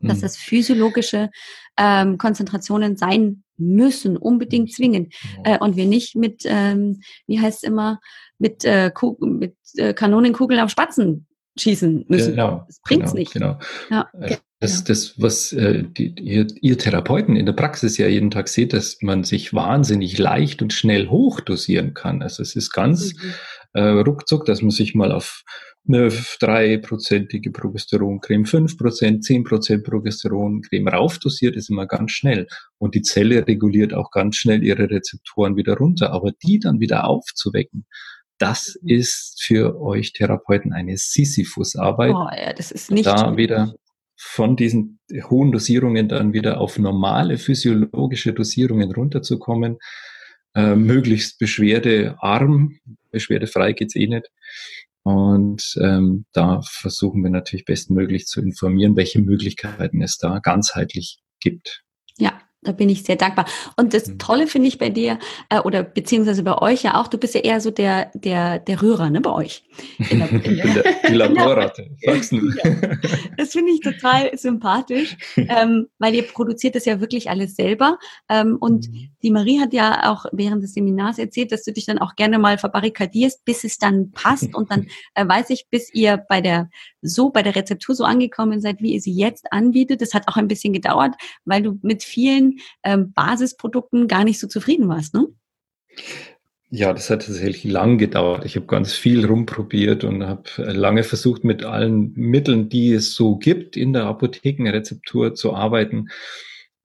Mhm. 0.00 0.08
Dass 0.08 0.22
es 0.22 0.36
physiologische 0.36 1.30
ähm, 1.76 2.16
Konzentrationen 2.16 2.96
sein 2.96 3.42
müssen, 3.56 4.16
unbedingt 4.16 4.68
mhm. 4.68 4.72
zwingend. 4.72 5.14
Äh, 5.44 5.58
und 5.58 5.76
wir 5.76 5.86
nicht 5.86 6.16
mit, 6.16 6.42
ähm, 6.44 7.00
wie 7.26 7.40
heißt 7.40 7.58
es 7.58 7.68
immer, 7.68 8.00
mit, 8.38 8.64
äh, 8.64 8.90
mit 9.20 9.56
äh, 9.76 9.92
Kanonenkugeln 9.92 10.60
auf 10.60 10.70
Spatzen 10.70 11.26
schießen 11.58 12.06
müssen. 12.08 12.30
Genau, 12.32 12.64
das 12.66 12.80
bringt's 12.82 13.12
genau, 13.12 13.18
nicht. 13.18 13.32
Genau. 13.32 13.58
Ja. 13.90 14.08
Äh, 14.20 14.36
das, 14.60 14.84
das, 14.84 15.14
was 15.20 15.52
äh, 15.52 15.84
die, 15.84 16.14
ihr, 16.20 16.46
ihr 16.60 16.76
Therapeuten 16.76 17.34
in 17.34 17.46
der 17.46 17.54
Praxis 17.54 17.96
ja 17.96 18.06
jeden 18.08 18.30
Tag 18.30 18.48
seht, 18.48 18.74
dass 18.74 18.98
man 19.00 19.24
sich 19.24 19.54
wahnsinnig 19.54 20.18
leicht 20.18 20.60
und 20.60 20.74
schnell 20.74 21.08
hochdosieren 21.08 21.94
kann. 21.94 22.22
Also 22.22 22.42
es 22.42 22.56
ist 22.56 22.70
ganz 22.70 23.14
mhm. 23.14 23.32
äh, 23.72 23.88
ruckzuck, 23.88 24.44
dass 24.44 24.60
man 24.60 24.70
sich 24.70 24.94
mal 24.94 25.12
auf 25.12 25.44
eine 25.88 26.12
dreiprozentige 26.40 27.50
Progesteroncreme, 27.50 28.44
fünf 28.44 28.76
Prozent, 28.76 29.24
zehn 29.24 29.44
Prozent 29.44 29.84
Progesteroncreme 29.84 30.88
raufdosiert, 30.88 31.56
ist 31.56 31.70
immer 31.70 31.86
ganz 31.86 32.12
schnell. 32.12 32.46
Und 32.78 32.94
die 32.94 33.02
Zelle 33.02 33.46
reguliert 33.46 33.94
auch 33.94 34.10
ganz 34.10 34.36
schnell 34.36 34.62
ihre 34.62 34.90
Rezeptoren 34.90 35.56
wieder 35.56 35.78
runter. 35.78 36.12
Aber 36.12 36.32
die 36.44 36.58
dann 36.58 36.80
wieder 36.80 37.04
aufzuwecken, 37.04 37.86
das 38.40 38.76
ist 38.82 39.42
für 39.42 39.80
euch 39.80 40.12
Therapeuten 40.12 40.72
eine 40.72 40.96
Sisyphus-Arbeit. 40.96 42.14
Oh, 42.14 42.28
ja, 42.34 42.52
das 42.52 42.70
ist 42.72 42.90
nicht 42.90 43.06
da 43.06 43.36
wieder 43.36 43.74
von 44.16 44.56
diesen 44.56 44.98
hohen 45.30 45.52
Dosierungen 45.52 46.08
dann 46.08 46.32
wieder 46.32 46.60
auf 46.60 46.78
normale 46.78 47.38
physiologische 47.38 48.32
Dosierungen 48.32 48.92
runterzukommen, 48.92 49.78
äh, 50.54 50.74
möglichst 50.74 51.38
beschwerdearm, 51.38 52.78
beschwerdefrei 53.10 53.72
geht's 53.72 53.96
eh 53.96 54.06
nicht. 54.06 54.30
Und 55.02 55.74
ähm, 55.80 56.26
da 56.32 56.60
versuchen 56.62 57.22
wir 57.22 57.30
natürlich 57.30 57.64
bestmöglich 57.64 58.26
zu 58.26 58.42
informieren, 58.42 58.96
welche 58.96 59.20
Möglichkeiten 59.20 60.02
es 60.02 60.18
da 60.18 60.38
ganzheitlich 60.38 61.20
gibt. 61.40 61.82
Da 62.62 62.72
bin 62.72 62.90
ich 62.90 63.04
sehr 63.04 63.16
dankbar. 63.16 63.46
Und 63.76 63.94
das 63.94 64.06
mhm. 64.06 64.18
Tolle 64.18 64.46
finde 64.46 64.68
ich 64.68 64.76
bei 64.76 64.90
dir, 64.90 65.18
äh, 65.48 65.60
oder 65.60 65.82
beziehungsweise 65.82 66.42
bei 66.42 66.58
euch 66.58 66.82
ja 66.82 67.00
auch, 67.00 67.08
du 67.08 67.16
bist 67.16 67.34
ja 67.34 67.40
eher 67.40 67.60
so 67.60 67.70
der, 67.70 68.10
der, 68.14 68.58
der 68.58 68.82
Rührer, 68.82 69.08
ne, 69.08 69.22
bei 69.22 69.32
euch. 69.32 69.64
In 70.10 70.18
der, 70.18 70.30
in 70.30 70.56
der, 70.74 70.84
die 71.08 71.14
Laborratte, 71.14 71.90
sagst 72.04 72.32
du. 72.32 72.52
Das 73.38 73.52
finde 73.52 73.72
ich 73.72 73.80
total 73.80 74.36
sympathisch, 74.36 75.16
ähm, 75.36 75.88
weil 75.98 76.14
ihr 76.14 76.22
produziert 76.22 76.74
das 76.74 76.84
ja 76.84 77.00
wirklich 77.00 77.30
alles 77.30 77.56
selber. 77.56 77.98
Ähm, 78.28 78.58
und 78.60 78.90
mhm. 78.90 79.10
Die 79.22 79.30
Marie 79.30 79.60
hat 79.60 79.72
ja 79.72 80.10
auch 80.10 80.26
während 80.32 80.62
des 80.62 80.74
Seminars 80.74 81.18
erzählt, 81.18 81.52
dass 81.52 81.64
du 81.64 81.72
dich 81.72 81.86
dann 81.86 81.98
auch 81.98 82.16
gerne 82.16 82.38
mal 82.38 82.58
verbarrikadierst, 82.58 83.44
bis 83.44 83.64
es 83.64 83.78
dann 83.78 84.12
passt. 84.12 84.54
Und 84.54 84.70
dann 84.70 84.86
äh, 85.14 85.26
weiß 85.26 85.50
ich, 85.50 85.66
bis 85.70 85.92
ihr 85.92 86.24
bei 86.28 86.40
der, 86.40 86.70
so 87.02 87.30
bei 87.30 87.42
der 87.42 87.56
Rezeptur 87.56 87.94
so 87.94 88.04
angekommen 88.04 88.60
seid, 88.60 88.80
wie 88.80 88.94
ihr 88.94 89.00
sie 89.00 89.12
jetzt 89.12 89.52
anbietet. 89.52 90.00
Das 90.00 90.14
hat 90.14 90.28
auch 90.28 90.36
ein 90.36 90.48
bisschen 90.48 90.72
gedauert, 90.72 91.14
weil 91.44 91.62
du 91.62 91.78
mit 91.82 92.02
vielen 92.02 92.58
ähm, 92.82 93.12
Basisprodukten 93.12 94.08
gar 94.08 94.24
nicht 94.24 94.40
so 94.40 94.46
zufrieden 94.46 94.88
warst, 94.88 95.14
ne? 95.14 95.26
Ja, 96.72 96.92
das 96.92 97.10
hat 97.10 97.26
tatsächlich 97.26 97.64
lang 97.64 97.98
gedauert. 97.98 98.44
Ich 98.44 98.54
habe 98.54 98.66
ganz 98.66 98.92
viel 98.92 99.26
rumprobiert 99.26 100.04
und 100.04 100.22
habe 100.22 100.44
lange 100.56 101.02
versucht, 101.02 101.42
mit 101.42 101.64
allen 101.64 102.12
Mitteln, 102.14 102.68
die 102.68 102.92
es 102.92 103.14
so 103.14 103.36
gibt, 103.36 103.76
in 103.76 103.92
der 103.92 104.04
Apothekenrezeptur 104.04 105.34
zu 105.34 105.52
arbeiten. 105.52 106.10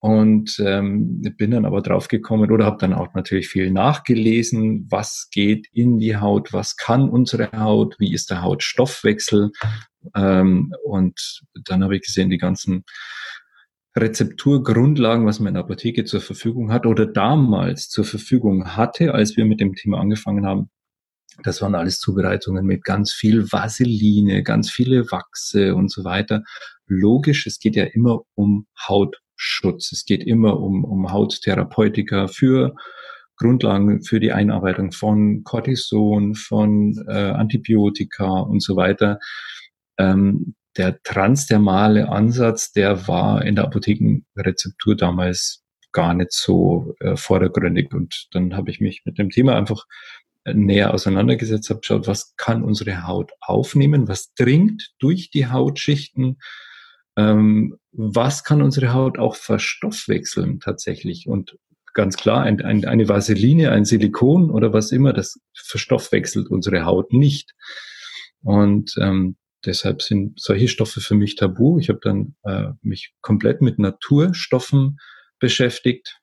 Und 0.06 0.60
ähm, 0.60 1.20
bin 1.36 1.50
dann 1.50 1.66
aber 1.66 1.82
drauf 1.82 2.10
gekommen 2.10 2.52
oder 2.52 2.64
habe 2.64 2.78
dann 2.80 2.94
auch 2.94 3.16
natürlich 3.16 3.48
viel 3.48 3.72
nachgelesen, 3.72 4.86
was 4.92 5.30
geht 5.32 5.66
in 5.74 5.98
die 5.98 6.18
Haut, 6.18 6.54
was 6.54 6.76
kann 6.76 7.10
unsere 7.10 7.52
Haut, 7.52 7.96
wie 7.98 8.14
ist 8.14 8.30
der 8.30 8.44
Hautstoffwechsel. 8.44 9.50
Ähm, 10.14 10.76
und 10.84 11.42
dann 11.64 11.84
habe 11.84 11.96
ich 11.96 12.04
gesehen, 12.04 12.30
die 12.30 12.38
ganzen 12.38 12.84
Rezepturgrundlagen, 13.98 15.26
was 15.26 15.40
man 15.40 15.48
in 15.48 15.54
der 15.56 15.64
Apotheke 15.64 16.06
zur 16.06 16.22
Verfügung 16.22 16.72
hat 16.72 16.86
oder 16.86 17.08
damals 17.08 17.90
zur 17.90 18.06
Verfügung 18.06 18.76
hatte, 18.78 19.16
als 19.16 19.36
wir 19.36 19.46
mit 19.46 19.60
dem 19.60 19.74
Thema 19.74 20.00
angefangen 20.00 20.46
haben. 20.46 20.70
Das 21.42 21.64
waren 21.64 21.74
alles 21.74 21.98
Zubereitungen 21.98 22.64
mit 22.64 22.84
ganz 22.84 23.12
viel 23.12 23.52
Vaseline, 23.52 24.44
ganz 24.44 24.70
viele 24.70 25.10
Wachse 25.10 25.74
und 25.74 25.92
so 25.92 26.04
weiter. 26.04 26.44
Logisch, 26.86 27.48
es 27.48 27.58
geht 27.58 27.76
ja 27.76 27.86
immer 27.86 28.20
um 28.36 28.68
Hautschutz. 29.36 29.92
Es 29.92 30.06
geht 30.06 30.24
immer 30.24 30.60
um, 30.60 30.84
um 30.84 31.12
Hauttherapeutika 31.12 32.28
für 32.28 32.76
Grundlagen 33.38 34.02
für 34.02 34.20
die 34.20 34.32
Einarbeitung 34.32 34.92
von 34.92 35.44
Cortison, 35.44 36.36
von 36.36 36.96
äh, 37.08 37.32
Antibiotika 37.32 38.40
und 38.40 38.64
so 38.64 38.76
weiter. 38.76 39.20
Ähm, 39.98 40.56
der 40.78 41.02
transdermale 41.04 42.10
Ansatz, 42.10 42.72
der 42.72 43.08
war 43.08 43.44
in 43.44 43.56
der 43.56 43.66
Apothekenrezeptur 43.66 44.96
damals 44.96 45.64
gar 45.92 46.14
nicht 46.14 46.32
so 46.32 46.96
äh, 47.00 47.16
vordergründig. 47.16 47.94
Und 47.94 48.28
dann 48.32 48.56
habe 48.56 48.72
ich 48.72 48.80
mich 48.80 49.04
mit 49.06 49.18
dem 49.18 49.30
Thema 49.30 49.56
einfach 49.56 49.86
äh, 50.46 50.54
näher 50.54 50.94
auseinandergesetzt, 50.94 51.70
habe 51.70 51.82
geschaut, 51.82 52.08
was 52.08 52.36
kann 52.38 52.64
unsere 52.64 53.06
Haut 53.06 53.32
aufnehmen, 53.42 54.08
was 54.08 54.34
dringt 54.34 54.94
durch 55.00 55.30
die 55.30 55.48
Hautschichten, 55.48 56.38
ähm, 57.18 57.78
was 57.92 58.44
kann 58.44 58.62
unsere 58.62 58.94
Haut 58.94 59.18
auch 59.18 59.36
verstoffwechseln 59.36 60.60
tatsächlich. 60.60 61.28
Und 61.28 61.58
ganz 61.94 62.18
klar, 62.18 62.44
ein, 62.44 62.62
ein, 62.62 62.86
eine 62.86 63.08
Vaseline, 63.08 63.72
ein 63.72 63.86
Silikon 63.86 64.52
oder 64.52 64.74
was 64.74 64.92
immer, 64.92 65.14
das 65.14 65.40
verstoffwechselt 65.54 66.50
unsere 66.50 66.86
Haut 66.86 67.14
nicht. 67.14 67.54
Und 68.44 68.96
ähm, 69.00 69.38
deshalb 69.66 70.02
sind 70.02 70.40
solche 70.40 70.68
Stoffe 70.68 71.02
für 71.02 71.16
mich 71.16 71.36
tabu. 71.36 71.80
Ich 71.80 71.90
habe 71.90 72.00
dann 72.02 72.36
äh, 72.44 72.74
mich 72.82 73.14
komplett 73.22 73.62
mit 73.62 73.80
Naturstoffen 73.80 74.98
beschäftigt, 75.40 76.20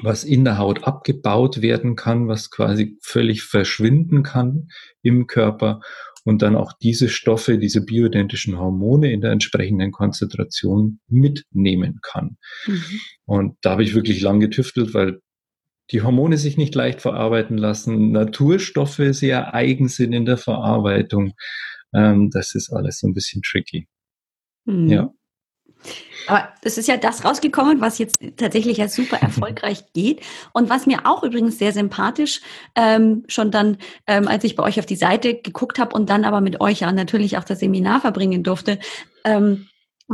was 0.00 0.24
in 0.24 0.44
der 0.44 0.58
Haut 0.58 0.84
abgebaut 0.84 1.60
werden 1.60 1.96
kann, 1.96 2.28
was 2.28 2.50
quasi 2.50 2.98
völlig 3.02 3.42
verschwinden 3.42 4.22
kann 4.22 4.68
im 5.02 5.26
Körper 5.26 5.80
und 6.24 6.42
dann 6.42 6.56
auch 6.56 6.72
diese 6.80 7.08
Stoffe, 7.08 7.58
diese 7.58 7.84
bioidentischen 7.84 8.58
Hormone 8.58 9.12
in 9.12 9.20
der 9.20 9.32
entsprechenden 9.32 9.90
Konzentration 9.90 11.00
mitnehmen 11.08 11.98
kann. 12.02 12.36
Mhm. 12.66 13.00
Und 13.24 13.56
da 13.62 13.72
habe 13.72 13.82
ich 13.82 13.94
wirklich 13.94 14.20
lang 14.20 14.40
getüftelt, 14.40 14.94
weil 14.94 15.20
die 15.90 16.02
Hormone 16.02 16.38
sich 16.38 16.56
nicht 16.56 16.74
leicht 16.74 17.00
verarbeiten 17.00 17.58
lassen, 17.58 18.12
Naturstoffe 18.12 19.02
sehr 19.10 19.54
eigen 19.54 19.88
sind 19.88 20.12
in 20.12 20.24
der 20.24 20.38
Verarbeitung. 20.38 21.32
Ähm, 21.92 22.30
das 22.30 22.54
ist 22.54 22.72
alles 22.72 23.00
so 23.00 23.08
ein 23.08 23.14
bisschen 23.14 23.42
tricky. 23.42 23.88
Mhm. 24.64 24.88
Ja. 24.88 25.10
Aber 26.26 26.48
es 26.62 26.78
ist 26.78 26.88
ja 26.88 26.96
das 26.96 27.24
rausgekommen, 27.24 27.80
was 27.80 27.98
jetzt 27.98 28.18
tatsächlich 28.36 28.80
als 28.80 28.94
super 28.94 29.16
erfolgreich 29.20 29.84
geht. 29.92 30.20
Und 30.52 30.70
was 30.70 30.86
mir 30.86 31.06
auch 31.06 31.22
übrigens 31.22 31.58
sehr 31.58 31.72
sympathisch 31.72 32.40
ähm, 32.74 33.24
schon 33.28 33.50
dann, 33.50 33.78
ähm, 34.06 34.28
als 34.28 34.44
ich 34.44 34.56
bei 34.56 34.62
euch 34.62 34.78
auf 34.78 34.86
die 34.86 34.96
Seite 34.96 35.34
geguckt 35.34 35.78
habe 35.78 35.94
und 35.94 36.10
dann 36.10 36.24
aber 36.24 36.40
mit 36.40 36.60
euch 36.60 36.80
ja 36.80 36.92
natürlich 36.92 37.38
auch 37.38 37.44
das 37.44 37.60
Seminar 37.60 38.00
verbringen 38.00 38.42
durfte, 38.42 38.78
ähm, 39.24 39.68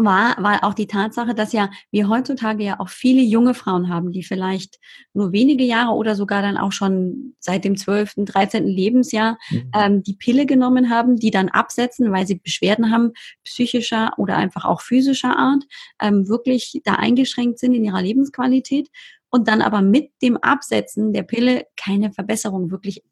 war, 0.05 0.43
war 0.43 0.65
auch 0.65 0.75
die 0.75 0.87
Tatsache, 0.87 1.35
dass 1.35 1.53
ja 1.53 1.71
wir 1.91 2.09
heutzutage 2.09 2.65
ja 2.65 2.81
auch 2.81 2.89
viele 2.89 3.23
junge 3.23 3.55
Frauen 3.55 3.89
haben, 3.89 4.13
die 4.13 4.23
vielleicht 4.23 4.79
nur 5.13 5.33
wenige 5.33 5.65
Jahre 5.65 5.95
oder 5.95 6.15
sogar 6.15 6.43
dann 6.43 6.57
auch 6.57 6.73
schon 6.73 7.35
seit 7.39 7.65
dem 7.65 7.77
12., 7.77 8.15
13. 8.27 8.67
Lebensjahr 8.67 9.39
mhm. 9.51 9.71
ähm, 9.75 10.03
die 10.03 10.15
Pille 10.15 10.47
genommen 10.47 10.91
haben, 10.91 11.17
die 11.17 11.31
dann 11.31 11.49
absetzen, 11.49 12.13
weil 12.13 12.27
sie 12.27 12.37
Beschwerden 12.37 12.91
haben, 12.91 13.13
psychischer 13.45 14.13
oder 14.17 14.37
einfach 14.37 14.65
auch 14.65 14.81
physischer 14.81 15.37
Art, 15.37 15.65
ähm, 16.01 16.29
wirklich 16.29 16.81
da 16.85 16.95
eingeschränkt 16.95 17.59
sind 17.59 17.75
in 17.75 17.85
ihrer 17.85 18.03
Lebensqualität 18.03 18.89
und 19.31 19.49
dann 19.49 19.63
aber 19.63 19.83
mit 19.83 20.11
dem 20.23 20.37
Absetzen 20.37 21.13
der 21.13 21.23
Pille 21.23 21.67
keine 21.77 22.13
Verbesserung 22.13 22.71
wirklich 22.71 23.03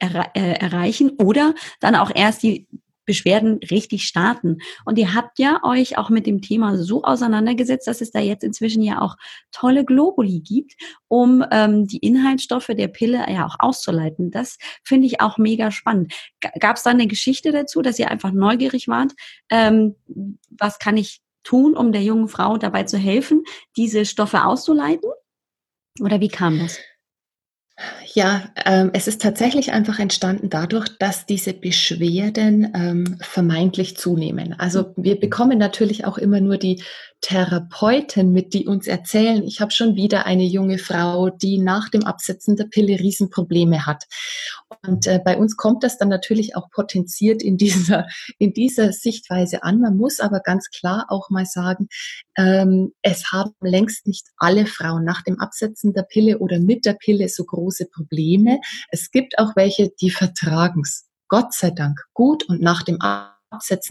äh, 0.00 0.54
erreichen 0.58 1.10
oder 1.18 1.54
dann 1.80 1.94
auch 1.94 2.10
erst 2.14 2.42
die 2.42 2.66
Beschwerden 3.04 3.58
richtig 3.70 4.04
starten. 4.04 4.58
Und 4.84 4.98
ihr 4.98 5.14
habt 5.14 5.38
ja 5.38 5.60
euch 5.64 5.98
auch 5.98 6.10
mit 6.10 6.26
dem 6.26 6.40
Thema 6.40 6.76
so 6.76 7.02
auseinandergesetzt, 7.02 7.86
dass 7.86 8.00
es 8.00 8.10
da 8.10 8.20
jetzt 8.20 8.44
inzwischen 8.44 8.82
ja 8.82 9.00
auch 9.00 9.16
tolle 9.50 9.84
Globuli 9.84 10.40
gibt, 10.40 10.74
um 11.08 11.44
ähm, 11.50 11.86
die 11.86 11.98
Inhaltsstoffe 11.98 12.68
der 12.68 12.88
Pille 12.88 13.24
ja 13.28 13.46
auch 13.46 13.56
auszuleiten. 13.58 14.30
Das 14.30 14.58
finde 14.82 15.06
ich 15.06 15.20
auch 15.20 15.38
mega 15.38 15.70
spannend. 15.70 16.14
Gab 16.60 16.76
es 16.76 16.82
da 16.82 16.90
eine 16.90 17.06
Geschichte 17.06 17.52
dazu, 17.52 17.82
dass 17.82 17.98
ihr 17.98 18.10
einfach 18.10 18.32
neugierig 18.32 18.88
wart? 18.88 19.12
Ähm, 19.50 19.96
was 20.50 20.78
kann 20.78 20.96
ich 20.96 21.20
tun, 21.42 21.76
um 21.76 21.92
der 21.92 22.02
jungen 22.02 22.28
Frau 22.28 22.56
dabei 22.56 22.84
zu 22.84 22.98
helfen, 22.98 23.44
diese 23.76 24.04
Stoffe 24.04 24.44
auszuleiten? 24.44 25.10
Oder 26.00 26.20
wie 26.20 26.28
kam 26.28 26.58
das? 26.58 26.78
Ja, 28.14 28.42
ähm, 28.66 28.90
es 28.92 29.08
ist 29.08 29.22
tatsächlich 29.22 29.72
einfach 29.72 29.98
entstanden 29.98 30.50
dadurch, 30.50 30.86
dass 30.98 31.24
diese 31.24 31.54
Beschwerden 31.54 32.72
ähm, 32.74 33.16
vermeintlich 33.20 33.96
zunehmen. 33.96 34.54
Also 34.58 34.92
wir 34.96 35.18
bekommen 35.18 35.58
natürlich 35.58 36.04
auch 36.04 36.18
immer 36.18 36.40
nur 36.40 36.58
die 36.58 36.82
Therapeuten 37.22 38.32
mit, 38.32 38.52
die 38.52 38.66
uns 38.66 38.88
erzählen, 38.88 39.44
ich 39.44 39.60
habe 39.60 39.70
schon 39.70 39.94
wieder 39.94 40.26
eine 40.26 40.42
junge 40.42 40.76
Frau, 40.76 41.30
die 41.30 41.58
nach 41.58 41.88
dem 41.88 42.04
Absetzen 42.04 42.56
der 42.56 42.64
Pille 42.64 42.98
Riesenprobleme 42.98 43.86
hat. 43.86 44.04
Und 44.86 45.06
äh, 45.06 45.20
bei 45.24 45.38
uns 45.38 45.56
kommt 45.56 45.84
das 45.84 45.96
dann 45.96 46.08
natürlich 46.08 46.56
auch 46.56 46.68
potenziert 46.70 47.42
in 47.42 47.56
dieser, 47.56 48.08
in 48.38 48.52
dieser 48.52 48.92
Sichtweise 48.92 49.62
an. 49.62 49.80
Man 49.80 49.96
muss 49.96 50.18
aber 50.18 50.40
ganz 50.40 50.68
klar 50.70 51.06
auch 51.08 51.30
mal 51.30 51.46
sagen, 51.46 51.88
ähm, 52.36 52.92
es 53.02 53.30
haben 53.30 53.52
längst 53.60 54.06
nicht 54.06 54.26
alle 54.36 54.66
Frauen 54.66 55.04
nach 55.04 55.22
dem 55.22 55.38
Absetzen 55.38 55.92
der 55.92 56.02
Pille 56.02 56.40
oder 56.40 56.58
mit 56.58 56.84
der 56.84 56.94
Pille 56.94 57.28
so 57.28 57.44
große 57.44 57.86
Probleme. 57.86 58.58
Es 58.90 59.12
gibt 59.12 59.38
auch 59.38 59.54
welche, 59.54 59.90
die 60.00 60.10
vertragen 60.10 60.82
es. 60.84 61.06
Gott 61.28 61.54
sei 61.54 61.70
Dank 61.70 61.98
gut 62.12 62.48
und 62.48 62.60
nach 62.60 62.82
dem 62.82 63.00
absetzen, 63.00 63.41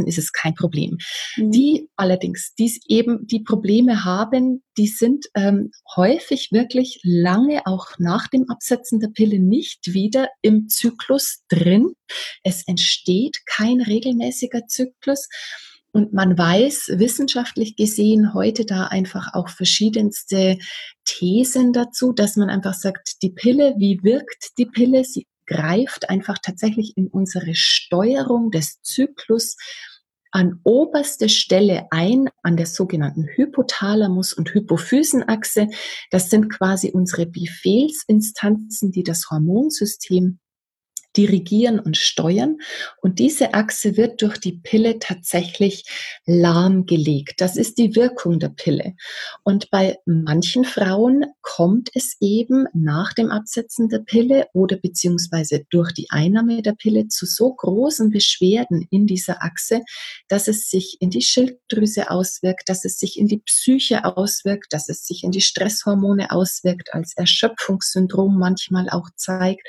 ist 0.06 0.18
es 0.18 0.32
kein 0.32 0.56
Problem. 0.56 0.98
Mhm. 1.38 1.52
Die 1.52 1.90
allerdings, 1.96 2.54
die 2.56 2.80
eben 2.88 3.28
die 3.28 3.42
Probleme 3.42 4.04
haben, 4.04 4.64
die 4.78 4.88
sind 4.88 5.26
ähm, 5.36 5.72
häufig 5.96 6.50
wirklich 6.52 7.00
lange 7.04 7.66
auch 7.66 7.88
nach 8.00 8.28
dem 8.28 8.50
Absetzen 8.50 9.00
der 9.00 9.10
Pille 9.10 9.40
nicht 9.40 9.94
wieder 9.94 10.30
im 10.42 10.68
Zyklus 10.70 11.44
drin. 11.50 11.94
Es 12.44 12.68
entsteht 12.68 13.46
kein 13.46 13.82
regelmäßiger 13.82 14.68
Zyklus. 14.68 15.28
Und 15.94 16.14
man 16.14 16.38
weiß 16.38 16.94
wissenschaftlich 16.96 17.76
gesehen 17.76 18.34
heute 18.34 18.66
da 18.66 18.88
einfach 18.88 19.34
auch 19.34 19.50
verschiedenste 19.50 20.58
Thesen 21.04 21.74
dazu, 21.74 22.14
dass 22.14 22.38
man 22.38 22.50
einfach 22.50 22.74
sagt, 22.74 23.22
die 23.22 23.32
Pille, 23.32 23.76
wie 23.78 24.00
wirkt 24.02 24.58
die 24.58 24.68
Pille? 24.68 25.04
Sie 25.04 25.28
greift 25.46 26.10
einfach 26.10 26.38
tatsächlich 26.42 26.98
in 26.98 27.08
unsere 27.08 27.56
Steuerung 27.56 28.52
des 28.52 28.82
Zyklus 28.82 29.58
an 30.32 30.60
oberste 30.64 31.28
Stelle 31.28 31.88
ein, 31.92 32.30
an 32.42 32.56
der 32.56 32.66
sogenannten 32.66 33.28
Hypothalamus- 33.36 34.34
und 34.34 34.54
Hypophysenachse. 34.54 35.68
Das 36.10 36.30
sind 36.30 36.50
quasi 36.50 36.92
unsere 36.92 37.26
Befehlsinstanzen, 37.26 38.92
die 38.92 39.04
das 39.04 39.30
Hormonsystem 39.30 40.40
dirigieren 41.18 41.80
und 41.80 41.98
steuern. 41.98 42.58
Und 43.02 43.20
diese 43.20 43.54
Achse 43.54 43.98
wird 43.98 44.22
durch 44.22 44.38
die 44.38 44.54
Pille 44.54 45.00
tatsächlich 45.00 45.86
lahmgelegt. 46.26 47.42
Das 47.42 47.58
ist 47.58 47.78
die 47.78 47.96
Wirkung 47.96 48.40
der 48.40 48.50
Pille. 48.50 48.96
Und 49.44 49.70
bei 49.72 49.98
manchen 50.06 50.64
Frauen 50.64 51.26
kommt 51.42 51.90
es 51.94 52.16
eben 52.20 52.66
nach 52.74 53.14
dem 53.14 53.30
Absetzen 53.30 53.90
der 53.90 54.00
Pille 54.00 54.48
oder 54.54 54.78
beziehungsweise 54.78 55.66
durch 55.70 55.92
die 55.92 56.08
Einnahme 56.10 56.62
der 56.62 56.74
Pille 56.74 57.08
zu 57.08 57.26
so 57.26 57.54
großen 57.54 58.10
Beschwerden 58.10 58.88
in 58.90 59.08
dieser 59.08 59.44
Achse, 59.44 59.82
dass 60.28 60.48
es 60.48 60.70
sich 60.70 60.98
in 61.00 61.10
die 61.10 61.22
Schilddrüse 61.22 62.10
auswirkt, 62.10 62.70
dass 62.70 62.86
es 62.86 62.98
sich 62.98 63.18
in 63.18 63.28
die 63.28 63.40
Psyche 63.40 64.06
auswirkt, 64.06 64.74
dass 64.74 64.90
es 64.90 65.06
sich 65.06 65.24
in 65.24 65.32
die 65.32 65.42
Stresshormone 65.42 66.32
auswirkt, 66.32 66.94
als 66.94 67.14
Erschöpfungssyndrom 67.16 68.38
manchmal 68.38 68.90
auch 68.90 69.10
zeigt. 69.16 69.68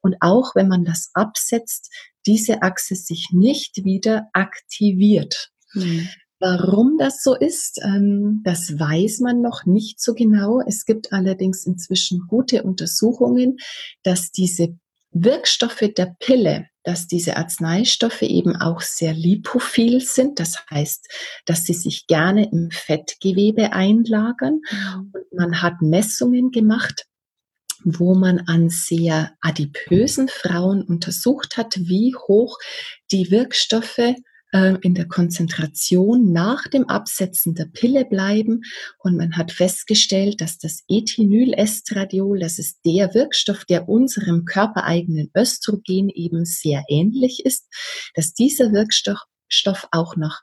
Und 0.00 0.16
auch 0.20 0.54
wenn 0.54 0.68
man 0.68 0.79
das 0.84 1.10
absetzt, 1.14 1.90
diese 2.26 2.62
Achse 2.62 2.94
sich 2.94 3.28
nicht 3.32 3.84
wieder 3.84 4.28
aktiviert. 4.32 5.50
Mhm. 5.74 6.08
Warum 6.38 6.96
das 6.98 7.22
so 7.22 7.34
ist, 7.34 7.80
ähm, 7.84 8.40
das 8.44 8.78
weiß 8.78 9.20
man 9.20 9.42
noch 9.42 9.66
nicht 9.66 10.00
so 10.00 10.14
genau. 10.14 10.60
Es 10.66 10.86
gibt 10.86 11.12
allerdings 11.12 11.66
inzwischen 11.66 12.26
gute 12.28 12.62
Untersuchungen, 12.62 13.58
dass 14.02 14.30
diese 14.32 14.78
Wirkstoffe 15.12 15.84
der 15.96 16.16
Pille, 16.18 16.66
dass 16.82 17.06
diese 17.06 17.36
Arzneistoffe 17.36 18.24
eben 18.24 18.56
auch 18.56 18.80
sehr 18.80 19.12
lipophil 19.12 20.00
sind. 20.00 20.40
Das 20.40 20.64
heißt, 20.70 21.08
dass 21.44 21.64
sie 21.64 21.74
sich 21.74 22.06
gerne 22.06 22.50
im 22.50 22.70
Fettgewebe 22.70 23.72
einlagern. 23.72 24.60
Mhm. 24.70 25.12
Und 25.12 25.32
man 25.32 25.62
hat 25.62 25.82
Messungen 25.82 26.52
gemacht, 26.52 27.06
wo 27.84 28.14
man 28.14 28.40
an 28.46 28.68
sehr 28.68 29.32
adipösen 29.40 30.28
Frauen 30.28 30.82
untersucht 30.82 31.56
hat, 31.56 31.76
wie 31.78 32.14
hoch 32.14 32.58
die 33.10 33.30
Wirkstoffe 33.30 34.14
äh, 34.52 34.76
in 34.82 34.94
der 34.94 35.06
Konzentration 35.06 36.32
nach 36.32 36.66
dem 36.68 36.88
Absetzen 36.88 37.54
der 37.54 37.66
Pille 37.66 38.04
bleiben. 38.04 38.62
Und 38.98 39.16
man 39.16 39.36
hat 39.36 39.52
festgestellt, 39.52 40.40
dass 40.40 40.58
das 40.58 40.82
Ethinylestradiol, 40.88 42.40
das 42.40 42.58
ist 42.58 42.80
der 42.84 43.14
Wirkstoff, 43.14 43.64
der 43.64 43.88
unserem 43.88 44.44
körpereigenen 44.44 45.30
Östrogen 45.36 46.08
eben 46.08 46.44
sehr 46.44 46.84
ähnlich 46.88 47.44
ist, 47.44 47.66
dass 48.14 48.34
dieser 48.34 48.72
Wirkstoff 48.72 49.18
Stoff 49.52 49.88
auch 49.90 50.16
noch 50.16 50.40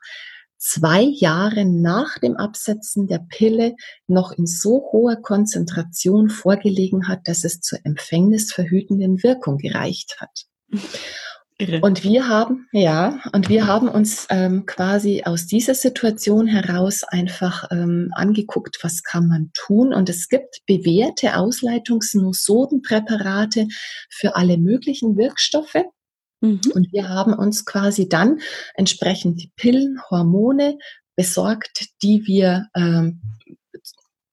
zwei 0.58 1.02
Jahre 1.02 1.64
nach 1.64 2.18
dem 2.18 2.36
Absetzen 2.36 3.06
der 3.06 3.20
Pille 3.20 3.76
noch 4.06 4.32
in 4.32 4.46
so 4.46 4.88
hoher 4.92 5.16
Konzentration 5.16 6.28
vorgelegen 6.28 7.08
hat, 7.08 7.26
dass 7.26 7.44
es 7.44 7.60
zur 7.60 7.78
empfängnisverhütenden 7.84 9.22
Wirkung 9.22 9.58
gereicht 9.58 10.16
hat. 10.20 10.46
Irre. 11.60 11.80
Und 11.80 12.04
wir 12.04 12.28
haben, 12.28 12.68
ja, 12.70 13.18
und 13.32 13.48
wir 13.48 13.66
haben 13.66 13.88
uns 13.88 14.28
ähm, 14.30 14.64
quasi 14.64 15.24
aus 15.24 15.48
dieser 15.48 15.74
Situation 15.74 16.46
heraus 16.46 17.02
einfach 17.02 17.64
ähm, 17.72 18.10
angeguckt, 18.12 18.78
was 18.82 19.02
kann 19.02 19.26
man 19.26 19.50
tun. 19.54 19.92
Und 19.92 20.08
es 20.08 20.28
gibt 20.28 20.60
bewährte 20.66 21.36
Ausleitungsnosodenpräparate 21.36 23.66
für 24.08 24.36
alle 24.36 24.56
möglichen 24.56 25.16
Wirkstoffe. 25.16 25.82
Mhm. 26.40 26.60
Und 26.74 26.92
wir 26.92 27.08
haben 27.08 27.32
uns 27.32 27.64
quasi 27.64 28.08
dann 28.08 28.40
entsprechend 28.74 29.42
die 29.42 29.52
Pillen, 29.56 30.00
Hormone 30.10 30.78
besorgt, 31.16 31.86
die 32.02 32.26
wir 32.26 32.68
ähm, 32.76 33.20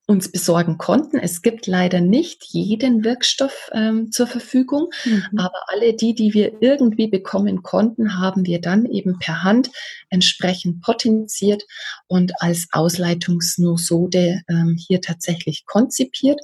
uns 0.07 0.31
besorgen 0.31 0.77
konnten. 0.77 1.17
Es 1.17 1.41
gibt 1.41 1.65
leider 1.65 1.99
nicht 1.99 2.43
jeden 2.45 3.03
Wirkstoff 3.03 3.71
ähm, 3.73 4.11
zur 4.11 4.27
Verfügung, 4.27 4.89
mhm. 5.03 5.23
aber 5.37 5.59
alle 5.67 5.95
die, 5.95 6.13
die 6.13 6.33
wir 6.33 6.61
irgendwie 6.61 7.07
bekommen 7.07 7.63
konnten, 7.63 8.19
haben 8.19 8.45
wir 8.45 8.61
dann 8.61 8.85
eben 8.85 9.17
per 9.17 9.43
Hand 9.43 9.71
entsprechend 10.09 10.81
potenziert 10.81 11.63
und 12.07 12.33
als 12.39 12.67
Ausleitungsnosode 12.71 14.41
ähm, 14.47 14.77
hier 14.77 15.01
tatsächlich 15.01 15.65
konzipiert 15.65 16.39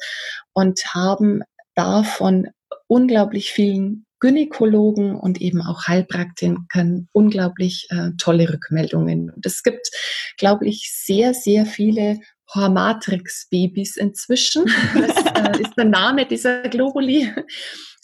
und 0.53 0.83
haben 0.93 1.41
davon 1.75 2.49
unglaublich 2.87 3.51
vielen 3.51 4.05
Gynäkologen 4.21 5.15
und 5.15 5.41
eben 5.41 5.61
auch 5.61 5.87
Heilpraktikern 5.87 7.09
unglaublich 7.11 7.87
äh, 7.89 8.11
tolle 8.17 8.53
Rückmeldungen. 8.53 9.31
Und 9.31 9.45
es 9.45 9.63
gibt, 9.63 9.89
glaube 10.37 10.67
ich, 10.67 10.91
sehr, 10.93 11.33
sehr 11.33 11.65
viele 11.65 12.19
Hormatrix-Babys 12.53 13.97
inzwischen. 13.97 14.65
Das 14.93 15.57
äh, 15.57 15.61
ist 15.61 15.73
der 15.75 15.85
Name 15.85 16.25
dieser 16.25 16.61
Globuli. 16.63 17.33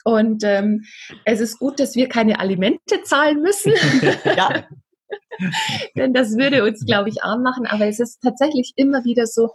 Und 0.04 0.44
ähm, 0.44 0.86
es 1.26 1.40
ist 1.40 1.60
gut, 1.60 1.80
dass 1.80 1.96
wir 1.96 2.10
keine 2.10 2.40
Alimente 2.40 3.04
zahlen 3.04 3.42
müssen. 3.42 3.74
ja. 4.26 4.66
Denn 5.96 6.14
das 6.14 6.36
würde 6.38 6.64
uns, 6.64 6.86
glaube 6.86 7.10
ich, 7.10 7.24
arm 7.24 7.44
machen. 7.44 7.68
Aber 7.68 7.86
es 7.88 8.00
ist 8.00 8.22
tatsächlich 8.22 8.74
immer 8.76 9.04
wieder 9.04 9.28
so, 9.28 9.50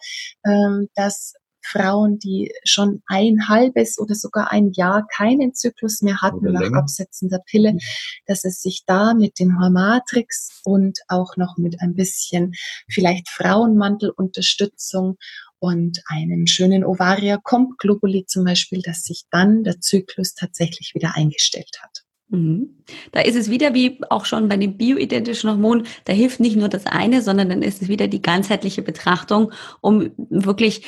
ähm, 0.44 0.88
dass 0.94 1.34
Frauen, 1.64 2.18
die 2.18 2.52
schon 2.64 3.02
ein 3.06 3.48
halbes 3.48 3.98
oder 3.98 4.14
sogar 4.14 4.52
ein 4.52 4.72
Jahr 4.72 5.06
keinen 5.06 5.54
Zyklus 5.54 6.02
mehr 6.02 6.20
hatten 6.20 6.38
oder 6.38 6.52
nach 6.52 6.60
länger. 6.60 6.78
Absetzen 6.78 7.28
der 7.28 7.42
Pille, 7.46 7.74
mhm. 7.74 7.80
dass 8.26 8.44
es 8.44 8.60
sich 8.60 8.84
da 8.86 9.14
mit 9.14 9.38
dem 9.38 9.60
Hormatrix 9.60 10.60
und 10.64 10.98
auch 11.08 11.36
noch 11.36 11.56
mit 11.56 11.80
ein 11.80 11.94
bisschen 11.94 12.54
vielleicht 12.88 13.28
Frauenmantelunterstützung 13.30 15.16
und 15.58 16.02
einem 16.06 16.46
schönen 16.46 16.84
Ovaria 16.84 17.38
Comp 17.38 17.78
Globuli 17.78 18.26
zum 18.26 18.44
Beispiel, 18.44 18.82
dass 18.82 19.04
sich 19.04 19.24
dann 19.30 19.62
der 19.62 19.80
Zyklus 19.80 20.34
tatsächlich 20.34 20.92
wieder 20.94 21.14
eingestellt 21.14 21.78
hat. 21.80 22.02
Mhm. 22.32 22.82
Da 23.12 23.20
ist 23.20 23.36
es 23.36 23.50
wieder 23.50 23.74
wie 23.74 24.00
auch 24.08 24.24
schon 24.24 24.48
bei 24.48 24.56
den 24.56 24.78
bioidentischen 24.78 25.50
Hormonen, 25.50 25.86
da 26.04 26.14
hilft 26.14 26.40
nicht 26.40 26.56
nur 26.56 26.70
das 26.70 26.86
eine, 26.86 27.20
sondern 27.20 27.50
dann 27.50 27.62
ist 27.62 27.82
es 27.82 27.88
wieder 27.88 28.08
die 28.08 28.22
ganzheitliche 28.22 28.80
Betrachtung, 28.80 29.52
um 29.82 30.10
wirklich 30.30 30.82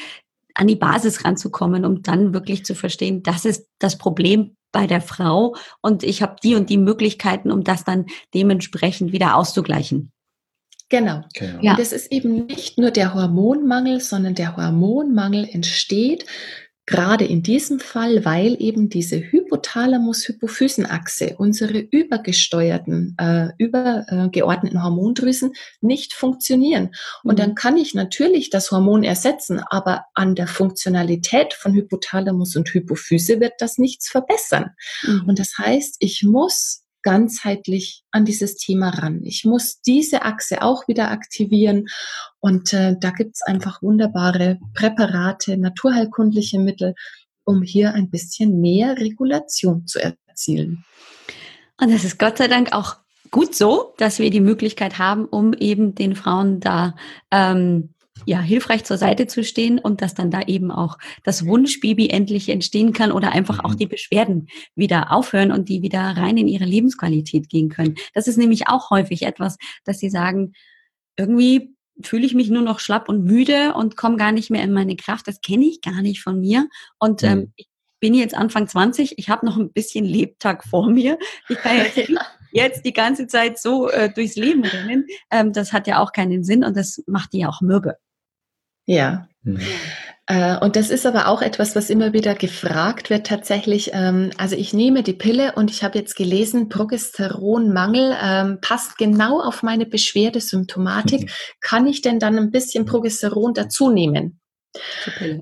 an 0.54 0.66
die 0.66 0.76
Basis 0.76 1.24
ranzukommen, 1.24 1.84
um 1.84 2.02
dann 2.02 2.32
wirklich 2.32 2.64
zu 2.64 2.74
verstehen, 2.74 3.22
das 3.22 3.44
ist 3.44 3.66
das 3.78 3.98
Problem 3.98 4.56
bei 4.72 4.86
der 4.86 5.00
Frau 5.00 5.54
und 5.80 6.02
ich 6.02 6.22
habe 6.22 6.36
die 6.42 6.54
und 6.54 6.70
die 6.70 6.78
Möglichkeiten, 6.78 7.50
um 7.50 7.64
das 7.64 7.84
dann 7.84 8.06
dementsprechend 8.34 9.12
wieder 9.12 9.36
auszugleichen. 9.36 10.10
Genau. 10.88 11.22
genau. 11.32 11.62
Ja. 11.62 11.72
Und 11.72 11.80
es 11.80 11.92
ist 11.92 12.12
eben 12.12 12.46
nicht 12.46 12.78
nur 12.78 12.90
der 12.90 13.14
Hormonmangel, 13.14 14.00
sondern 14.00 14.34
der 14.34 14.56
Hormonmangel 14.56 15.48
entsteht 15.50 16.26
Gerade 16.86 17.24
in 17.24 17.42
diesem 17.42 17.80
Fall, 17.80 18.26
weil 18.26 18.60
eben 18.60 18.90
diese 18.90 19.16
Hypothalamus-Hypophysenachse, 19.16 21.36
unsere 21.38 21.78
übergesteuerten, 21.78 23.16
äh, 23.18 23.48
übergeordneten 23.56 24.82
Hormondrüsen 24.82 25.54
nicht 25.80 26.12
funktionieren. 26.12 26.90
Und 27.22 27.36
mhm. 27.36 27.38
dann 27.38 27.54
kann 27.54 27.78
ich 27.78 27.94
natürlich 27.94 28.50
das 28.50 28.70
Hormon 28.70 29.02
ersetzen, 29.02 29.62
aber 29.70 30.04
an 30.12 30.34
der 30.34 30.46
Funktionalität 30.46 31.54
von 31.54 31.72
Hypothalamus 31.72 32.54
und 32.54 32.68
Hypophyse 32.68 33.40
wird 33.40 33.54
das 33.60 33.78
nichts 33.78 34.10
verbessern. 34.10 34.72
Mhm. 35.04 35.24
Und 35.26 35.38
das 35.38 35.56
heißt, 35.56 35.96
ich 36.00 36.22
muss 36.22 36.83
ganzheitlich 37.04 38.02
an 38.10 38.24
dieses 38.24 38.56
Thema 38.56 38.88
ran. 38.90 39.20
Ich 39.22 39.44
muss 39.44 39.80
diese 39.82 40.22
Achse 40.22 40.62
auch 40.62 40.88
wieder 40.88 41.12
aktivieren 41.12 41.86
und 42.40 42.72
äh, 42.72 42.96
da 42.98 43.10
gibt's 43.10 43.42
einfach 43.42 43.82
wunderbare 43.82 44.58
Präparate, 44.74 45.56
naturheilkundliche 45.56 46.58
Mittel, 46.58 46.94
um 47.44 47.62
hier 47.62 47.94
ein 47.94 48.10
bisschen 48.10 48.60
mehr 48.60 48.98
Regulation 48.98 49.86
zu 49.86 50.00
erzielen. 50.00 50.84
Und 51.80 51.92
das 51.92 52.04
ist 52.04 52.18
Gott 52.18 52.38
sei 52.38 52.48
Dank 52.48 52.72
auch 52.72 52.96
gut 53.30 53.54
so, 53.54 53.94
dass 53.98 54.18
wir 54.18 54.30
die 54.30 54.40
Möglichkeit 54.40 54.98
haben, 54.98 55.26
um 55.26 55.54
eben 55.54 55.94
den 55.94 56.14
Frauen 56.14 56.60
da 56.60 56.94
ähm, 57.30 57.93
ja, 58.26 58.40
hilfreich 58.40 58.84
zur 58.84 58.96
Seite 58.96 59.26
zu 59.26 59.42
stehen 59.44 59.78
und 59.78 60.00
dass 60.00 60.14
dann 60.14 60.30
da 60.30 60.42
eben 60.42 60.70
auch 60.70 60.98
das 61.24 61.46
Wunschbaby 61.46 62.08
endlich 62.08 62.48
entstehen 62.48 62.92
kann 62.92 63.12
oder 63.12 63.32
einfach 63.32 63.58
mhm. 63.58 63.64
auch 63.64 63.74
die 63.74 63.86
Beschwerden 63.86 64.48
wieder 64.74 65.12
aufhören 65.12 65.52
und 65.52 65.68
die 65.68 65.82
wieder 65.82 66.00
rein 66.00 66.36
in 66.36 66.48
ihre 66.48 66.64
Lebensqualität 66.64 67.48
gehen 67.48 67.68
können. 67.68 67.96
Das 68.14 68.28
ist 68.28 68.38
nämlich 68.38 68.68
auch 68.68 68.90
häufig 68.90 69.22
etwas, 69.22 69.56
dass 69.84 69.98
sie 69.98 70.10
sagen, 70.10 70.52
irgendwie 71.16 71.74
fühle 72.02 72.26
ich 72.26 72.34
mich 72.34 72.50
nur 72.50 72.62
noch 72.62 72.80
schlapp 72.80 73.08
und 73.08 73.24
müde 73.24 73.74
und 73.74 73.96
komme 73.96 74.16
gar 74.16 74.32
nicht 74.32 74.50
mehr 74.50 74.62
in 74.62 74.72
meine 74.72 74.96
Kraft. 74.96 75.28
Das 75.28 75.40
kenne 75.40 75.66
ich 75.66 75.80
gar 75.80 76.02
nicht 76.02 76.22
von 76.22 76.40
mir. 76.40 76.68
Und 76.98 77.22
ähm, 77.22 77.30
mhm. 77.30 77.42
ähm, 77.42 77.52
ich 77.56 77.68
bin 78.00 78.14
jetzt 78.14 78.34
Anfang 78.34 78.68
20, 78.68 79.18
ich 79.18 79.28
habe 79.28 79.46
noch 79.46 79.56
ein 79.56 79.72
bisschen 79.72 80.04
Lebtag 80.04 80.64
vor 80.64 80.90
mir. 80.90 81.18
Ich 81.48 81.56
kann 81.56 81.76
jetzt, 81.76 81.96
jetzt 82.54 82.84
die 82.84 82.92
ganze 82.92 83.26
Zeit 83.26 83.58
so 83.58 83.90
äh, 83.90 84.10
durchs 84.10 84.36
Leben 84.36 84.64
rennen. 84.64 85.06
Ähm, 85.30 85.52
das 85.52 85.72
hat 85.72 85.86
ja 85.86 85.98
auch 85.98 86.12
keinen 86.12 86.44
Sinn 86.44 86.64
und 86.64 86.76
das 86.76 87.02
macht 87.06 87.32
die 87.32 87.40
ja 87.40 87.48
auch 87.48 87.60
mürbe. 87.60 87.96
Ja. 88.86 89.28
Mhm. 89.42 89.60
Äh, 90.26 90.56
und 90.58 90.76
das 90.76 90.88
ist 90.88 91.04
aber 91.04 91.28
auch 91.28 91.42
etwas, 91.42 91.76
was 91.76 91.90
immer 91.90 92.12
wieder 92.12 92.34
gefragt 92.34 93.10
wird 93.10 93.26
tatsächlich. 93.26 93.90
Ähm, 93.92 94.30
also 94.38 94.56
ich 94.56 94.72
nehme 94.72 95.02
die 95.02 95.12
Pille 95.12 95.52
und 95.56 95.70
ich 95.70 95.84
habe 95.84 95.98
jetzt 95.98 96.16
gelesen, 96.16 96.68
Progesteronmangel 96.68 98.16
ähm, 98.22 98.58
passt 98.62 98.96
genau 98.96 99.40
auf 99.40 99.62
meine 99.62 99.84
Beschwerdesymptomatik. 99.84 101.22
Mhm. 101.22 101.30
Kann 101.60 101.86
ich 101.86 102.02
denn 102.02 102.20
dann 102.20 102.38
ein 102.38 102.50
bisschen 102.50 102.86
Progesteron 102.86 103.52
dazu 103.52 103.90
nehmen? 103.90 104.40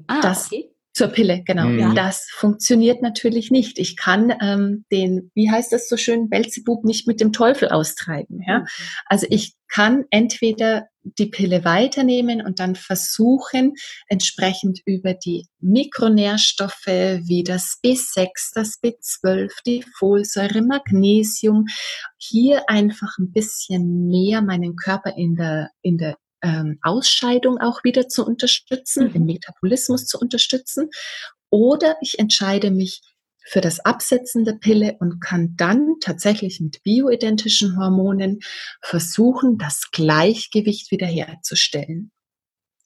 Ah, 0.08 0.20
das, 0.20 0.46
okay. 0.46 0.71
Zur 0.94 1.08
Pille, 1.08 1.42
genau. 1.46 1.68
Mhm. 1.68 1.94
Das 1.94 2.28
funktioniert 2.30 3.00
natürlich 3.00 3.50
nicht. 3.50 3.78
Ich 3.78 3.96
kann 3.96 4.32
ähm, 4.42 4.84
den, 4.92 5.30
wie 5.34 5.50
heißt 5.50 5.72
das 5.72 5.88
so 5.88 5.96
schön, 5.96 6.28
Belzebub 6.28 6.84
nicht 6.84 7.06
mit 7.06 7.20
dem 7.20 7.32
Teufel 7.32 7.70
austreiben. 7.70 8.42
Ja? 8.46 8.60
Mhm. 8.60 8.66
Also 9.06 9.26
ich 9.30 9.54
kann 9.68 10.04
entweder 10.10 10.88
die 11.02 11.26
Pille 11.26 11.64
weiternehmen 11.64 12.42
und 12.44 12.60
dann 12.60 12.76
versuchen, 12.76 13.72
entsprechend 14.08 14.80
über 14.84 15.14
die 15.14 15.46
Mikronährstoffe 15.60 16.86
wie 16.86 17.42
das 17.42 17.78
B6, 17.82 18.52
das 18.54 18.78
B12, 18.82 19.50
die 19.66 19.84
Folsäure, 19.98 20.60
Magnesium, 20.60 21.64
hier 22.18 22.68
einfach 22.68 23.18
ein 23.18 23.32
bisschen 23.32 24.08
mehr 24.08 24.42
meinen 24.42 24.76
Körper 24.76 25.14
in 25.16 25.36
der, 25.36 25.70
in 25.80 25.96
der 25.96 26.16
ähm, 26.42 26.78
Ausscheidung 26.82 27.58
auch 27.58 27.84
wieder 27.84 28.08
zu 28.08 28.26
unterstützen, 28.26 29.08
mhm. 29.08 29.12
den 29.12 29.24
Metabolismus 29.26 30.06
zu 30.06 30.18
unterstützen. 30.18 30.90
Oder 31.50 31.96
ich 32.00 32.18
entscheide 32.18 32.70
mich 32.70 33.00
für 33.44 33.60
das 33.60 33.80
Absetzen 33.80 34.44
der 34.44 34.54
Pille 34.54 34.96
und 35.00 35.20
kann 35.20 35.54
dann 35.56 35.96
tatsächlich 36.00 36.60
mit 36.60 36.82
bioidentischen 36.82 37.78
Hormonen 37.78 38.40
versuchen, 38.80 39.58
das 39.58 39.90
Gleichgewicht 39.90 40.90
wiederherzustellen. 40.90 42.12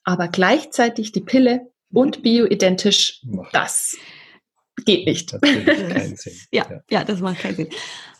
Aber 0.04 0.28
gleichzeitig 0.28 1.12
die 1.12 1.20
Pille 1.20 1.72
und 1.92 2.22
bioidentisch, 2.22 3.22
das 3.52 3.96
geht 4.84 5.06
nicht. 5.06 5.32
Das 5.32 5.40
keinen 5.40 6.16
Sinn. 6.16 6.32
Ja, 6.52 6.66
ja, 6.70 6.80
ja, 6.90 7.04
das 7.04 7.20
macht 7.20 7.40
keinen 7.40 7.56
Sinn. 7.56 7.68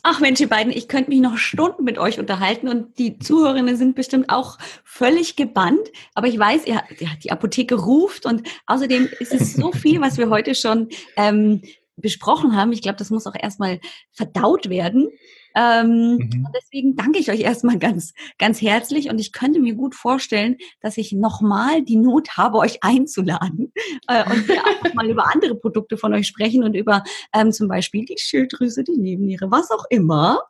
Ach 0.09 0.21
Mensch, 0.21 0.39
ihr 0.39 0.49
beiden, 0.49 0.73
ich 0.73 0.87
könnte 0.87 1.11
mich 1.11 1.19
noch 1.19 1.37
Stunden 1.37 1.83
mit 1.83 1.99
euch 1.99 2.21
unterhalten 2.21 2.69
und 2.69 2.97
die 2.97 3.19
Zuhörerinnen 3.19 3.77
sind 3.77 3.97
bestimmt 3.97 4.31
auch 4.31 4.57
völlig 4.85 5.35
gebannt. 5.35 5.91
Aber 6.15 6.29
ich 6.29 6.39
weiß, 6.39 6.65
ihr, 6.65 6.81
ja, 7.01 7.09
die 7.25 7.33
Apotheke 7.33 7.75
ruft 7.75 8.25
und 8.25 8.47
außerdem 8.67 9.09
ist 9.19 9.35
es 9.35 9.55
so 9.55 9.73
viel, 9.73 10.01
was 10.01 10.17
wir 10.17 10.31
heute 10.31 10.55
schon 10.55 10.91
ähm, 11.17 11.61
besprochen 11.97 12.55
haben. 12.55 12.71
Ich 12.71 12.83
glaube, 12.83 12.99
das 12.99 13.11
muss 13.11 13.27
auch 13.27 13.35
erstmal 13.35 13.81
verdaut 14.13 14.69
werden. 14.69 15.09
Ähm, 15.57 16.19
mhm. 16.19 16.49
Deswegen 16.55 16.97
danke 16.97 17.19
ich 17.19 17.31
euch 17.31 17.41
erstmal 17.41 17.79
ganz, 17.79 18.13
ganz 18.39 18.61
herzlich 18.61 19.09
und 19.09 19.19
ich 19.19 19.33
könnte 19.33 19.59
mir 19.59 19.75
gut 19.75 19.95
vorstellen, 19.95 20.57
dass 20.81 20.99
ich 20.99 21.13
nochmal 21.13 21.83
die 21.83 21.97
Not 21.97 22.37
habe, 22.37 22.59
euch 22.59 22.83
einzuladen 22.83 23.73
äh, 24.07 24.23
und 24.31 24.47
wir 24.47 24.61
auch 24.61 24.95
mal 24.95 25.07
über 25.11 25.33
andere 25.33 25.55
Produkte 25.55 25.97
von 25.97 26.13
euch 26.13 26.27
sprechen 26.27 26.63
und 26.63 26.75
über 26.75 27.03
ähm, 27.35 27.53
zum 27.53 27.69
Beispiel 27.69 28.05
die 28.05 28.19
Schilddrüse, 28.19 28.85
die 28.85 28.99
Nebenniere, 28.99 29.51
was 29.51 29.71
auch 29.71 29.85
immer. 29.89 30.41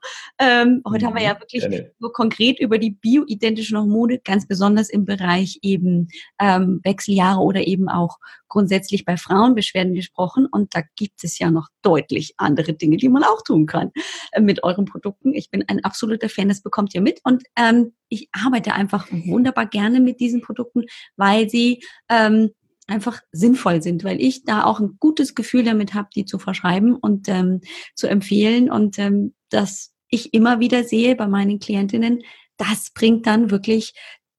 Ähm, 0.41 0.83
heute 0.87 1.05
mhm. 1.05 1.09
haben 1.09 1.17
wir 1.17 1.23
ja 1.23 1.41
wirklich 1.41 1.63
Gerne. 1.63 1.93
so 2.01 2.09
konkret 2.09 2.59
über 2.59 2.79
die 2.79 2.91
bioidentischen 2.91 3.79
Hormone, 3.79 4.19
ganz 4.19 4.49
besonders 4.49 4.91
im 4.91 5.05
Bereich 5.05 5.61
eben 5.63 6.09
ähm, 6.41 6.81
Wechseljahre 6.83 7.41
oder 7.41 7.67
eben 7.67 7.89
auch 7.89 8.19
grundsätzlich 8.49 9.05
bei 9.05 9.17
Frauenbeschwerden 9.17 9.95
gesprochen 9.95 10.47
und 10.47 10.75
da 10.75 10.83
gibt 10.97 11.23
es 11.25 11.39
ja 11.39 11.51
noch 11.51 11.69
deutlich 11.83 12.35
andere 12.37 12.73
Dinge, 12.73 12.97
die 12.97 13.09
man 13.09 13.23
auch 13.25 13.43
tun 13.43 13.67
kann 13.67 13.93
äh, 14.33 14.41
mit 14.41 14.65
euren 14.65 14.85
Produkten. 14.97 15.35
Ich 15.35 15.51
bin 15.51 15.65
ein 15.69 15.85
absoluter 15.85 16.29
Fan, 16.29 16.49
das 16.49 16.63
bekommt 16.63 16.95
ihr 16.95 17.01
mit 17.01 17.21
und 17.25 17.43
ähm, 17.57 17.93
ich 18.09 18.29
arbeite 18.33 18.73
einfach 18.73 19.07
wunderbar 19.11 19.67
gerne 19.67 20.01
mit 20.01 20.21
diesen 20.21 20.41
Produkten, 20.41 20.85
weil 21.17 21.51
sie 21.51 21.83
ähm, 22.09 22.51
einfach 22.87 23.21
sinnvoll 23.33 23.83
sind, 23.83 24.05
weil 24.05 24.21
ich 24.21 24.45
da 24.45 24.65
auch 24.65 24.81
ein 24.81 24.97
gutes 24.99 25.35
Gefühl 25.35 25.65
damit 25.65 25.95
habe, 25.95 26.09
die 26.15 26.25
zu 26.25 26.39
verschreiben 26.39 26.95
und 26.95 27.29
ähm, 27.29 27.61
zu 27.95 28.07
empfehlen 28.07 28.71
und 28.71 28.99
ähm, 28.99 29.35
dass 29.51 29.93
ich 30.09 30.33
immer 30.35 30.61
wieder 30.61 30.85
sehe 30.85 31.17
bei 31.17 31.27
meinen 31.27 31.59
Klientinnen, 31.59 32.23
das 32.57 32.91
bringt 32.91 33.27
dann 33.27 33.51
wirklich 33.51 33.93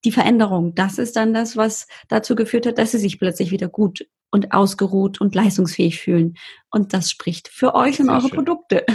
die 0.05 0.11
Veränderung. 0.11 0.73
Das 0.75 0.97
ist 0.97 1.15
dann 1.15 1.33
das, 1.33 1.57
was 1.57 1.87
dazu 2.07 2.35
geführt 2.35 2.65
hat, 2.65 2.77
dass 2.77 2.91
sie 2.91 2.99
sich 2.99 3.19
plötzlich 3.19 3.51
wieder 3.51 3.67
gut 3.67 4.07
und 4.31 4.53
ausgeruht 4.53 5.19
und 5.19 5.35
leistungsfähig 5.35 5.99
fühlen. 5.99 6.37
Und 6.71 6.93
das 6.93 7.11
spricht 7.11 7.47
für 7.47 7.75
euch 7.75 7.99
und 7.99 8.09
eure 8.09 8.21
schön. 8.21 8.31
Produkte. 8.31 8.85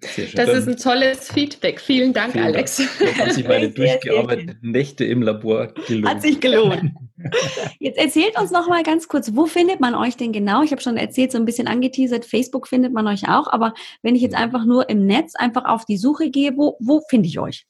Das 0.00 0.18
ist 0.18 0.68
ein 0.68 0.76
tolles 0.76 1.32
Feedback. 1.32 1.80
Vielen 1.80 2.12
Dank, 2.12 2.32
Vielen 2.32 2.44
Alex. 2.44 2.76
Dank. 2.76 2.90
Das 3.00 3.14
hat 3.14 3.32
sich 3.32 3.48
meine 3.48 3.70
durchgearbeiteten 3.70 4.70
Nächte 4.70 5.04
im 5.04 5.22
Labor 5.22 5.68
gelohnt. 5.86 6.08
Hat 6.08 6.22
sich 6.22 6.40
gelohnt. 6.40 6.92
Jetzt 7.78 7.98
erzählt 7.98 8.38
uns 8.38 8.50
noch 8.50 8.68
mal 8.68 8.82
ganz 8.82 9.08
kurz, 9.08 9.34
wo 9.34 9.46
findet 9.46 9.80
man 9.80 9.94
euch 9.94 10.16
denn 10.16 10.32
genau? 10.32 10.62
Ich 10.62 10.72
habe 10.72 10.82
schon 10.82 10.96
erzählt, 10.96 11.32
so 11.32 11.38
ein 11.38 11.44
bisschen 11.44 11.68
angeteasert, 11.68 12.26
Facebook 12.26 12.68
findet 12.68 12.92
man 12.92 13.06
euch 13.06 13.28
auch, 13.28 13.46
aber 13.46 13.72
wenn 14.02 14.14
ich 14.14 14.22
jetzt 14.22 14.34
einfach 14.34 14.64
nur 14.66 14.90
im 14.90 15.06
Netz 15.06 15.34
einfach 15.34 15.64
auf 15.64 15.86
die 15.86 15.96
Suche 15.96 16.30
gehe, 16.30 16.56
wo, 16.56 16.76
wo 16.80 17.00
finde 17.08 17.28
ich 17.28 17.38
euch? 17.38 17.66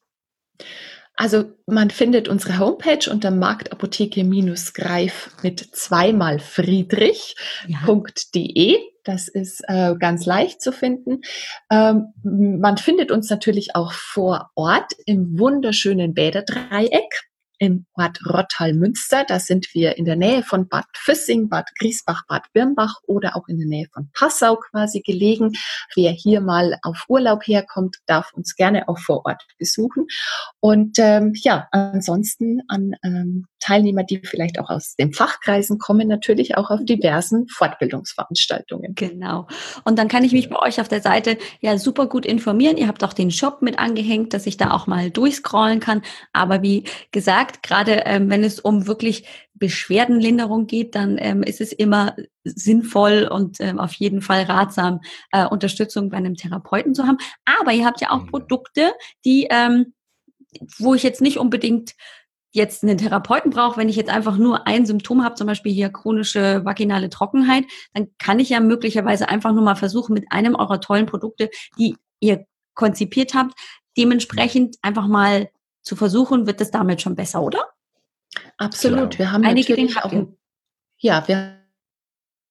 Also 1.17 1.45
man 1.67 1.91
findet 1.91 2.29
unsere 2.29 2.59
Homepage 2.59 3.09
unter 3.11 3.31
Marktapotheke-Greif 3.31 5.31
mit 5.43 5.61
zweimal 5.61 6.41
Friedrich.de. 6.41 8.73
Ja. 8.73 8.79
Das 9.05 9.29
ist 9.29 9.63
äh, 9.69 9.95
ganz 9.99 10.25
leicht 10.25 10.63
zu 10.63 10.73
finden. 10.73 11.21
Ähm, 11.71 12.15
man 12.23 12.79
findet 12.79 13.11
uns 13.11 13.29
natürlich 13.29 13.77
auch 13.77 13.93
vor 13.93 14.51
Ort 14.55 14.95
im 15.05 15.39
wunderschönen 15.39 16.15
Bäderdreieck 16.15 17.29
im 17.59 17.87
Ort 17.95 18.19
Rottal-Münster. 18.27 19.25
Da 19.27 19.39
sind 19.39 19.69
wir 19.73 19.97
in 19.97 20.05
der 20.05 20.17
Nähe 20.17 20.43
von 20.43 20.69
Bad 20.69 20.87
Füssing, 20.95 21.49
Bad 21.49 21.69
Griesbach, 21.79 22.25
Bad 22.29 22.45
Birnbach 22.53 23.01
oder 23.07 23.37
auch 23.37 23.49
in 23.49 23.59
der 23.59 23.67
Nähe 23.67 23.87
von 23.93 24.11
Passau 24.13 24.57
quasi 24.57 25.01
gelegen. 25.01 25.53
Wer 25.95 26.13
hier 26.13 26.41
mal 26.41 26.79
auf 26.83 27.05
Urlaub 27.09 27.47
herkommt, 27.47 27.97
darf 28.07 28.33
uns 28.35 28.57
gerne 28.57 28.89
auch 28.89 28.99
vor 28.99 29.25
Ort 29.25 29.45
besuchen. 29.59 30.07
Und 30.61 30.99
ähm, 30.99 31.33
ja, 31.35 31.69
ansonsten 31.71 32.61
an 32.69 32.95
ähm, 33.03 33.47
Teilnehmer, 33.65 34.05
die 34.05 34.21
vielleicht 34.23 34.59
auch 34.59 34.69
aus 34.69 34.95
den 34.95 35.15
Fachkreisen 35.15 35.79
kommen, 35.79 36.07
natürlich 36.07 36.57
auch 36.57 36.71
auf 36.71 36.85
diversen 36.85 37.49
Fortbildungsveranstaltungen. 37.49 38.95
Genau. 38.95 39.47
Und 39.85 39.99
dann 39.99 40.09
kann 40.09 40.23
ich 40.23 40.33
mich 40.33 40.51
bei 40.51 40.59
euch 40.59 40.83
auf 40.83 40.89
der 40.89 41.01
Seite 41.01 41.39
ja 41.61 41.79
super 41.79 42.07
gut 42.07 42.27
informieren. 42.27 42.77
Ihr 42.77 42.89
habt 42.89 43.03
auch 43.03 43.15
den 43.15 43.31
Shop 43.31 43.63
mit 43.63 43.79
angehängt, 43.79 44.35
dass 44.35 44.47
ich 44.47 44.59
da 44.59 44.73
auch 44.73 44.87
mal 44.87 45.11
durchscrollen 45.11 45.81
kann. 45.81 46.03
Aber 46.35 46.61
wie 46.61 46.85
gesagt, 47.11 47.63
gerade 47.63 48.03
ähm, 48.05 48.29
wenn 48.29 48.45
es 48.45 48.61
um 48.61 48.87
wirklich 48.87 49.25
Beschwerdenlinderung 49.55 50.67
geht, 50.67 50.95
dann 50.95 51.17
ähm, 51.19 51.43
ist 51.43 51.63
es 51.63 51.73
immer 51.73 52.15
sinnvoll 52.43 53.27
und 53.31 53.61
ähm, 53.61 53.79
auf 53.79 53.95
jeden 53.95 54.21
Fall 54.21 54.43
ratsam, 54.43 55.01
äh, 55.33 55.47
Unterstützung 55.47 56.11
bei 56.11 56.19
einem 56.19 56.35
Therapeuten 56.35 56.95
zu 56.95 57.07
haben. 57.07 57.17
Aber 57.47 57.73
ihr 57.73 57.87
habt 57.87 58.03
ja 58.03 58.11
auch 58.11 58.25
mhm. 58.25 58.31
Produkte, 58.31 58.93
die, 59.25 59.47
ähm, 59.51 59.95
wo 60.79 60.95
ich 60.95 61.03
jetzt 61.03 61.23
nicht 61.23 61.39
unbedingt 61.39 61.95
jetzt 62.55 62.85
einen 62.85 62.97
Therapeuten 62.97 63.51
brauche, 63.51 63.77
wenn 63.77 63.89
ich 63.89 63.97
jetzt 63.97 64.11
einfach 64.11 64.37
nur 64.37 64.67
ein 64.67 64.87
Symptom 64.87 65.25
habe, 65.25 65.35
zum 65.35 65.49
Beispiel 65.49 65.73
hier 65.73 65.91
chronische 65.91 66.65
vaginale 66.65 67.11
Trockenheit, 67.11 67.65
dann 67.93 68.09
kann 68.19 68.39
ich 68.39 68.51
ja 68.51 68.61
möglicherweise 68.61 69.29
einfach 69.29 69.53
nur 69.53 69.65
mal 69.65 69.75
versuchen, 69.75 70.15
mit 70.15 70.31
einem 70.31 70.55
eurer 70.55 70.81
tollen 70.81 71.07
Produkte, 71.07 71.51
die 71.79 71.97
ihr 72.21 72.47
konzipiert 72.75 73.35
habt, 73.35 73.59
dementsprechend 73.97 74.77
einfach 74.83 75.09
mal 75.09 75.51
zu 75.83 75.97
versuchen, 75.97 76.47
wird 76.47 76.61
es 76.61 76.71
damit 76.71 77.03
schon 77.03 77.17
besser, 77.17 77.43
oder? 77.43 77.65
Absolut. 78.57 79.19
Wir 79.19 79.33
haben 79.33 79.45
Einige 79.45 79.73
natürlich 79.73 79.97
auch, 79.99 80.13
ja, 80.99 81.27
wir 81.27 81.64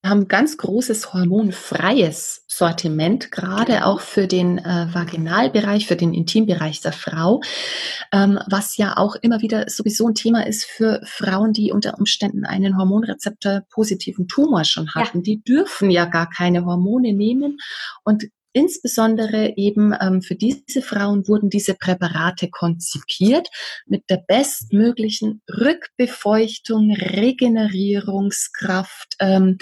haben 0.03 0.27
ganz 0.27 0.57
großes 0.57 1.13
hormonfreies 1.13 2.43
Sortiment, 2.47 3.31
gerade 3.31 3.73
genau. 3.73 3.85
auch 3.85 4.01
für 4.01 4.27
den 4.27 4.57
äh, 4.57 4.87
Vaginalbereich, 4.93 5.87
für 5.87 5.95
den 5.95 6.13
Intimbereich 6.13 6.81
der 6.81 6.91
Frau, 6.91 7.41
ähm, 8.11 8.37
was 8.47 8.75
ja 8.75 8.97
auch 8.97 9.15
immer 9.15 9.41
wieder 9.41 9.69
sowieso 9.69 10.07
ein 10.07 10.15
Thema 10.15 10.45
ist 10.45 10.65
für 10.65 11.01
Frauen, 11.05 11.53
die 11.53 11.71
unter 11.71 11.97
Umständen 11.97 12.45
einen 12.45 12.77
Hormonrezeptor 12.77 13.61
positiven 13.69 14.27
Tumor 14.27 14.65
schon 14.65 14.93
hatten. 14.93 15.19
Ja. 15.19 15.23
Die 15.23 15.41
dürfen 15.41 15.89
ja 15.89 16.05
gar 16.05 16.29
keine 16.29 16.65
Hormone 16.65 17.13
nehmen 17.13 17.59
und 18.03 18.25
Insbesondere 18.53 19.57
eben 19.57 19.93
ähm, 19.99 20.21
für 20.21 20.35
diese 20.35 20.83
Frauen 20.83 21.27
wurden 21.27 21.49
diese 21.49 21.73
Präparate 21.73 22.49
konzipiert 22.49 23.49
mit 23.87 24.03
der 24.09 24.23
bestmöglichen 24.27 25.41
Rückbefeuchtung, 25.49 26.93
Regenerierungskraft, 26.93 29.15
ähm, 29.19 29.57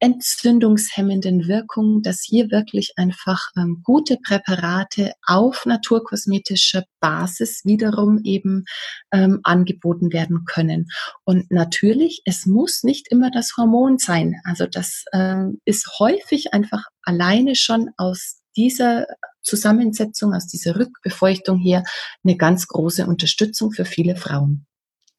entzündungshemmenden 0.00 1.48
Wirkung, 1.48 2.02
dass 2.02 2.22
hier 2.22 2.50
wirklich 2.50 2.92
einfach 2.96 3.52
ähm, 3.56 3.80
gute 3.82 4.18
Präparate 4.18 5.12
auf 5.26 5.64
naturkosmetischer 5.64 6.84
Basis 7.00 7.62
wiederum 7.64 8.20
eben 8.22 8.66
ähm, 9.12 9.40
angeboten 9.44 10.12
werden 10.12 10.44
können. 10.44 10.88
Und 11.24 11.50
natürlich, 11.50 12.20
es 12.26 12.44
muss 12.44 12.82
nicht 12.82 13.08
immer 13.10 13.30
das 13.30 13.56
Hormon 13.56 13.96
sein. 13.98 14.34
Also 14.44 14.66
das 14.66 15.04
ähm, 15.14 15.62
ist 15.64 15.98
häufig 15.98 16.52
einfach 16.52 16.84
alleine 17.06 17.54
schon 17.54 17.90
aus 17.96 18.42
dieser 18.56 19.06
Zusammensetzung, 19.42 20.34
aus 20.34 20.46
dieser 20.46 20.78
Rückbefeuchtung 20.78 21.58
hier 21.58 21.84
eine 22.24 22.36
ganz 22.36 22.66
große 22.68 23.06
Unterstützung 23.06 23.72
für 23.72 23.84
viele 23.84 24.16
Frauen. 24.16 24.66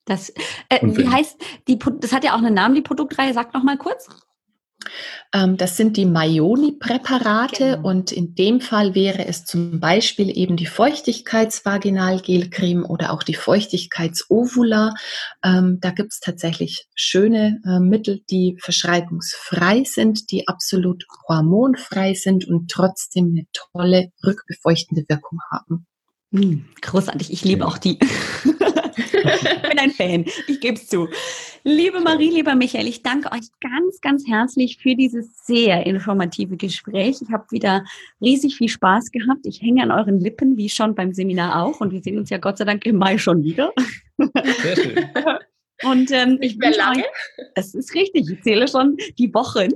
Das, 0.06 0.30
äh, 0.70 0.80
wie 0.82 1.08
heißt 1.08 1.38
die, 1.68 1.78
das 2.00 2.14
hat 2.14 2.24
ja 2.24 2.34
auch 2.34 2.40
einen 2.40 2.54
Namen, 2.54 2.76
die 2.76 2.82
Produktreihe, 2.82 3.34
sag 3.34 3.54
noch 3.54 3.64
mal 3.64 3.78
kurz. 3.78 4.08
Ähm, 5.34 5.58
das 5.58 5.76
sind 5.78 5.98
die 5.98 6.06
Mayoni-Präparate 6.06 7.76
genau. 7.76 7.88
und 7.88 8.12
in 8.12 8.34
dem 8.36 8.62
Fall 8.62 8.94
wäre 8.96 9.26
es 9.26 9.46
zum 9.46 9.80
Beispiel 9.80 10.38
eben 10.38 10.58
die 10.58 10.66
Feuchtigkeitsvaginalgelcreme 10.66 12.86
oder 12.86 13.12
auch 13.12 13.24
die 13.24 13.34
Feuchtigkeitsovula. 13.34 14.94
Ähm, 15.44 15.80
da 15.82 15.92
gibt 15.92 16.14
es 16.14 16.20
tatsächlich 16.20 16.88
schöne 16.96 17.60
äh, 17.66 17.80
Mittel, 17.80 18.22
die 18.30 18.58
verschreibungsfrei 18.60 19.84
sind, 19.84 20.32
die 20.32 20.48
absolut 20.48 21.06
hormonfrei 21.28 22.14
sind 22.14 22.48
und 22.48 22.72
trotzdem 22.72 23.32
eine 23.32 23.46
tolle 23.54 24.12
rückbefeuchtende 24.26 25.04
Wirkung 25.08 25.40
haben. 25.52 25.86
Hm, 26.34 26.66
großartig, 26.82 27.32
ich 27.32 27.46
liebe 27.46 27.66
auch 27.66 27.78
die. 27.78 28.00
ich 29.36 29.62
bin 29.70 29.80
ein 29.80 29.92
Fan, 29.92 30.26
ich 30.48 30.60
gebe 30.60 30.76
es 30.76 30.88
zu. 30.88 31.08
Liebe 31.64 32.00
Marie, 32.00 32.30
lieber 32.30 32.56
Michael, 32.56 32.88
ich 32.88 33.04
danke 33.04 33.32
euch 33.32 33.48
ganz, 33.62 34.00
ganz 34.02 34.28
herzlich 34.28 34.78
für 34.78 34.96
dieses 34.96 35.46
sehr 35.46 35.86
informative 35.86 36.56
Gespräch. 36.56 37.18
Ich 37.22 37.32
habe 37.32 37.46
wieder 37.52 37.84
riesig 38.22 38.56
viel 38.56 38.70
Spaß 38.70 39.12
gehabt. 39.12 39.46
Ich 39.46 39.62
hänge 39.62 39.84
an 39.84 39.92
euren 39.92 40.20
Lippen, 40.20 40.58
wie 40.58 40.70
schon 40.70 40.96
beim 40.96 41.14
Seminar 41.14 41.64
auch. 41.64 41.82
Und 41.82 41.92
wir 41.92 42.02
sehen 42.02 42.18
uns 42.18 42.30
ja 42.30 42.38
Gott 42.38 42.58
sei 42.58 42.66
Dank 42.66 42.86
im 42.86 42.98
Mai 42.98 43.18
schon 43.18 43.44
wieder. 43.44 43.74
Sehr 44.18 44.76
schön. 44.76 45.10
Und 45.84 46.12
ähm, 46.12 46.38
ich 46.42 46.60
wünsche 46.60 46.80
euch, 46.80 47.06
das 47.56 47.76
ist 47.76 47.94
richtig, 47.94 48.30
ich 48.30 48.42
zähle 48.42 48.68
schon 48.68 48.98
die 49.18 49.34
Wochen. 49.34 49.70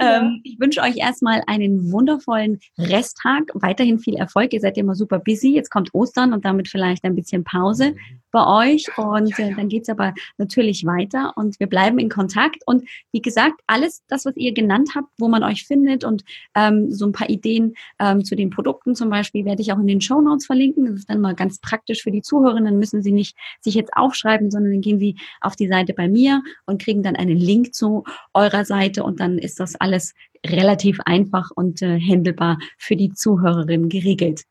Ja. 0.00 0.18
Ähm, 0.18 0.40
ich 0.44 0.58
wünsche 0.58 0.80
euch 0.80 0.96
erstmal 0.96 1.42
einen 1.46 1.92
wundervollen 1.92 2.58
Resttag, 2.78 3.44
weiterhin 3.54 3.98
viel 3.98 4.16
Erfolg. 4.16 4.52
Ihr 4.52 4.60
seid 4.60 4.76
ja 4.76 4.82
immer 4.82 4.94
super 4.94 5.18
busy. 5.18 5.54
Jetzt 5.54 5.70
kommt 5.70 5.94
Ostern 5.94 6.32
und 6.32 6.44
damit 6.44 6.68
vielleicht 6.68 7.04
ein 7.04 7.14
bisschen 7.14 7.44
Pause. 7.44 7.94
Bei 8.32 8.72
euch 8.72 8.86
und 8.98 9.38
äh, 9.38 9.54
dann 9.54 9.68
geht's 9.68 9.88
aber 9.88 10.12
natürlich 10.38 10.84
weiter 10.84 11.32
und 11.36 11.60
wir 11.60 11.68
bleiben 11.68 12.00
in 12.00 12.08
Kontakt. 12.08 12.62
Und 12.66 12.82
wie 13.12 13.22
gesagt, 13.22 13.60
alles 13.68 14.02
das, 14.08 14.26
was 14.26 14.36
ihr 14.36 14.52
genannt 14.52 14.90
habt, 14.96 15.08
wo 15.18 15.28
man 15.28 15.44
euch 15.44 15.64
findet 15.64 16.02
und 16.02 16.24
ähm, 16.56 16.90
so 16.90 17.06
ein 17.06 17.12
paar 17.12 17.30
Ideen 17.30 17.74
ähm, 18.00 18.24
zu 18.24 18.34
den 18.34 18.50
Produkten 18.50 18.96
zum 18.96 19.08
Beispiel, 19.08 19.44
werde 19.44 19.62
ich 19.62 19.72
auch 19.72 19.78
in 19.78 19.86
den 19.86 20.00
Show 20.00 20.20
Notes 20.20 20.46
verlinken. 20.46 20.86
Das 20.86 20.96
ist 20.96 21.10
dann 21.10 21.20
mal 21.20 21.36
ganz 21.36 21.60
praktisch 21.60 22.02
für 22.02 22.10
die 22.10 22.22
Zuhörerinnen. 22.22 22.76
Müssen 22.76 23.02
sie 23.02 23.12
nicht 23.12 23.36
sich 23.60 23.74
jetzt 23.74 23.92
aufschreiben, 23.94 24.50
sondern 24.50 24.72
dann 24.72 24.80
gehen 24.80 24.98
sie 24.98 25.13
auf 25.40 25.56
die 25.56 25.68
Seite 25.68 25.94
bei 25.94 26.08
mir 26.08 26.42
und 26.66 26.82
kriegen 26.82 27.02
dann 27.02 27.16
einen 27.16 27.36
Link 27.36 27.74
zu 27.74 28.04
eurer 28.32 28.64
Seite 28.64 29.04
und 29.04 29.20
dann 29.20 29.38
ist 29.38 29.60
das 29.60 29.74
alles 29.76 30.14
relativ 30.46 31.00
einfach 31.04 31.50
und 31.54 31.82
äh, 31.82 31.98
händelbar 31.98 32.58
für 32.78 32.96
die 32.96 33.12
Zuhörerinnen 33.12 33.88
geregelt. 33.88 34.44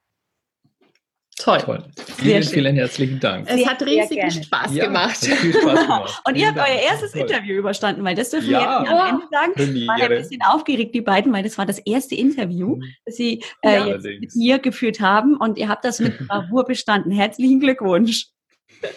Toll. 1.38 1.57
Toll. 1.59 1.84
Vielen, 2.18 2.43
vielen 2.43 2.76
herzlichen 2.76 3.20
Dank. 3.20 3.49
Es 3.49 3.66
hat 3.66 3.82
riesigen 3.82 4.30
Spaß 4.30 4.74
ja, 4.76 4.86
gemacht. 4.86 5.18
Viel 5.18 5.51
Spaß 5.51 5.82
gemacht. 5.82 6.22
Und 6.28 6.36
ihr 6.36 6.47
habt 6.47 6.57
euer 6.57 6.80
erstes 6.89 7.11
Toll. 7.11 7.22
Interview 7.22 7.55
überstanden, 7.55 8.03
weil 8.03 8.16
das 8.16 8.30
dürfen 8.30 8.51
ja. 8.51 8.59
wir 8.59 8.80
jetzt 8.82 8.91
am 8.91 9.09
Ende 9.09 9.28
sagen. 9.32 9.76
Ich 9.76 9.88
war 9.88 9.95
ein 9.95 10.09
bisschen 10.09 10.41
aufgeregt, 10.43 10.93
die 10.93 11.01
beiden, 11.01 11.34
weil 11.34 11.43
das 11.43 11.57
war 11.57 11.66
das 11.66 11.80
erste 11.80 12.16
Interview, 12.16 12.76
mhm. 12.76 12.84
das 13.05 13.16
sie 13.16 13.43
äh, 13.61 13.74
ja, 13.74 13.88
jetzt 13.88 14.03
mit 14.03 14.36
mir 14.36 14.59
geführt 14.59 14.99
haben 14.99 15.36
und 15.36 15.57
ihr 15.57 15.70
habt 15.70 15.84
das 15.86 15.99
mit 15.99 16.18
Bravour 16.28 16.66
bestanden. 16.66 17.11
Herzlichen 17.11 17.59
Glückwunsch. 17.59 18.28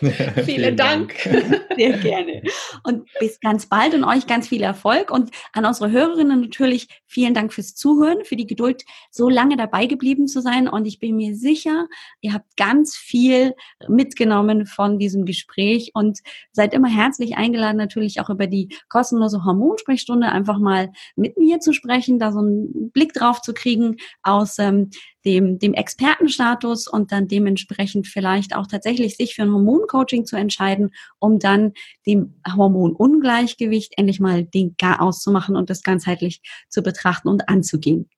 Vielen 0.45 0.76
Dank. 0.76 1.14
Sehr 1.76 1.99
gerne. 1.99 2.43
Und 2.82 3.09
bis 3.18 3.41
ganz 3.41 3.66
bald 3.66 3.95
und 3.95 4.05
euch 4.05 4.26
ganz 4.26 4.49
viel 4.49 4.62
Erfolg. 4.62 5.11
Und 5.11 5.30
an 5.53 5.64
unsere 5.64 5.91
Hörerinnen 5.91 6.41
natürlich 6.41 6.89
vielen 7.07 7.34
Dank 7.34 7.53
fürs 7.53 7.74
Zuhören, 7.74 8.24
für 8.24 8.37
die 8.37 8.47
Geduld, 8.47 8.84
so 9.11 9.28
lange 9.28 9.57
dabei 9.57 9.87
geblieben 9.87 10.28
zu 10.28 10.41
sein. 10.41 10.68
Und 10.68 10.87
ich 10.87 10.99
bin 10.99 11.16
mir 11.16 11.34
sicher, 11.34 11.87
ihr 12.20 12.32
habt 12.32 12.57
ganz 12.57 12.97
viel 12.97 13.55
mitgenommen 13.89 14.66
von 14.66 14.99
diesem 14.99 15.24
Gespräch 15.24 15.93
und 15.95 16.18
seid 16.53 16.74
immer 16.74 16.89
herzlich 16.89 17.37
eingeladen, 17.37 17.76
natürlich 17.76 18.20
auch 18.20 18.30
über 18.30 18.47
die 18.47 18.68
kostenlose 18.89 19.45
Hormonsprechstunde 19.45 20.28
einfach 20.28 20.59
mal 20.59 20.93
mit 21.14 21.37
mir 21.37 21.61
zu 21.61 21.72
sprechen, 21.72 22.18
da 22.18 22.32
so 22.32 22.41
einen 22.41 22.91
Blick 22.91 23.12
drauf 23.12 23.41
zu 23.41 23.55
kriegen 23.55 23.97
aus 24.22 24.59
ähm, 24.59 24.91
dem, 25.27 25.59
dem 25.59 25.74
Expertenstatus 25.74 26.87
und 26.87 27.12
dann 27.12 27.29
dementsprechend 27.29 28.07
vielleicht 28.07 28.55
auch 28.55 28.66
tatsächlich 28.66 29.16
sich 29.16 29.35
für 29.35 29.43
ein 29.43 29.53
Hormoncoaching 29.53 30.24
zu 30.24 30.37
entscheiden, 30.37 30.91
um 31.18 31.39
dann 31.39 31.72
dem 32.07 32.41
Hormonungleichgewicht 32.49 33.95
endlich 33.97 34.20
mal 34.20 34.45
den 34.45 34.77
Gar 34.79 35.03
auszumachen 35.03 35.57
und 35.57 35.68
das 35.68 35.83
ganzheitlich 35.83 36.41
zu 36.68 36.83
betrachten 36.83 37.29
und 37.29 37.49
anzugehen. 37.49 38.09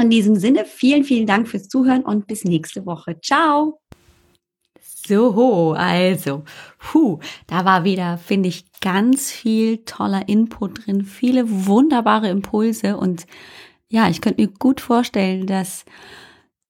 In 0.00 0.10
diesem 0.10 0.36
Sinne, 0.36 0.64
vielen, 0.64 1.04
vielen 1.04 1.26
Dank 1.26 1.48
fürs 1.48 1.68
Zuhören 1.68 2.02
und 2.02 2.26
bis 2.26 2.44
nächste 2.44 2.84
Woche. 2.86 3.20
Ciao! 3.20 3.80
So, 4.82 5.72
also, 5.72 6.44
puh, 6.78 7.18
da 7.46 7.64
war 7.64 7.84
wieder, 7.84 8.18
finde 8.18 8.48
ich, 8.48 8.64
ganz 8.80 9.30
viel 9.30 9.78
toller 9.84 10.28
Input 10.28 10.86
drin, 10.86 11.04
viele 11.04 11.66
wunderbare 11.66 12.28
Impulse 12.28 12.96
und 12.96 13.26
ja, 13.88 14.08
ich 14.08 14.20
könnte 14.20 14.40
mir 14.40 14.48
gut 14.48 14.80
vorstellen, 14.80 15.46
dass 15.46 15.84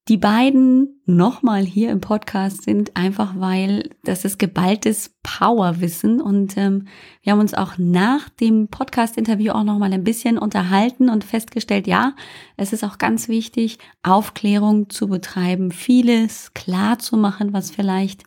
die 0.07 0.17
beiden 0.17 1.01
nochmal 1.05 1.63
hier 1.63 1.91
im 1.91 2.01
Podcast 2.01 2.63
sind, 2.63 2.97
einfach 2.97 3.33
weil 3.37 3.91
das 4.03 4.25
ist 4.25 4.39
geballtes 4.39 5.15
Powerwissen 5.21 6.19
und 6.19 6.57
ähm, 6.57 6.87
wir 7.21 7.33
haben 7.33 7.39
uns 7.39 7.53
auch 7.53 7.77
nach 7.77 8.29
dem 8.29 8.67
Podcast-Interview 8.67 9.51
auch 9.51 9.63
nochmal 9.63 9.93
ein 9.93 10.03
bisschen 10.03 10.39
unterhalten 10.39 11.09
und 11.09 11.23
festgestellt, 11.23 11.85
ja, 11.85 12.15
es 12.57 12.73
ist 12.73 12.83
auch 12.83 12.97
ganz 12.97 13.27
wichtig, 13.27 13.77
Aufklärung 14.01 14.89
zu 14.89 15.07
betreiben, 15.07 15.71
vieles 15.71 16.53
klar 16.53 16.97
zu 16.97 17.15
machen, 17.15 17.53
was 17.53 17.69
vielleicht 17.69 18.23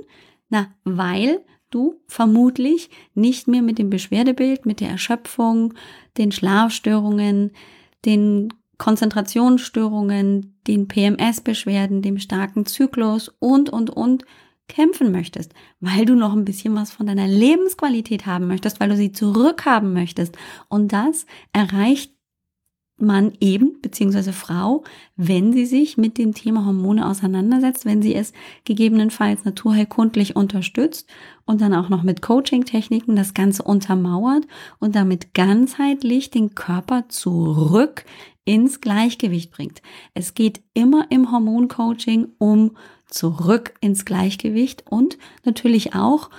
Na, 0.49 0.69
weil 0.85 1.41
du 1.71 2.01
vermutlich 2.07 2.91
nicht 3.15 3.49
mehr 3.49 3.63
mit 3.63 3.79
dem 3.79 3.91
Beschwerdebild, 3.91 4.67
mit 4.67 4.81
der 4.81 4.91
Erschöpfung, 4.91 5.75
den 6.17 6.33
Schlafstörungen, 6.33 7.53
den 8.05 8.53
Konzentrationsstörungen, 8.79 10.59
den 10.67 10.89
PMS-Beschwerden, 10.89 12.01
dem 12.01 12.19
starken 12.19 12.65
Zyklus 12.65 13.29
und, 13.41 13.71
und, 13.71 13.91
und 13.91 14.25
kämpfen 14.69 15.11
möchtest, 15.11 15.53
weil 15.81 16.05
du 16.05 16.15
noch 16.15 16.35
ein 16.35 16.45
bisschen 16.45 16.75
was 16.75 16.91
von 16.91 17.07
deiner 17.07 17.27
Lebensqualität 17.27 18.27
haben 18.27 18.47
möchtest, 18.47 18.81
weil 18.81 18.91
du 18.91 18.97
sie 18.97 19.13
zurückhaben 19.13 19.93
möchtest. 19.93 20.37
Und 20.69 20.93
das 20.93 21.27
erreicht 21.53 22.13
man 23.01 23.33
eben, 23.41 23.81
beziehungsweise 23.81 24.33
Frau, 24.33 24.85
wenn 25.17 25.53
sie 25.53 25.67
sich 25.67 25.97
mit 25.97 26.19
dem 26.19 26.35
Thema 26.35 26.65
Hormone 26.65 27.07
auseinandersetzt, 27.07 27.85
wenn 27.85 28.03
sie 28.03 28.15
es 28.15 28.33
gegebenenfalls 28.65 29.45
naturheilkundlich 29.45 30.37
unterstützt 30.37 31.09
und 31.45 31.61
dann 31.61 31.75
auch 31.75 31.89
noch 31.89 32.03
mit 32.03 32.23
Coaching-Techniken 32.23 33.17
das 33.17 33.35
Ganze 33.35 33.63
untermauert 33.63 34.47
und 34.79 34.95
damit 34.97 35.35
ganzheitlich 35.35 36.31
den 36.31 36.55
Körper 36.55 37.09
zurück 37.09 38.05
ins 38.45 38.81
Gleichgewicht 38.81 39.51
bringt. 39.51 39.83
Es 40.15 40.35
geht 40.35 40.63
immer 40.75 41.07
im 41.11 41.31
Hormoncoaching 41.31 42.29
um 42.39 42.77
zurück 43.07 43.75
ins 43.81 44.05
Gleichgewicht 44.05 44.85
und 44.89 45.19
natürlich 45.45 45.95
auch 45.95 46.31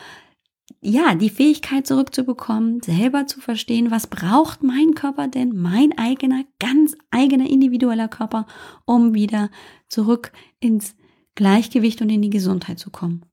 ja, 0.82 1.16
die 1.16 1.30
Fähigkeit 1.30 1.88
zurückzubekommen, 1.88 2.82
selber 2.82 3.28
zu 3.28 3.40
verstehen, 3.42 3.92
was 3.92 4.08
braucht 4.08 4.64
mein 4.64 4.94
Körper 4.96 5.28
denn, 5.28 5.56
mein 5.56 5.98
eigener, 5.98 6.44
ganz 6.60 6.96
eigener 7.12 7.50
individueller 7.50 8.08
Körper, 8.08 8.46
um 8.86 9.14
wieder 9.14 9.50
zurück 9.88 10.32
ins 10.60 10.96
Gleichgewicht 11.36 12.02
und 12.02 12.10
in 12.10 12.22
die 12.22 12.30
Gesundheit 12.30 12.80
zu 12.80 12.90
kommen. 12.90 13.26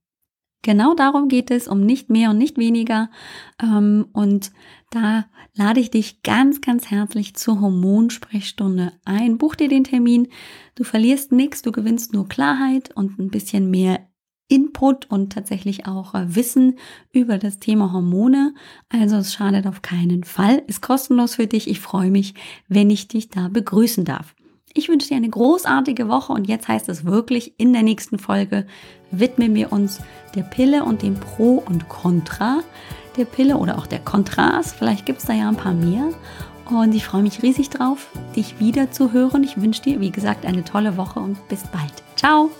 Genau 0.63 0.95
darum 0.95 1.27
geht 1.27 1.51
es, 1.51 1.67
um 1.67 1.85
nicht 1.85 2.09
mehr 2.09 2.31
und 2.31 2.37
nicht 2.37 2.57
weniger. 2.57 3.09
Ähm, 3.61 4.07
und 4.11 4.51
da 4.89 5.25
lade 5.53 5.79
ich 5.79 5.91
dich 5.91 6.23
ganz, 6.23 6.61
ganz 6.61 6.89
herzlich 6.89 7.35
zur 7.35 7.61
Hormonsprechstunde 7.61 8.93
ein. 9.05 9.37
Buch 9.37 9.55
dir 9.55 9.69
den 9.69 9.83
Termin. 9.83 10.27
Du 10.75 10.83
verlierst 10.83 11.31
nichts, 11.31 11.61
du 11.61 11.71
gewinnst 11.71 12.13
nur 12.13 12.27
Klarheit 12.27 12.91
und 12.95 13.19
ein 13.19 13.29
bisschen 13.29 13.69
mehr 13.69 14.06
Input 14.47 15.09
und 15.09 15.33
tatsächlich 15.33 15.87
auch 15.87 16.13
äh, 16.13 16.35
Wissen 16.35 16.77
über 17.11 17.37
das 17.37 17.59
Thema 17.59 17.91
Hormone. 17.91 18.53
Also 18.89 19.17
es 19.17 19.33
schadet 19.33 19.67
auf 19.67 19.81
keinen 19.81 20.23
Fall. 20.23 20.63
Ist 20.67 20.81
kostenlos 20.81 21.35
für 21.35 21.47
dich. 21.47 21.69
Ich 21.69 21.79
freue 21.79 22.11
mich, 22.11 22.33
wenn 22.67 22.89
ich 22.89 23.07
dich 23.07 23.29
da 23.29 23.49
begrüßen 23.49 24.05
darf. 24.05 24.35
Ich 24.73 24.89
wünsche 24.89 25.07
dir 25.07 25.17
eine 25.17 25.29
großartige 25.29 26.07
Woche 26.07 26.33
und 26.33 26.47
jetzt 26.47 26.67
heißt 26.67 26.87
es 26.89 27.03
wirklich, 27.03 27.53
in 27.57 27.73
der 27.73 27.83
nächsten 27.83 28.19
Folge 28.19 28.67
widmen 29.11 29.55
wir 29.55 29.71
uns 29.71 29.99
der 30.35 30.43
Pille 30.43 30.83
und 30.83 31.01
dem 31.01 31.15
Pro 31.15 31.63
und 31.65 31.89
Contra 31.89 32.59
der 33.17 33.25
Pille 33.25 33.57
oder 33.57 33.77
auch 33.77 33.87
der 33.87 33.99
Kontrast. 33.99 34.75
Vielleicht 34.75 35.05
gibt 35.05 35.19
es 35.19 35.25
da 35.25 35.33
ja 35.33 35.49
ein 35.49 35.55
paar 35.55 35.73
mehr. 35.73 36.09
Und 36.69 36.93
ich 36.93 37.05
freue 37.05 37.23
mich 37.23 37.43
riesig 37.43 37.69
drauf, 37.69 38.07
dich 38.35 38.59
wieder 38.59 38.91
zu 38.91 39.13
hören. 39.13 39.43
Ich 39.43 39.59
wünsche 39.59 39.81
dir, 39.81 40.01
wie 40.01 40.11
gesagt, 40.11 40.45
eine 40.45 40.63
tolle 40.63 40.97
Woche 40.97 41.19
und 41.19 41.47
bis 41.47 41.63
bald. 41.63 41.93
Ciao! 42.15 42.51